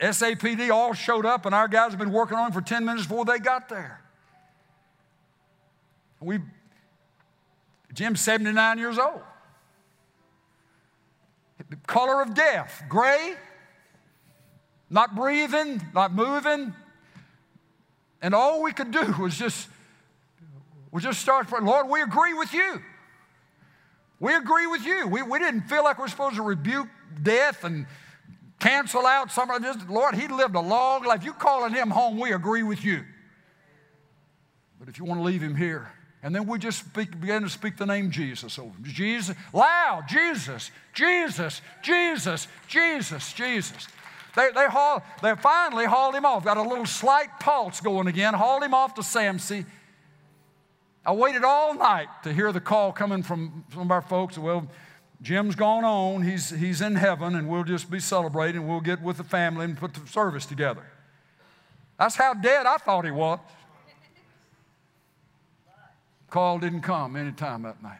SAPD 0.00 0.70
all 0.70 0.94
showed 0.94 1.26
up, 1.26 1.44
and 1.44 1.54
our 1.54 1.68
guys 1.68 1.90
have 1.90 1.98
been 1.98 2.12
working 2.12 2.38
on 2.38 2.46
him 2.46 2.52
for 2.52 2.62
10 2.62 2.84
minutes 2.84 3.06
before 3.06 3.24
they 3.24 3.38
got 3.38 3.68
there. 3.68 4.00
We, 6.20 6.38
Jim's 7.92 8.20
79 8.20 8.78
years 8.78 8.98
old. 8.98 9.20
The 11.68 11.76
color 11.86 12.22
of 12.22 12.34
death, 12.34 12.82
gray, 12.88 13.34
not 14.88 15.14
breathing, 15.14 15.82
not 15.94 16.12
moving. 16.12 16.74
And 18.22 18.34
all 18.34 18.62
we 18.62 18.72
could 18.72 18.90
do 18.90 19.14
was 19.20 19.36
just, 19.36 19.68
was 20.90 21.02
just 21.02 21.20
start 21.20 21.48
praying, 21.48 21.66
Lord, 21.66 21.88
we 21.88 22.02
agree 22.02 22.34
with 22.34 22.52
you. 22.52 22.80
We 24.18 24.34
agree 24.34 24.66
with 24.66 24.84
you. 24.84 25.06
We, 25.06 25.22
we 25.22 25.38
didn't 25.38 25.62
feel 25.62 25.84
like 25.84 25.98
we're 25.98 26.08
supposed 26.08 26.36
to 26.36 26.42
rebuke 26.42 26.88
death 27.22 27.64
and 27.64 27.86
cancel 28.58 29.06
out 29.06 29.32
some 29.32 29.50
of 29.50 29.62
this. 29.62 29.76
Lord, 29.88 30.14
he 30.14 30.28
lived 30.28 30.54
a 30.54 30.60
long 30.60 31.04
life. 31.04 31.24
You 31.24 31.32
calling 31.32 31.72
him 31.72 31.90
home, 31.90 32.18
we 32.18 32.32
agree 32.32 32.62
with 32.62 32.84
you. 32.84 33.04
But 34.78 34.88
if 34.88 34.98
you 34.98 35.04
want 35.04 35.20
to 35.20 35.24
leave 35.24 35.42
him 35.42 35.56
here, 35.56 35.90
and 36.22 36.34
then 36.34 36.46
we 36.46 36.58
just 36.58 36.78
speak, 36.78 37.18
begin 37.18 37.42
to 37.42 37.48
speak 37.48 37.76
the 37.76 37.86
name 37.86 38.10
Jesus 38.10 38.58
over 38.58 38.68
him. 38.68 38.84
Jesus, 38.84 39.36
loud, 39.52 40.04
Jesus, 40.08 40.70
Jesus, 40.92 41.62
Jesus, 41.82 42.46
Jesus, 42.68 43.32
Jesus. 43.32 43.88
They, 44.36 44.50
they, 44.54 44.66
haul, 44.66 45.02
they 45.22 45.34
finally 45.34 45.86
hauled 45.86 46.14
him 46.14 46.24
off. 46.24 46.44
Got 46.44 46.56
a 46.56 46.62
little 46.62 46.86
slight 46.86 47.40
pulse 47.40 47.80
going 47.80 48.06
again. 48.06 48.34
Hauled 48.34 48.62
him 48.62 48.74
off 48.74 48.94
to 48.94 49.00
SAMC. 49.00 49.64
I 51.04 51.12
waited 51.12 51.42
all 51.42 51.74
night 51.74 52.08
to 52.24 52.32
hear 52.32 52.52
the 52.52 52.60
call 52.60 52.92
coming 52.92 53.22
from 53.22 53.64
some 53.72 53.82
of 53.82 53.90
our 53.90 54.02
folks. 54.02 54.36
Well, 54.36 54.68
Jim's 55.22 55.54
gone 55.54 55.84
on. 55.84 56.22
He's, 56.22 56.50
he's 56.50 56.80
in 56.80 56.96
heaven, 56.96 57.34
and 57.34 57.48
we'll 57.48 57.64
just 57.64 57.90
be 57.90 58.00
celebrating. 58.00 58.66
We'll 58.66 58.80
get 58.80 59.02
with 59.02 59.18
the 59.18 59.24
family 59.24 59.64
and 59.66 59.76
put 59.76 59.94
the 59.94 60.06
service 60.06 60.46
together. 60.46 60.84
That's 61.98 62.16
how 62.16 62.32
dead 62.34 62.64
I 62.64 62.78
thought 62.78 63.04
he 63.04 63.10
was. 63.10 63.38
Call 66.30 66.58
didn't 66.58 66.82
come 66.82 67.16
any 67.16 67.32
time 67.32 67.62
that 67.62 67.82
night. 67.82 67.98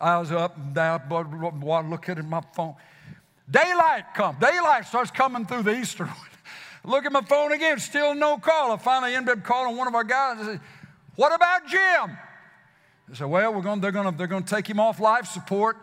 I 0.00 0.18
was 0.18 0.30
up 0.30 0.56
and 0.56 0.74
down, 0.74 1.02
but 1.08 1.88
looking 1.88 2.18
at 2.18 2.24
my 2.24 2.42
phone. 2.54 2.74
Daylight 3.50 4.14
comes. 4.14 4.38
Daylight 4.38 4.86
starts 4.86 5.10
coming 5.10 5.46
through 5.46 5.62
the 5.62 5.78
eastern. 5.78 6.10
Look 6.84 7.06
at 7.06 7.12
my 7.12 7.22
phone 7.22 7.52
again, 7.52 7.78
still 7.78 8.14
no 8.14 8.36
call. 8.36 8.72
I 8.72 8.76
finally 8.76 9.14
ended 9.14 9.38
up 9.38 9.44
calling 9.44 9.76
one 9.76 9.88
of 9.88 9.94
our 9.94 10.04
guys. 10.04 10.38
I 10.40 10.44
said, 10.44 10.60
What 11.16 11.34
about 11.34 11.66
Jim? 11.66 12.18
They 13.08 13.14
said, 13.14 13.26
Well, 13.26 13.52
we're 13.54 13.62
going, 13.62 13.80
they're 13.80 13.92
going 13.92 14.10
to 14.10 14.16
they're 14.16 14.26
going 14.26 14.44
to 14.44 14.54
take 14.54 14.68
him 14.68 14.80
off 14.80 15.00
life 15.00 15.26
support 15.26 15.76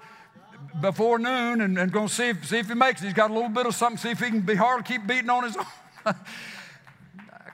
before 0.79 1.19
noon 1.19 1.61
and, 1.61 1.77
and 1.77 1.91
going 1.91 2.07
to 2.07 2.13
see 2.13 2.29
if, 2.29 2.45
see 2.47 2.59
if 2.59 2.67
he 2.67 2.73
makes 2.73 3.01
it. 3.01 3.05
He's 3.05 3.13
got 3.13 3.31
a 3.31 3.33
little 3.33 3.49
bit 3.49 3.65
of 3.65 3.75
something, 3.75 3.97
see 3.97 4.11
if 4.11 4.19
he 4.19 4.29
can 4.29 4.41
be 4.41 4.55
hard 4.55 4.85
to 4.85 4.91
keep 4.91 5.05
beating 5.07 5.29
on 5.29 5.43
his 5.43 5.57
own. 5.57 5.65
I 6.05 6.13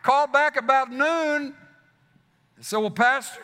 called 0.03 0.32
back 0.32 0.57
about 0.57 0.91
noon. 0.91 1.53
Said, 2.59 2.78
Well, 2.78 2.89
Pastor, 2.89 3.41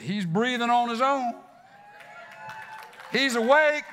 he's 0.00 0.24
breathing 0.24 0.70
on 0.70 0.88
his 0.88 1.00
own. 1.00 1.34
He's 3.12 3.34
awake 3.34 3.84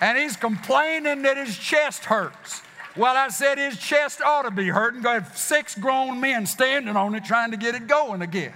and 0.00 0.16
he's 0.16 0.36
complaining 0.36 1.22
that 1.22 1.36
his 1.36 1.56
chest 1.56 2.04
hurts. 2.04 2.62
Well, 2.96 3.16
I 3.16 3.28
said 3.28 3.58
his 3.58 3.78
chest 3.78 4.20
ought 4.22 4.42
to 4.42 4.50
be 4.50 4.68
hurting. 4.68 5.02
Got 5.02 5.36
six 5.36 5.74
grown 5.74 6.20
men 6.20 6.46
standing 6.46 6.96
on 6.96 7.14
it 7.14 7.24
trying 7.24 7.50
to 7.52 7.56
get 7.56 7.74
it 7.74 7.86
going 7.86 8.22
again. 8.22 8.54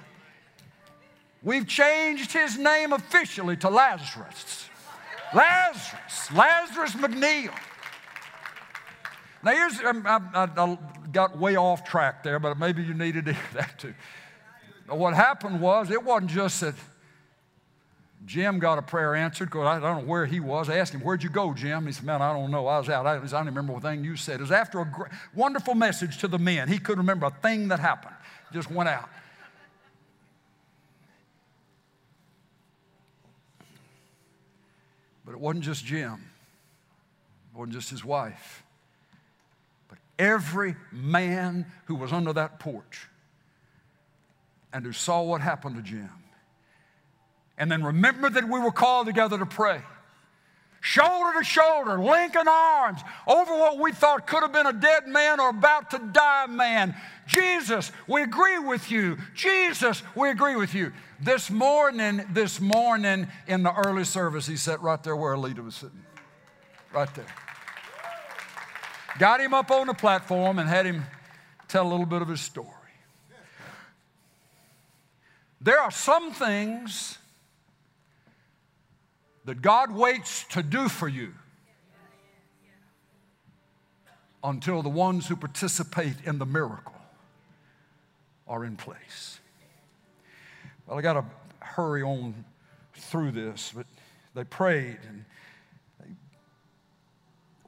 We've 1.42 1.66
changed 1.66 2.32
his 2.32 2.56
name 2.56 2.92
officially 2.92 3.56
to 3.58 3.68
Lazarus. 3.68 4.68
Lazarus, 5.34 6.32
Lazarus 6.32 6.92
McNeil. 6.92 7.52
Now, 9.42 9.50
here's, 9.50 9.80
um, 9.80 10.06
I, 10.06 10.20
I, 10.34 10.44
I, 10.56 10.78
got 11.10 11.36
way 11.36 11.56
off 11.56 11.84
track 11.84 12.22
there, 12.22 12.38
but 12.38 12.58
maybe 12.58 12.82
you 12.82 12.94
needed 12.94 13.24
to 13.24 13.32
hear 13.32 13.42
that 13.54 13.78
too. 13.78 13.94
What 14.88 15.14
happened 15.14 15.60
was, 15.60 15.90
it 15.90 16.02
wasn't 16.02 16.30
just 16.30 16.60
that 16.60 16.74
Jim 18.24 18.60
got 18.60 18.78
a 18.78 18.82
prayer 18.82 19.14
answered 19.14 19.46
because 19.46 19.66
I 19.66 19.80
don't 19.80 20.02
know 20.02 20.08
where 20.08 20.26
he 20.26 20.38
was. 20.38 20.68
I 20.68 20.76
asked 20.76 20.94
him, 20.94 21.00
Where'd 21.00 21.24
you 21.24 21.28
go, 21.28 21.54
Jim? 21.54 21.86
He 21.86 21.92
said, 21.92 22.04
Man, 22.04 22.22
I 22.22 22.32
don't 22.32 22.50
know. 22.52 22.66
I 22.68 22.78
was 22.78 22.88
out. 22.88 23.06
I, 23.06 23.16
I 23.16 23.18
don't 23.18 23.46
remember 23.46 23.72
what 23.72 23.82
thing 23.82 24.04
you 24.04 24.16
said. 24.16 24.36
It 24.36 24.42
was 24.42 24.52
after 24.52 24.80
a 24.80 24.84
great, 24.84 25.10
wonderful 25.34 25.74
message 25.74 26.18
to 26.18 26.28
the 26.28 26.38
men. 26.38 26.68
He 26.68 26.78
couldn't 26.78 27.00
remember 27.00 27.26
a 27.26 27.30
thing 27.30 27.68
that 27.68 27.80
happened, 27.80 28.14
just 28.52 28.70
went 28.70 28.88
out. 28.88 29.08
But 35.32 35.38
it 35.38 35.44
wasn't 35.44 35.64
just 35.64 35.86
Jim, 35.86 36.12
it 37.54 37.58
wasn't 37.58 37.72
just 37.72 37.88
his 37.88 38.04
wife, 38.04 38.62
but 39.88 39.96
every 40.18 40.76
man 40.90 41.64
who 41.86 41.94
was 41.94 42.12
under 42.12 42.34
that 42.34 42.60
porch 42.60 43.06
and 44.74 44.84
who 44.84 44.92
saw 44.92 45.22
what 45.22 45.40
happened 45.40 45.76
to 45.76 45.82
Jim 45.82 46.10
and 47.56 47.72
then 47.72 47.82
remember 47.82 48.28
that 48.28 48.46
we 48.46 48.60
were 48.60 48.72
called 48.72 49.06
together 49.06 49.38
to 49.38 49.46
pray. 49.46 49.80
Shoulder 50.82 51.38
to 51.38 51.44
shoulder, 51.44 51.98
linking 51.98 52.46
arms 52.46 53.00
over 53.26 53.56
what 53.56 53.78
we 53.78 53.92
thought 53.92 54.26
could 54.26 54.42
have 54.42 54.52
been 54.52 54.66
a 54.66 54.72
dead 54.74 55.08
man 55.08 55.40
or 55.40 55.48
about 55.48 55.92
to 55.92 55.98
die 56.12 56.46
man. 56.46 56.94
Jesus, 57.32 57.92
we 58.06 58.22
agree 58.22 58.58
with 58.58 58.90
you. 58.90 59.16
Jesus, 59.34 60.02
we 60.14 60.30
agree 60.30 60.56
with 60.56 60.74
you. 60.74 60.92
This 61.20 61.50
morning, 61.50 62.24
this 62.30 62.60
morning 62.60 63.28
in 63.46 63.62
the 63.62 63.72
early 63.72 64.04
service, 64.04 64.46
he 64.46 64.56
sat 64.56 64.82
right 64.82 65.02
there 65.02 65.16
where 65.16 65.34
Alita 65.34 65.64
was 65.64 65.76
sitting. 65.76 66.02
Right 66.92 67.12
there. 67.14 67.26
Got 69.18 69.40
him 69.40 69.54
up 69.54 69.70
on 69.70 69.86
the 69.86 69.94
platform 69.94 70.58
and 70.58 70.68
had 70.68 70.84
him 70.84 71.04
tell 71.68 71.86
a 71.86 71.90
little 71.90 72.06
bit 72.06 72.22
of 72.22 72.28
his 72.28 72.40
story. 72.40 72.68
There 75.60 75.78
are 75.78 75.90
some 75.90 76.32
things 76.32 77.18
that 79.44 79.62
God 79.62 79.92
waits 79.92 80.44
to 80.50 80.62
do 80.62 80.88
for 80.88 81.08
you 81.08 81.32
until 84.44 84.82
the 84.82 84.88
ones 84.88 85.28
who 85.28 85.36
participate 85.36 86.16
in 86.24 86.38
the 86.38 86.46
miracle 86.46 86.91
are 88.52 88.64
in 88.66 88.76
place. 88.76 89.40
Well, 90.86 90.98
I 90.98 91.00
got 91.00 91.14
to 91.14 91.24
hurry 91.60 92.02
on 92.02 92.44
through 92.94 93.32
this, 93.32 93.72
but 93.74 93.86
they 94.34 94.44
prayed 94.44 94.98
and 95.08 95.24
they 95.98 96.10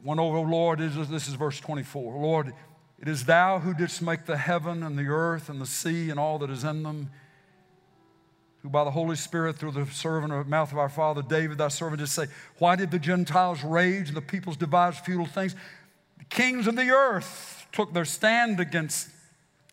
went 0.05 0.21
over, 0.21 0.39
Lord, 0.39 0.81
this 0.81 1.27
is 1.27 1.35
verse 1.35 1.59
24. 1.59 2.21
Lord, 2.21 2.53
it 3.01 3.09
is 3.09 3.25
thou 3.25 3.61
who 3.61 3.73
didst 3.73 4.03
make 4.03 4.27
the 4.27 4.37
heaven 4.37 4.83
and 4.83 4.99
the 4.99 5.07
earth 5.07 5.49
and 5.49 5.59
the 5.59 5.67
sea 5.67 6.11
and 6.11 6.21
all 6.21 6.39
that 6.41 6.51
is 6.51 6.65
in 6.65 6.83
them 6.83 7.11
who 8.61 8.69
by 8.69 8.85
the 8.85 8.91
Holy 8.91 9.17
Spirit, 9.17 9.57
through 9.57 9.73
the 9.73 9.87
servant 9.87 10.33
of 10.33 10.45
the 10.45 10.51
mouth 10.51 10.73
of 10.73 10.79
our 10.79 10.89
father 10.89 11.21
David, 11.21 11.59
thy 11.59 11.69
servant, 11.69 12.01
did 12.01 12.09
say, 12.09 12.27
Why 12.59 12.77
did 12.77 12.91
the 12.91 12.99
Gentiles 12.99 13.63
rage 13.63 14.09
and 14.09 14.17
the 14.17 14.23
peoples 14.23 14.57
devise 14.57 14.99
futile 14.99 15.27
things? 15.27 15.55
The 16.19 16.25
kings 16.25 16.67
of 16.67 16.75
the 16.75 16.91
earth 16.91 17.67
took 17.73 17.93
their 17.93 18.07
stand 18.07 18.61
against, 18.61 19.11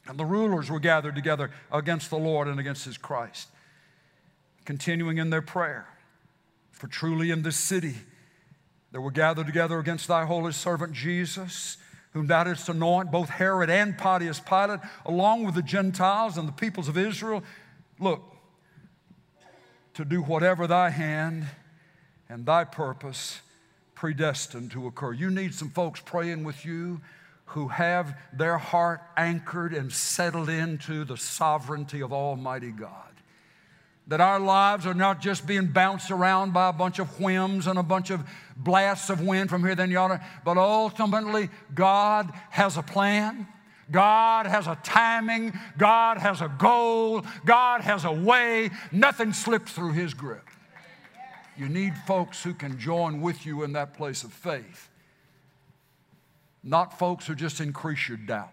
and 0.08 0.18
the 0.18 0.26
rulers 0.26 0.70
were 0.70 0.80
gathered 0.80 1.16
together 1.16 1.52
against 1.72 2.10
the 2.10 2.18
Lord 2.18 2.48
and 2.48 2.60
against 2.60 2.86
his 2.86 2.98
Christ. 2.98 3.50
Continuing 4.66 5.18
in 5.18 5.30
their 5.30 5.42
prayer, 5.42 5.88
for 6.72 6.88
truly 6.88 7.32
in 7.32 7.42
this 7.42 7.58
city 7.58 7.96
they 8.92 9.00
were 9.00 9.12
gathered 9.12 9.46
together 9.46 9.80
against 9.80 10.08
thy 10.08 10.26
holy 10.26 10.52
servant 10.52 10.94
Jesus 10.94 11.78
whom 12.14 12.28
thou 12.28 12.44
didst 12.44 12.68
anoint, 12.70 13.12
both 13.12 13.30
Herod 13.30 13.70
and 13.70 13.98
Pontius 13.98 14.40
Pilate, 14.40 14.82
along 15.06 15.46
with 15.46 15.56
the 15.56 15.62
Gentiles 15.62 16.38
and 16.38 16.48
the 16.48 16.54
peoples 16.54 16.88
of 16.88 16.98
Israel. 16.98 17.44
Look, 18.00 18.22
to 19.94 20.06
do 20.06 20.22
whatever 20.22 20.68
thy 20.68 20.90
hand 20.90 21.46
and 22.30 22.46
thy 22.46 22.64
purpose 22.64 23.42
predestined 23.96 24.72
to 24.72 24.88
occur. 24.88 25.14
You 25.14 25.30
need 25.30 25.54
some 25.54 25.70
folks 25.70 26.02
praying 26.02 26.44
with 26.44 26.66
you 26.66 27.02
who 27.52 27.68
have 27.68 28.18
their 28.34 28.58
heart 28.58 29.02
anchored 29.18 29.74
and 29.74 29.92
settled 29.92 30.50
into 30.50 31.04
the 31.04 31.18
sovereignty 31.18 32.02
of 32.02 32.14
Almighty 32.14 32.72
God. 32.72 33.12
That 34.08 34.22
our 34.22 34.40
lives 34.40 34.86
are 34.86 34.94
not 34.94 35.22
just 35.22 35.46
being 35.46 35.68
bounced 35.68 36.12
around 36.12 36.54
by 36.54 36.70
a 36.70 36.74
bunch 36.74 37.00
of 37.00 37.20
whims 37.20 37.68
and 37.68 37.78
a 37.78 37.84
bunch 37.84 38.10
of 38.10 38.28
blasts 38.56 39.10
of 39.10 39.22
wind 39.22 39.50
from 39.50 39.64
here, 39.64 39.76
then 39.76 39.92
yonder, 39.92 40.22
but 40.44 40.58
ultimately, 40.58 41.50
God 41.74 42.32
has 42.50 42.78
a 42.78 42.84
plan. 42.84 43.48
God 43.90 44.46
has 44.46 44.68
a 44.68 44.78
timing, 44.84 45.52
God 45.78 46.18
has 46.18 46.40
a 46.40 46.48
goal, 46.48 47.26
God 47.46 47.82
has 47.82 48.06
a 48.06 48.12
way. 48.12 48.70
Nothing 48.94 49.34
slips 49.34 49.74
through 49.74 49.92
His 49.92 50.14
grip. 50.14 50.48
You 51.58 51.68
need 51.68 51.98
folks 52.08 52.42
who 52.42 52.54
can 52.54 52.80
join 52.80 53.20
with 53.20 53.46
you 53.46 53.64
in 53.64 53.74
that 53.74 53.94
place 53.94 54.24
of 54.24 54.32
faith, 54.32 54.90
not 56.64 56.98
folks 56.98 57.28
who 57.28 57.36
just 57.36 57.60
increase 57.60 58.08
your 58.08 58.18
doubt. 58.18 58.50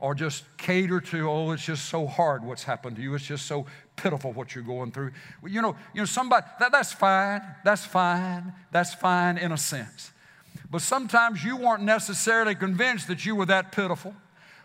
or 0.00 0.14
just 0.14 0.44
cater 0.56 1.00
to, 1.00 1.28
oh, 1.28 1.50
it's 1.50 1.64
just 1.64 1.86
so 1.86 2.06
hard 2.06 2.44
what's 2.44 2.62
happened 2.62 2.96
to 2.96 3.02
you. 3.02 3.14
It's 3.14 3.24
just 3.24 3.46
so 3.46 3.66
pitiful 3.96 4.32
what 4.32 4.54
you're 4.54 4.64
going 4.64 4.92
through. 4.92 5.12
Well, 5.42 5.50
you 5.50 5.60
know, 5.60 5.76
you 5.92 6.00
know, 6.00 6.04
somebody 6.04 6.46
that, 6.60 6.70
that's 6.70 6.92
fine, 6.92 7.42
that's 7.64 7.84
fine, 7.84 8.52
that's 8.70 8.94
fine 8.94 9.38
in 9.38 9.52
a 9.52 9.56
sense. 9.56 10.12
But 10.70 10.82
sometimes 10.82 11.42
you 11.42 11.56
weren't 11.56 11.82
necessarily 11.82 12.54
convinced 12.54 13.08
that 13.08 13.26
you 13.26 13.34
were 13.34 13.46
that 13.46 13.72
pitiful 13.72 14.14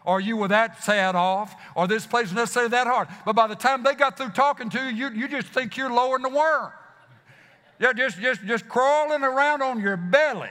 or 0.05 0.19
you 0.19 0.35
were 0.35 0.49
that 0.49 0.83
sad 0.83 1.15
off, 1.15 1.55
or 1.75 1.87
this 1.87 2.05
place 2.05 2.25
was 2.25 2.33
necessarily 2.33 2.69
that 2.71 2.87
hard. 2.87 3.07
But 3.25 3.37
by 3.37 3.47
the 3.47 3.55
time 3.55 3.83
they 3.83 3.95
got 3.95 4.17
through 4.17 4.31
talking 4.31 4.69
to 4.71 4.89
you, 4.89 5.07
you, 5.07 5.15
you 5.15 5.27
just 5.29 5.47
think 5.47 5.77
you're 5.77 5.89
lower 5.89 6.19
than 6.19 6.23
the 6.23 6.37
worm. 6.37 6.73
Just, 7.91 8.19
just, 8.19 8.45
just 8.45 8.69
crawling 8.69 9.23
around 9.23 9.61
on 9.61 9.81
your 9.81 9.97
belly. 9.97 10.49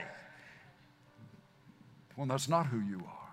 Well, 2.15 2.27
that's 2.27 2.47
not 2.47 2.67
who 2.67 2.79
you 2.79 2.99
are. 2.99 3.23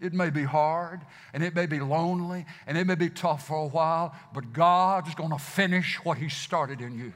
It 0.00 0.14
may 0.14 0.30
be 0.30 0.44
hard 0.44 1.00
and 1.34 1.42
it 1.42 1.54
may 1.54 1.66
be 1.66 1.80
lonely 1.80 2.46
and 2.66 2.78
it 2.78 2.86
may 2.86 2.94
be 2.94 3.10
tough 3.10 3.46
for 3.48 3.64
a 3.64 3.66
while, 3.66 4.14
but 4.32 4.52
God's 4.52 5.14
going 5.14 5.30
to 5.30 5.38
finish 5.38 5.96
what 6.04 6.18
He 6.18 6.28
started 6.28 6.80
in 6.80 6.96
you. 6.96 7.12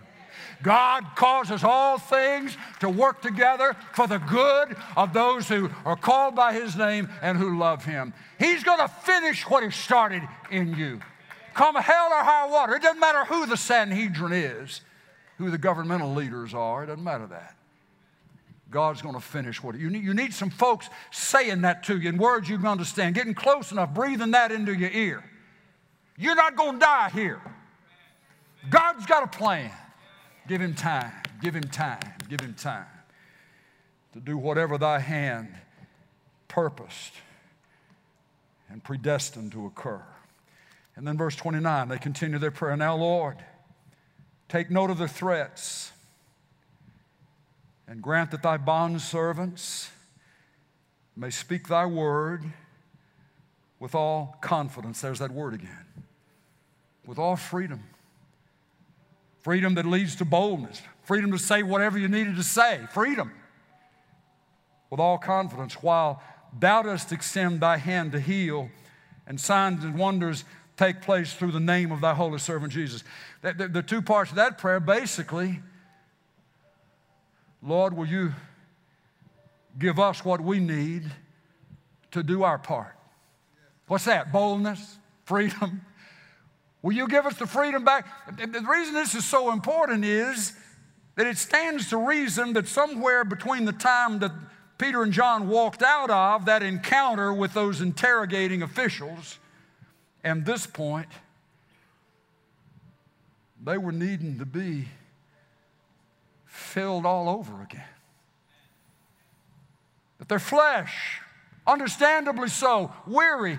God 0.63 1.05
causes 1.15 1.63
all 1.65 1.99
things 1.99 2.57
to 2.81 2.89
work 2.89 3.23
together 3.23 3.77
for 3.93 4.07
the 4.07 4.19
good 4.19 4.77
of 4.97 5.13
those 5.13 5.49
who 5.49 5.71
are 5.85 5.97
called 5.97 6.35
by 6.35 6.53
His 6.53 6.77
name 6.77 7.09
and 7.21 7.39
who 7.39 7.59
love 7.59 7.85
Him. 7.85 8.13
He's 8.39 8.65
going 8.65 8.81
to 8.81 8.89
finish 8.89 9.49
what 9.49 9.63
He 9.63 9.71
started 9.71 10.23
in 10.51 10.75
you. 10.75 11.01
Come 11.55 11.77
hell 11.77 12.09
or 12.13 12.25
high 12.25 12.47
water. 12.47 12.75
It 12.75 12.83
doesn't 12.83 13.01
matter 13.01 13.25
who 13.25 13.47
the 13.47 13.57
Sanhedrin 13.57 14.33
is, 14.33 14.81
who 15.45 15.51
the 15.51 15.59
governmental 15.59 16.13
leaders 16.15 16.55
are, 16.55 16.85
it 16.85 16.87
doesn't 16.87 17.05
matter 17.05 17.27
that. 17.27 17.57
God's 18.71 19.03
going 19.03 19.15
to 19.15 19.21
finish 19.21 19.63
what 19.63 19.79
you 19.79 19.91
need. 19.91 20.03
You 20.03 20.15
need 20.15 20.33
some 20.33 20.49
folks 20.49 20.89
saying 21.11 21.61
that 21.63 21.85
to 21.85 21.99
you 21.99 22.09
in 22.09 22.17
words 22.17 22.49
you 22.49 22.57
can 22.57 22.67
understand, 22.67 23.15
getting 23.15 23.35
close 23.35 23.71
enough, 23.71 23.93
breathing 23.93 24.31
that 24.31 24.51
into 24.51 24.73
your 24.73 24.91
ear. 24.91 25.23
You're 26.17 26.35
not 26.35 26.57
going 26.57 26.75
to 26.75 26.79
die 26.79 27.11
here. 27.13 27.41
God's 28.71 29.05
got 29.07 29.23
a 29.23 29.27
plan. 29.27 29.71
Give 30.49 30.61
him 30.61 30.75
time, 30.75 31.13
give 31.41 31.55
him 31.55 31.65
time, 31.65 32.01
give 32.29 32.41
him 32.41 32.55
time 32.55 32.87
to 34.13 34.21
do 34.21 34.37
whatever 34.37 34.79
thy 34.79 34.99
hand 34.99 35.55
purposed 36.49 37.13
and 38.69 38.83
predestined 38.83 39.53
to 39.53 39.67
occur. 39.67 40.03
And 40.97 41.07
then, 41.07 41.17
verse 41.17 41.37
29, 41.37 41.89
they 41.89 41.99
continue 41.99 42.39
their 42.39 42.51
prayer. 42.51 42.77
Now, 42.77 42.97
Lord, 42.97 43.37
take 44.53 44.71
note 44.71 44.91
of 44.91 44.99
their 44.99 45.09
threats 45.09 45.93
and 47.89 48.03
grant 48.03 48.31
that 48.33 48.43
thy 48.43 48.59
bondservants 48.59 49.89
may 51.17 51.31
speak 51.31 51.69
thy 51.69 51.87
word 51.87 52.45
with 53.81 53.95
all 53.95 54.37
confidence. 54.43 55.01
There's 55.01 55.21
that 55.21 55.31
word 55.31 55.55
again. 55.55 55.87
With 57.07 57.19
all 57.19 57.37
freedom 57.37 57.83
freedom 59.41 59.75
that 59.75 59.87
leads 59.87 60.15
to 60.17 60.25
boldness, 60.25 60.83
freedom 61.03 61.33
to 61.33 61.39
say 61.39 61.63
whatever 61.65 61.99
you 61.99 62.07
needed 62.07 62.37
to 62.37 62.45
say, 62.45 62.79
freedom 62.93 63.33
with 64.89 65.01
all 65.01 65.19
confidence, 65.19 65.83
while 65.83 66.23
thou 66.57 66.83
dost 66.83 67.11
extend 67.11 67.59
thy 67.59 67.79
hand 67.79 68.13
to 68.13 68.21
heal, 68.21 68.69
and 69.27 69.41
signs 69.41 69.83
and 69.83 69.99
wonders 69.99 70.45
take 70.83 71.01
place 71.01 71.33
through 71.33 71.53
the 71.53 71.61
name 71.61 71.93
of 71.93 72.01
thy 72.01 72.13
holy 72.13 72.41
servant 72.41 72.73
Jesus. 72.73 73.05
The, 73.43 73.53
the, 73.53 73.69
the 73.69 73.83
two 73.83 74.03
parts 74.03 74.31
of 74.31 74.37
that 74.37 74.59
prayer 74.59 74.81
basically, 74.81 75.61
Lord, 77.63 77.97
will 77.97 78.07
you 78.07 78.33
give 79.79 80.01
us 80.01 80.25
what 80.25 80.41
we 80.41 80.59
need 80.59 81.05
to 82.11 82.25
do 82.25 82.43
our 82.43 82.59
part? 82.59 82.97
What's 83.87 84.07
that? 84.07 84.33
Boldness, 84.33 84.99
freedom, 85.25 85.83
Will 86.83 86.95
you 86.95 87.07
give 87.07 87.27
us 87.27 87.37
the 87.37 87.47
freedom 87.47 87.85
back? 87.85 88.09
The 88.37 88.61
reason 88.69 88.93
this 88.93 89.15
is 89.15 89.25
so 89.25 89.53
important 89.53 90.05
is 90.05 90.53
that 91.15 91.29
it 91.29 91.39
stands 91.39 91.91
to 91.91 91.97
reason 91.97 92.55
that 92.55 92.67
somewhere 92.67 93.25
between 93.25 93.67
the 93.67 93.73
time 93.73 94.19
that 94.19 94.33
Peter 94.79 95.05
and 95.05 95.13
John 95.13 95.49
walked 95.49 95.83
out 95.83 96.11
of 96.11 96.47
that 96.47 96.65
encounter 96.65 97.33
with 97.33 97.55
those 97.55 97.81
interrogating 97.81 98.63
officials 98.63 99.39
and 100.25 100.45
this 100.45 100.67
point, 100.67 101.09
they 103.63 103.79
were 103.79 103.93
needing 103.93 104.39
to 104.39 104.47
be 104.47 104.89
filled 106.47 107.07
all 107.07 107.29
over 107.29 107.63
again. 107.63 107.85
But 110.19 110.29
their 110.29 110.39
flesh, 110.39 111.21
understandably 111.67 112.49
so, 112.49 112.93
weary, 113.07 113.59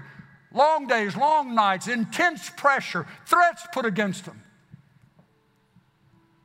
long 0.54 0.88
days, 0.88 1.16
long 1.16 1.56
nights, 1.56 1.88
intense 1.88 2.50
pressure, 2.50 3.06
threats 3.26 3.66
put 3.74 3.86
against 3.86 4.26
them. 4.26 4.42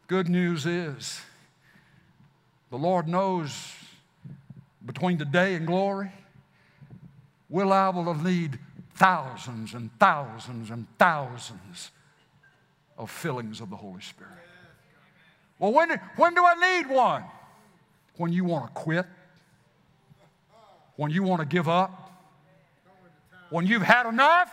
Good 0.09 0.29
news 0.29 0.66
is 0.66 1.21
the 2.71 2.79
Lord 2.79 3.07
knows 3.07 3.75
between 4.85 5.19
today 5.19 5.55
and 5.55 5.66
glory, 5.66 6.11
we're 7.51 7.66
liable 7.66 8.12
to 8.12 8.23
need 8.23 8.59
thousands 8.99 9.74
and 9.74 9.90
thousands 10.01 10.70
and 10.70 10.86
thousands 10.99 11.92
of 12.96 13.11
fillings 13.11 13.61
of 13.61 13.70
the 13.70 13.76
Holy 13.76 14.01
Spirit. 14.01 14.32
Well, 15.61 15.72
when, 15.72 15.90
when 16.16 16.34
do 16.34 16.44
I 16.44 16.82
need 16.82 16.90
one? 16.90 17.24
When 18.16 18.32
you 18.32 18.44
want 18.44 18.66
to 18.66 18.72
quit, 18.72 19.07
when 20.96 21.12
you 21.12 21.22
want 21.22 21.40
to 21.40 21.46
give 21.46 21.68
up, 21.68 22.12
when 23.51 23.66
you've 23.66 23.82
had 23.82 24.09
enough, 24.09 24.53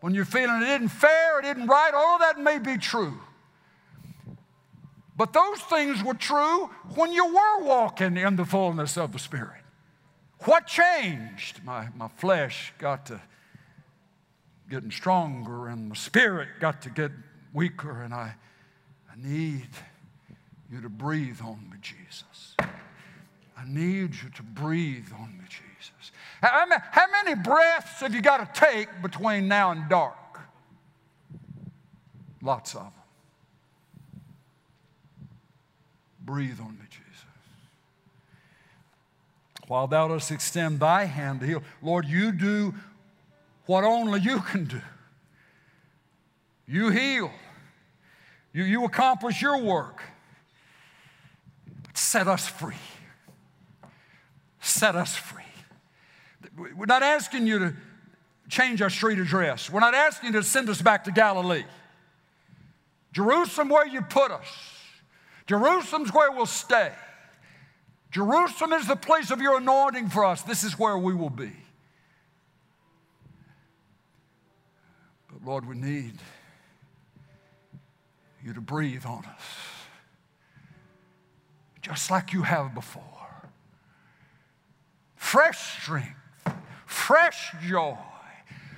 when 0.00 0.12
you're 0.12 0.24
feeling 0.24 0.62
it 0.62 0.68
isn't 0.68 0.88
fair, 0.88 1.38
it 1.38 1.44
isn't 1.44 1.68
right, 1.68 1.92
all 1.94 2.16
of 2.16 2.20
that 2.22 2.40
may 2.40 2.58
be 2.58 2.76
true. 2.76 3.18
But 5.16 5.32
those 5.32 5.60
things 5.60 6.02
were 6.02 6.14
true 6.14 6.70
when 6.96 7.12
you 7.12 7.26
were 7.26 7.64
walking 7.64 8.16
in 8.16 8.34
the 8.34 8.44
fullness 8.44 8.98
of 8.98 9.12
the 9.12 9.20
Spirit. 9.20 9.63
What 10.40 10.66
changed? 10.66 11.64
My, 11.64 11.88
my 11.96 12.08
flesh 12.08 12.72
got 12.78 13.06
to 13.06 13.20
getting 14.68 14.90
stronger 14.90 15.68
and 15.68 15.88
my 15.90 15.94
spirit 15.94 16.48
got 16.60 16.82
to 16.82 16.90
get 16.90 17.12
weaker, 17.52 18.02
and 18.02 18.12
I, 18.12 18.34
I 19.10 19.14
need 19.16 19.68
you 20.70 20.80
to 20.80 20.88
breathe 20.88 21.40
on 21.40 21.68
me, 21.70 21.76
Jesus. 21.80 22.56
I 23.56 23.64
need 23.66 24.14
you 24.14 24.30
to 24.34 24.42
breathe 24.42 25.08
on 25.18 25.38
me, 25.38 25.44
Jesus. 25.48 26.10
How, 26.42 26.66
how 26.90 27.06
many 27.10 27.40
breaths 27.40 28.00
have 28.00 28.14
you 28.14 28.20
got 28.20 28.54
to 28.54 28.60
take 28.60 28.88
between 29.00 29.48
now 29.48 29.70
and 29.70 29.88
dark? 29.88 30.40
Lots 32.42 32.74
of 32.74 32.82
them. 32.82 32.92
Breathe 36.20 36.58
on 36.60 36.72
me. 36.72 36.84
While 39.68 39.86
thou 39.86 40.08
dost 40.08 40.30
extend 40.30 40.80
thy 40.80 41.04
hand 41.04 41.40
to 41.40 41.46
heal, 41.46 41.62
Lord, 41.82 42.06
you 42.06 42.32
do 42.32 42.74
what 43.66 43.84
only 43.84 44.20
you 44.20 44.40
can 44.40 44.66
do. 44.66 44.80
You 46.66 46.90
heal. 46.90 47.30
You, 48.52 48.64
you 48.64 48.84
accomplish 48.84 49.40
your 49.40 49.62
work. 49.62 50.02
Set 51.94 52.28
us 52.28 52.46
free. 52.46 52.74
Set 54.60 54.96
us 54.96 55.16
free. 55.16 55.42
We're 56.56 56.86
not 56.86 57.02
asking 57.02 57.46
you 57.46 57.58
to 57.58 57.74
change 58.48 58.82
our 58.82 58.90
street 58.90 59.18
address. 59.18 59.70
We're 59.70 59.80
not 59.80 59.94
asking 59.94 60.32
you 60.32 60.40
to 60.40 60.42
send 60.42 60.68
us 60.68 60.80
back 60.80 61.04
to 61.04 61.12
Galilee. 61.12 61.64
Jerusalem, 63.12 63.68
where 63.68 63.86
you 63.86 64.02
put 64.02 64.30
us. 64.30 64.46
Jerusalem's 65.46 66.12
where 66.12 66.32
we'll 66.32 66.46
stay. 66.46 66.92
Jerusalem 68.14 68.72
is 68.74 68.86
the 68.86 68.94
place 68.94 69.32
of 69.32 69.40
your 69.40 69.58
anointing 69.58 70.08
for 70.08 70.24
us. 70.24 70.42
This 70.42 70.62
is 70.62 70.78
where 70.78 70.96
we 70.96 71.12
will 71.12 71.30
be. 71.30 71.50
But 75.32 75.44
Lord, 75.44 75.66
we 75.66 75.74
need 75.74 76.14
you 78.40 78.54
to 78.54 78.60
breathe 78.60 79.04
on 79.04 79.24
us, 79.24 79.42
just 81.82 82.08
like 82.08 82.32
you 82.32 82.42
have 82.42 82.72
before. 82.72 83.02
Fresh 85.16 85.82
strength 85.82 86.14
fresh 87.04 87.52
joy. 87.66 87.96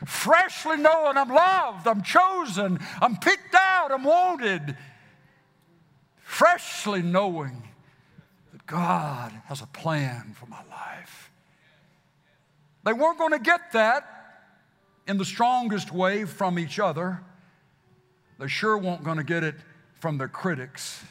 Freshly 0.04 0.76
knowing 0.76 1.16
I'm 1.16 1.28
loved, 1.28 1.86
I'm 1.86 2.02
chosen, 2.02 2.78
I'm 3.00 3.16
picked 3.16 3.54
out, 3.54 3.92
I'm 3.92 4.04
wanted. 4.04 4.76
Freshly 6.22 7.02
knowing 7.02 7.62
God 8.66 9.32
has 9.46 9.62
a 9.62 9.66
plan 9.66 10.34
for 10.38 10.46
my 10.46 10.62
life. 10.70 11.30
They 12.84 12.92
weren't 12.92 13.18
going 13.18 13.32
to 13.32 13.38
get 13.38 13.72
that 13.72 14.04
in 15.06 15.18
the 15.18 15.24
strongest 15.24 15.92
way 15.92 16.24
from 16.24 16.58
each 16.58 16.78
other. 16.78 17.22
They 18.38 18.48
sure 18.48 18.76
weren't 18.76 19.04
going 19.04 19.18
to 19.18 19.24
get 19.24 19.44
it 19.44 19.54
from 20.00 20.18
their 20.18 20.28
critics. 20.28 21.02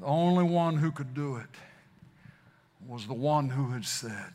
The 0.00 0.06
only 0.06 0.44
one 0.44 0.76
who 0.76 0.92
could 0.92 1.14
do 1.14 1.36
it 1.36 1.48
was 2.86 3.06
the 3.06 3.14
one 3.14 3.48
who 3.48 3.70
had 3.70 3.84
said, 3.84 4.32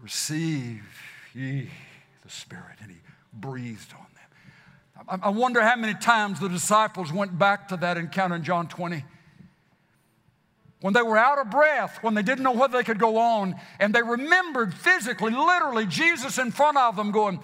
Receive 0.00 0.82
ye 1.34 1.68
the 2.22 2.30
Spirit. 2.30 2.78
And 2.80 2.90
he 2.90 2.96
breathed 3.32 3.92
on 3.92 4.06
them. 4.14 5.20
I 5.22 5.30
wonder 5.30 5.62
how 5.62 5.76
many 5.76 5.94
times 5.94 6.40
the 6.40 6.48
disciples 6.48 7.12
went 7.12 7.38
back 7.38 7.68
to 7.68 7.76
that 7.78 7.96
encounter 7.96 8.36
in 8.36 8.44
John 8.44 8.68
20 8.68 9.04
when 10.80 10.94
they 10.94 11.02
were 11.02 11.16
out 11.16 11.38
of 11.38 11.50
breath, 11.50 11.98
when 12.02 12.14
they 12.14 12.22
didn't 12.22 12.42
know 12.42 12.52
whether 12.52 12.78
they 12.78 12.84
could 12.84 12.98
go 12.98 13.18
on, 13.18 13.54
and 13.78 13.94
they 13.94 14.02
remembered 14.02 14.72
physically, 14.72 15.32
literally, 15.32 15.86
Jesus 15.86 16.38
in 16.38 16.50
front 16.50 16.78
of 16.78 16.96
them 16.96 17.10
going, 17.10 17.40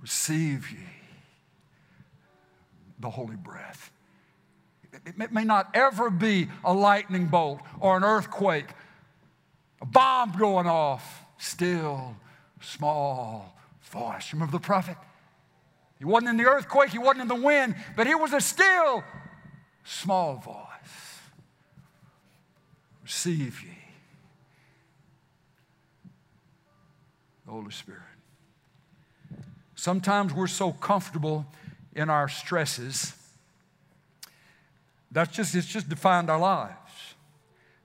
Receive 0.00 0.70
ye 0.72 0.78
the 2.98 3.10
holy 3.10 3.36
breath. 3.36 3.92
It 4.92 5.32
may 5.32 5.44
not 5.44 5.70
ever 5.74 6.10
be 6.10 6.48
a 6.64 6.72
lightning 6.72 7.26
bolt 7.26 7.60
or 7.80 7.96
an 7.96 8.04
earthquake, 8.04 8.66
a 9.80 9.86
bomb 9.86 10.32
going 10.32 10.66
off, 10.66 11.24
still 11.38 12.16
small 12.60 13.56
voice. 13.82 14.32
Remember 14.32 14.52
the 14.52 14.60
prophet? 14.60 14.96
He 16.00 16.06
wasn't 16.06 16.30
in 16.30 16.36
the 16.38 16.46
earthquake, 16.46 16.90
he 16.90 16.98
wasn't 16.98 17.20
in 17.20 17.28
the 17.28 17.46
wind, 17.46 17.76
but 17.94 18.08
he 18.08 18.16
was 18.16 18.32
a 18.32 18.40
still 18.40 19.04
small 19.84 20.36
voice. 20.36 20.56
Receive 23.04 23.62
ye 23.62 23.76
the 27.50 27.50
Holy 27.50 27.70
Spirit. 27.70 28.00
Sometimes 29.74 30.32
we're 30.32 30.46
so 30.46 30.72
comfortable 30.72 31.44
in 31.94 32.08
our 32.08 32.28
stresses. 32.28 33.12
That's 35.10 35.34
just, 35.34 35.54
it's 35.54 35.66
just 35.66 35.88
defined 35.88 36.30
our 36.30 36.38
lives. 36.38 36.76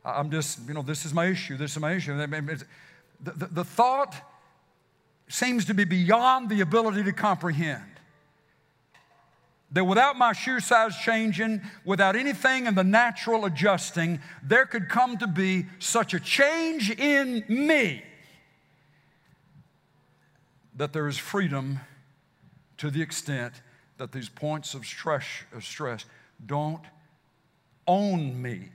I'm 0.05 0.30
just, 0.30 0.59
you 0.68 0.74
know, 0.76 0.84
this 0.84 1.03
is 1.03 1.13
my 1.13 1.26
issue, 1.26 1.57
this 1.57 1.72
is 1.72 1.80
my 1.80 1.93
issue. 1.93 2.16
The, 2.16 2.66
the, 3.24 3.45
the 3.47 3.63
thought 3.63 4.16
seems 5.28 5.66
to 5.66 5.74
be 5.74 5.84
beyond 5.84 6.49
the 6.49 6.61
ability 6.61 7.03
to 7.03 7.11
comprehend. 7.11 7.95
That 9.76 9.84
without 9.84 10.17
my 10.17 10.32
shoe 10.32 10.61
size 10.61 10.95
changing, 10.95 11.61
without 11.84 12.15
anything 12.15 12.65
in 12.65 12.76
the 12.76 12.84
natural 12.84 13.43
adjusting, 13.43 14.21
there 14.41 14.65
could 14.65 14.88
come 14.88 15.17
to 15.17 15.28
be 15.28 15.65
such 15.80 16.13
a 16.13 16.19
change 16.19 16.91
in 16.91 17.43
me 17.49 18.01
that 20.78 20.93
there 20.93 21.09
is 21.09 21.17
freedom 21.17 21.82
to 22.78 22.89
the 22.89 23.01
extent 23.01 23.61
that 23.97 24.13
these 24.13 24.30
points 24.30 24.76
of 24.76 24.86
stress, 24.86 25.26
of 25.53 25.65
stress 25.65 26.05
don't 26.45 26.84
own 27.86 28.41
me 28.41 28.69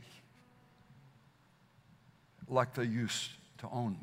like 2.47 2.75
they 2.75 2.85
used 2.85 3.31
to 3.57 3.67
own 3.73 3.97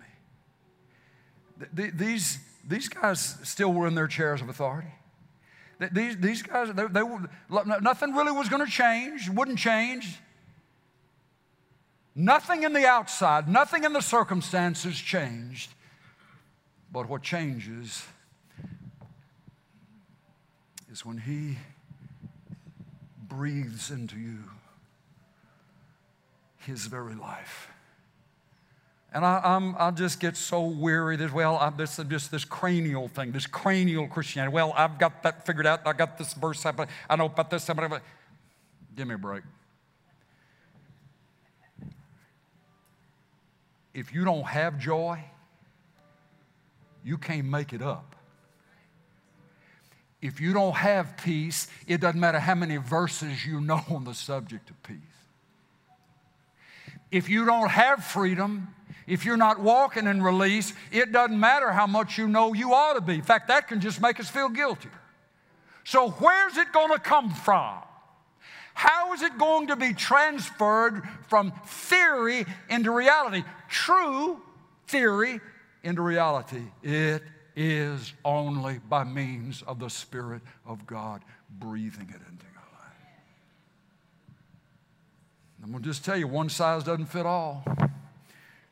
me. 1.60 1.68
These, 1.92 2.40
these 2.68 2.90
guys 2.90 3.38
still 3.44 3.72
were 3.72 3.86
in 3.86 3.94
their 3.94 4.08
chairs 4.08 4.42
of 4.42 4.50
authority. 4.50 4.94
These, 5.80 6.18
these 6.18 6.42
guys, 6.42 6.74
they, 6.74 6.88
they 6.88 7.04
were, 7.04 7.20
nothing 7.82 8.14
really 8.14 8.32
was 8.32 8.50
going 8.50 8.66
to 8.66 8.72
change, 8.72 9.30
wouldn't 9.30 9.60
change. 9.60 10.20
Nothing 12.16 12.64
in 12.64 12.74
the 12.74 12.88
outside, 12.88 13.48
nothing 13.48 13.84
in 13.84 13.94
the 13.94 14.02
circumstances 14.02 14.98
changed. 14.98 15.72
But 16.92 17.08
what 17.08 17.22
changes 17.22 18.04
is 20.92 21.06
when 21.06 21.20
He 21.20 21.58
breathes 23.28 23.92
into 23.92 24.18
you 24.18 24.46
His 26.58 26.88
very 26.88 27.14
life. 27.14 27.70
And 29.18 29.26
I, 29.26 29.42
I'm, 29.44 29.76
I 29.80 29.90
just 29.90 30.20
get 30.20 30.38
so 30.38 30.62
weary 30.62 31.16
that, 31.16 31.34
well, 31.34 31.58
I'm 31.58 31.76
this, 31.76 32.00
just 32.08 32.30
this 32.30 32.46
cranial 32.46 33.08
thing, 33.08 33.32
this 33.32 33.48
cranial 33.48 34.08
Christianity. 34.08 34.54
Well, 34.54 34.76
I've 34.78 35.00
got 35.00 35.24
that 35.24 35.44
figured 35.44 35.66
out. 35.66 35.88
I 35.88 35.94
got 35.94 36.20
this 36.20 36.36
verse. 36.36 36.64
I 36.64 37.16
know 37.16 37.26
about 37.26 37.50
this. 37.50 37.64
Somebody, 37.64 37.96
Give 38.96 39.08
me 39.08 39.16
a 39.16 39.18
break. 39.18 39.42
If 43.92 44.14
you 44.14 44.24
don't 44.24 44.46
have 44.46 44.78
joy, 44.78 45.24
you 47.04 47.18
can't 47.18 47.48
make 47.48 47.74
it 47.74 47.82
up. 47.82 48.16
If 50.22 50.40
you 50.40 50.54
don't 50.54 50.76
have 50.76 51.18
peace, 51.18 51.70
it 51.88 52.02
doesn't 52.02 52.20
matter 52.20 52.38
how 52.40 52.54
many 52.54 52.78
verses 52.78 53.48
you 53.48 53.62
know 53.62 53.82
on 53.90 54.04
the 54.04 54.14
subject 54.14 54.70
of 54.70 54.84
peace. 54.84 54.98
If 57.10 57.30
you 57.30 57.46
don't 57.48 57.72
have 57.72 58.04
freedom, 58.04 58.76
if 59.08 59.24
you're 59.24 59.38
not 59.38 59.60
walking 59.60 60.06
in 60.06 60.22
release, 60.22 60.74
it 60.92 61.14
doesn't 61.14 61.40
matter 61.40 61.72
how 61.72 61.88
much 61.88 62.18
you 62.18 62.28
know 62.28 62.54
you 62.54 62.74
ought 62.74 62.94
to 62.94 63.02
be. 63.02 63.16
In 63.16 63.22
fact, 63.22 63.48
that 63.48 63.68
can 63.68 63.80
just 63.80 64.02
make 64.02 64.20
us 64.20 64.30
feel 64.30 64.50
guilty. 64.50 64.90
So, 65.86 66.10
where's 66.10 66.58
it 66.58 66.74
going 66.74 66.92
to 66.92 67.00
come 67.00 67.34
from? 67.34 67.78
How 68.74 69.14
is 69.14 69.22
it 69.22 69.38
going 69.38 69.68
to 69.68 69.76
be 69.76 69.94
transferred 69.94 71.02
from 71.30 71.54
theory 71.66 72.46
into 72.70 72.92
reality? 72.92 73.44
True 73.70 74.40
theory 74.88 75.40
into 75.84 76.02
reality. 76.02 76.62
It 76.84 77.24
is 77.56 78.14
only 78.24 78.80
by 78.88 79.06
means 79.06 79.64
of 79.64 79.80
the 79.80 79.90
Spirit 79.90 80.42
of 80.66 80.86
God 80.86 81.24
breathing 81.50 82.10
it 82.10 82.22
into 82.30 82.46
your 82.54 82.68
life. 82.74 82.94
I'm 85.64 85.72
going 85.72 85.82
to 85.82 85.90
just 85.90 86.06
tell 86.06 86.18
you 86.18 86.28
one 86.28 86.50
size 86.50 86.84
doesn't 86.84 87.08
fit 87.08 87.26
all. 87.26 87.64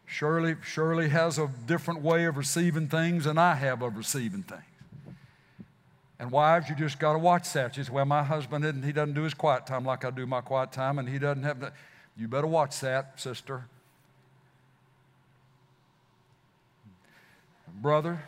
Shirley, 0.06 0.56
Shirley 0.64 1.10
has 1.10 1.38
a 1.38 1.50
different 1.66 2.02
way 2.02 2.26
of 2.26 2.38
receiving 2.38 2.88
things 2.88 3.26
than 3.26 3.38
I 3.38 3.56
have 3.56 3.82
of 3.82 3.98
receiving 3.98 4.44
things. 4.44 4.64
And 6.20 6.32
wives, 6.32 6.70
you 6.70 6.76
just 6.76 7.00
got 7.00 7.14
to 7.14 7.20
watch 7.20 7.52
that. 7.54 7.76
You 7.76 7.84
say, 7.84 7.92
well, 7.92 8.06
my 8.06 8.24
husband 8.24 8.64
didn't, 8.64 8.84
he 8.84 8.94
doesn't 8.94 9.16
do 9.16 9.24
his 9.24 9.34
quiet 9.34 9.66
time 9.66 9.84
like 9.84 10.06
I 10.06 10.12
do 10.12 10.26
my 10.26 10.42
quiet 10.42 10.72
time, 10.72 11.00
and 11.00 11.10
he 11.10 11.20
doesn't 11.20 11.44
have 11.44 11.60
that. 11.60 11.74
You 12.16 12.28
better 12.28 12.48
watch 12.48 12.80
that, 12.80 13.20
sister. 13.20 13.66
Brother, 17.82 18.24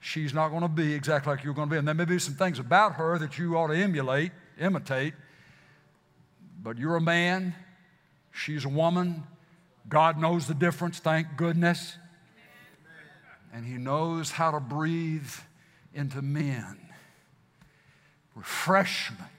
she's 0.00 0.34
not 0.34 0.48
going 0.48 0.62
to 0.62 0.68
be 0.68 0.92
exactly 0.92 1.32
like 1.32 1.44
you're 1.44 1.54
going 1.54 1.68
to 1.68 1.72
be. 1.72 1.78
And 1.78 1.86
there 1.86 1.94
may 1.94 2.04
be 2.04 2.18
some 2.18 2.34
things 2.34 2.58
about 2.58 2.94
her 2.94 3.18
that 3.18 3.38
you 3.38 3.56
ought 3.56 3.68
to 3.68 3.76
emulate, 3.76 4.32
imitate. 4.60 5.14
But 6.60 6.78
you're 6.78 6.96
a 6.96 7.00
man, 7.00 7.54
she's 8.32 8.64
a 8.64 8.68
woman, 8.68 9.22
God 9.88 10.18
knows 10.18 10.46
the 10.46 10.54
difference, 10.54 10.98
thank 10.98 11.36
goodness. 11.36 11.96
And 13.52 13.64
He 13.64 13.74
knows 13.74 14.30
how 14.30 14.50
to 14.50 14.60
breathe 14.60 15.30
into 15.94 16.22
men 16.22 16.78
refreshment 18.34 19.30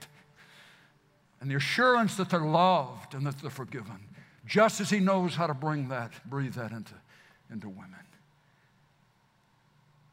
and 1.41 1.51
the 1.51 1.55
assurance 1.55 2.15
that 2.15 2.29
they're 2.29 2.39
loved 2.39 3.13
and 3.13 3.25
that 3.27 3.39
they're 3.39 3.49
forgiven, 3.49 3.99
just 4.45 4.79
as 4.81 4.89
He 4.89 4.99
knows 4.99 5.35
how 5.35 5.47
to 5.47 5.53
bring 5.53 5.89
that, 5.89 6.11
breathe 6.29 6.53
that 6.53 6.71
into, 6.71 6.93
into 7.51 7.69
women. 7.69 7.91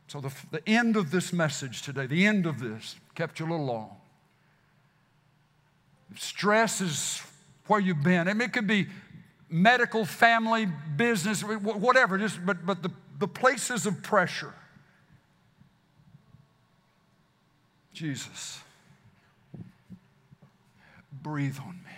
So, 0.08 0.20
the, 0.20 0.32
the 0.50 0.68
end 0.68 0.96
of 0.96 1.10
this 1.10 1.32
message 1.32 1.80
today, 1.82 2.06
the 2.06 2.26
end 2.26 2.44
of 2.44 2.60
this, 2.60 2.96
kept 3.14 3.40
you 3.40 3.46
a 3.46 3.48
little 3.48 3.64
long. 3.64 3.96
Stress 6.16 6.82
is 6.82 7.22
where 7.66 7.80
you've 7.80 8.02
been. 8.02 8.28
I 8.28 8.34
mean, 8.34 8.48
it 8.48 8.52
could 8.52 8.66
be 8.66 8.88
medical, 9.52 10.04
family, 10.06 10.66
business, 10.96 11.42
whatever, 11.42 12.16
just, 12.16 12.44
but, 12.44 12.64
but 12.64 12.82
the, 12.82 12.90
the 13.18 13.28
places 13.28 13.84
of 13.84 14.02
pressure. 14.02 14.54
Jesus, 17.92 18.58
breathe 21.22 21.58
on 21.60 21.78
me. 21.84 21.92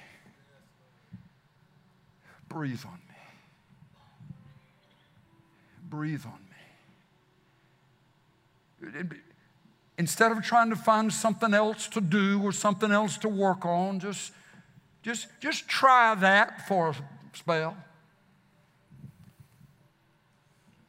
Breathe 2.49 2.83
on 2.85 2.99
me. 3.09 3.15
Breathe 5.89 6.25
on 6.27 6.41
me. 9.01 9.19
Instead 9.97 10.33
of 10.33 10.43
trying 10.43 10.71
to 10.71 10.77
find 10.77 11.13
something 11.13 11.55
else 11.55 11.87
to 11.87 12.01
do 12.01 12.43
or 12.43 12.51
something 12.51 12.91
else 12.91 13.17
to 13.19 13.29
work 13.29 13.65
on, 13.65 14.01
just, 14.01 14.33
just, 15.05 15.29
just 15.41 15.69
try 15.69 16.17
that 16.17 16.67
for 16.67 16.97
spell. 17.37 17.77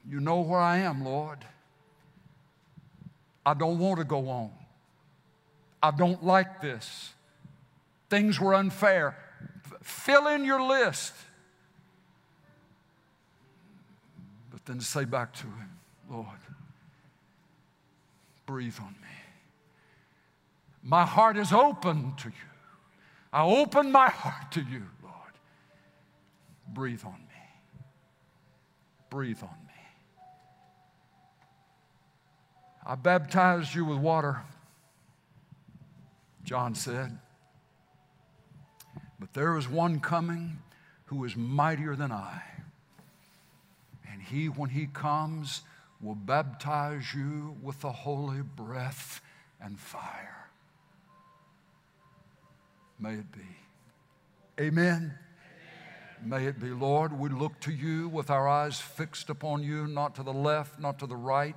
You 0.07 0.19
know 0.19 0.41
where 0.41 0.59
I 0.59 0.77
am, 0.77 1.03
Lord. 1.03 1.39
I 3.45 3.53
don't 3.53 3.79
want 3.79 3.99
to 3.99 4.05
go 4.05 4.29
on. 4.29 4.51
I 5.81 5.91
don't 5.91 6.23
like 6.23 6.61
this. 6.61 7.13
Things 8.09 8.39
were 8.39 8.53
unfair. 8.53 9.17
Fill 9.81 10.27
in 10.27 10.45
your 10.45 10.61
list. 10.61 11.13
But 14.51 14.65
then 14.65 14.79
say 14.79 15.05
back 15.05 15.33
to 15.33 15.43
Him, 15.43 15.69
Lord, 16.09 16.27
breathe 18.45 18.77
on 18.79 18.93
me. 18.93 19.07
My 20.81 21.05
heart 21.05 21.37
is 21.37 21.51
open 21.51 22.13
to 22.17 22.29
you. 22.29 22.33
I 23.33 23.43
open 23.43 23.91
my 23.91 24.09
heart 24.09 24.51
to 24.51 24.61
you. 24.61 24.83
Breathe 26.74 27.03
on 27.05 27.13
me. 27.13 27.43
Breathe 29.09 29.41
on 29.41 29.57
me. 29.68 29.74
I 32.86 32.95
baptized 32.95 33.74
you 33.74 33.86
with 33.86 33.97
water, 33.97 34.41
John 36.43 36.76
said. 36.76 37.18
But 39.20 39.34
there 39.34 39.57
is 39.57 39.68
one 39.68 39.99
coming 39.99 40.59
who 41.05 41.24
is 41.24 41.36
mightier 41.36 41.95
than 41.95 42.11
I. 42.11 42.41
And 44.11 44.22
he, 44.22 44.47
when 44.47 44.70
he 44.70 44.88
comes, 44.88 45.61
will 46.01 46.16
baptize 46.16 47.13
you 47.16 47.55
with 47.61 47.82
the 47.82 47.91
holy 47.91 48.41
breath 48.41 49.22
and 49.61 49.80
fire. 49.80 50.49
May 52.99 53.16
it 53.16 53.32
be. 53.32 54.63
Amen. 54.63 55.18
May 56.26 56.47
it 56.47 56.59
be, 56.59 56.69
Lord. 56.69 57.17
We 57.17 57.30
look 57.30 57.59
to 57.61 57.71
you 57.71 58.09
with 58.09 58.32
our 58.32 58.47
eyes 58.47 58.82
fixed 58.82 59.30
upon 59.30 59.61
you, 59.61 59.86
not 59.86 60.15
to 60.15 60.23
the 60.23 60.34
left, 60.34 60.80
not 60.80 60.97
to 60.99 61.05
the 61.07 61.15
right. 61.15 61.55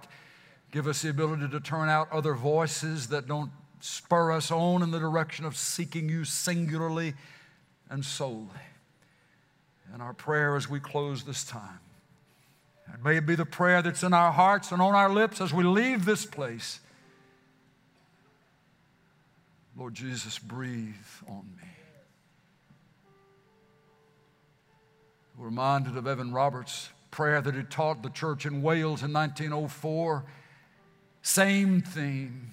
Give 0.70 0.86
us 0.86 1.00
the 1.00 1.08
ability 1.08 1.48
to 1.48 1.60
turn 1.60 1.88
out 1.88 2.12
other 2.12 2.34
voices 2.34 3.08
that 3.08 3.26
don't 3.26 3.50
spur 3.80 4.30
us 4.30 4.50
on 4.50 4.82
in 4.82 4.90
the 4.90 4.98
direction 4.98 5.46
of 5.46 5.56
seeking 5.56 6.10
you 6.10 6.24
singularly 6.24 7.14
and 7.88 8.04
solely. 8.04 8.46
And 9.94 10.02
our 10.02 10.12
prayer 10.12 10.54
as 10.54 10.68
we 10.68 10.80
close 10.80 11.24
this 11.24 11.44
time. 11.44 11.80
And 12.92 13.02
may 13.02 13.16
it 13.16 13.26
be 13.26 13.36
the 13.36 13.46
prayer 13.46 13.80
that's 13.80 14.02
in 14.02 14.12
our 14.12 14.32
hearts 14.32 14.70
and 14.70 14.82
on 14.82 14.94
our 14.94 15.08
lips 15.08 15.40
as 15.40 15.54
we 15.54 15.64
leave 15.64 16.04
this 16.04 16.26
place. 16.26 16.80
Lord 19.74 19.94
Jesus, 19.94 20.38
breathe 20.38 20.94
on 21.26 21.46
me. 21.56 21.67
We're 25.38 25.46
reminded 25.46 25.96
of 25.96 26.08
Evan 26.08 26.32
Roberts' 26.32 26.88
prayer 27.12 27.40
that 27.40 27.54
he 27.54 27.62
taught 27.62 28.02
the 28.02 28.10
church 28.10 28.44
in 28.44 28.60
Wales 28.60 29.04
in 29.04 29.12
1904. 29.12 30.24
Same 31.22 31.80
theme. 31.80 32.52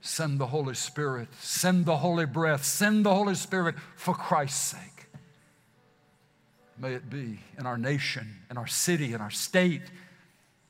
Send 0.00 0.38
the 0.38 0.46
Holy 0.46 0.74
Spirit, 0.74 1.28
send 1.40 1.84
the 1.84 1.98
Holy 1.98 2.24
breath, 2.24 2.64
send 2.64 3.04
the 3.04 3.14
Holy 3.14 3.34
Spirit 3.34 3.74
for 3.96 4.14
Christ's 4.14 4.76
sake. 4.76 5.06
May 6.78 6.94
it 6.94 7.10
be 7.10 7.40
in 7.58 7.66
our 7.66 7.76
nation, 7.76 8.36
in 8.50 8.56
our 8.56 8.66
city, 8.66 9.12
in 9.12 9.20
our 9.20 9.30
state, 9.30 9.82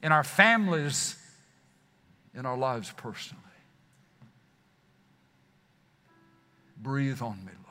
in 0.03 0.11
our 0.11 0.25
families, 0.25 1.17
in 2.35 2.47
our 2.47 2.57
lives 2.57 2.93
personally. 2.97 3.43
Breathe 6.79 7.21
on 7.23 7.45
me, 7.45 7.53
Lord. 7.53 7.66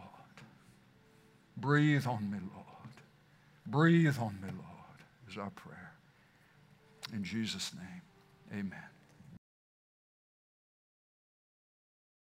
Breathe 1.58 2.06
on 2.08 2.30
me, 2.30 2.40
Lord. 2.54 2.66
Breathe 3.68 4.18
on 4.20 4.40
me, 4.42 4.50
Lord, 4.50 5.00
is 5.30 5.38
our 5.38 5.50
prayer. 5.52 5.94
In 7.14 7.24
Jesus' 7.24 7.72
name, 7.74 8.02
amen. 8.52 8.95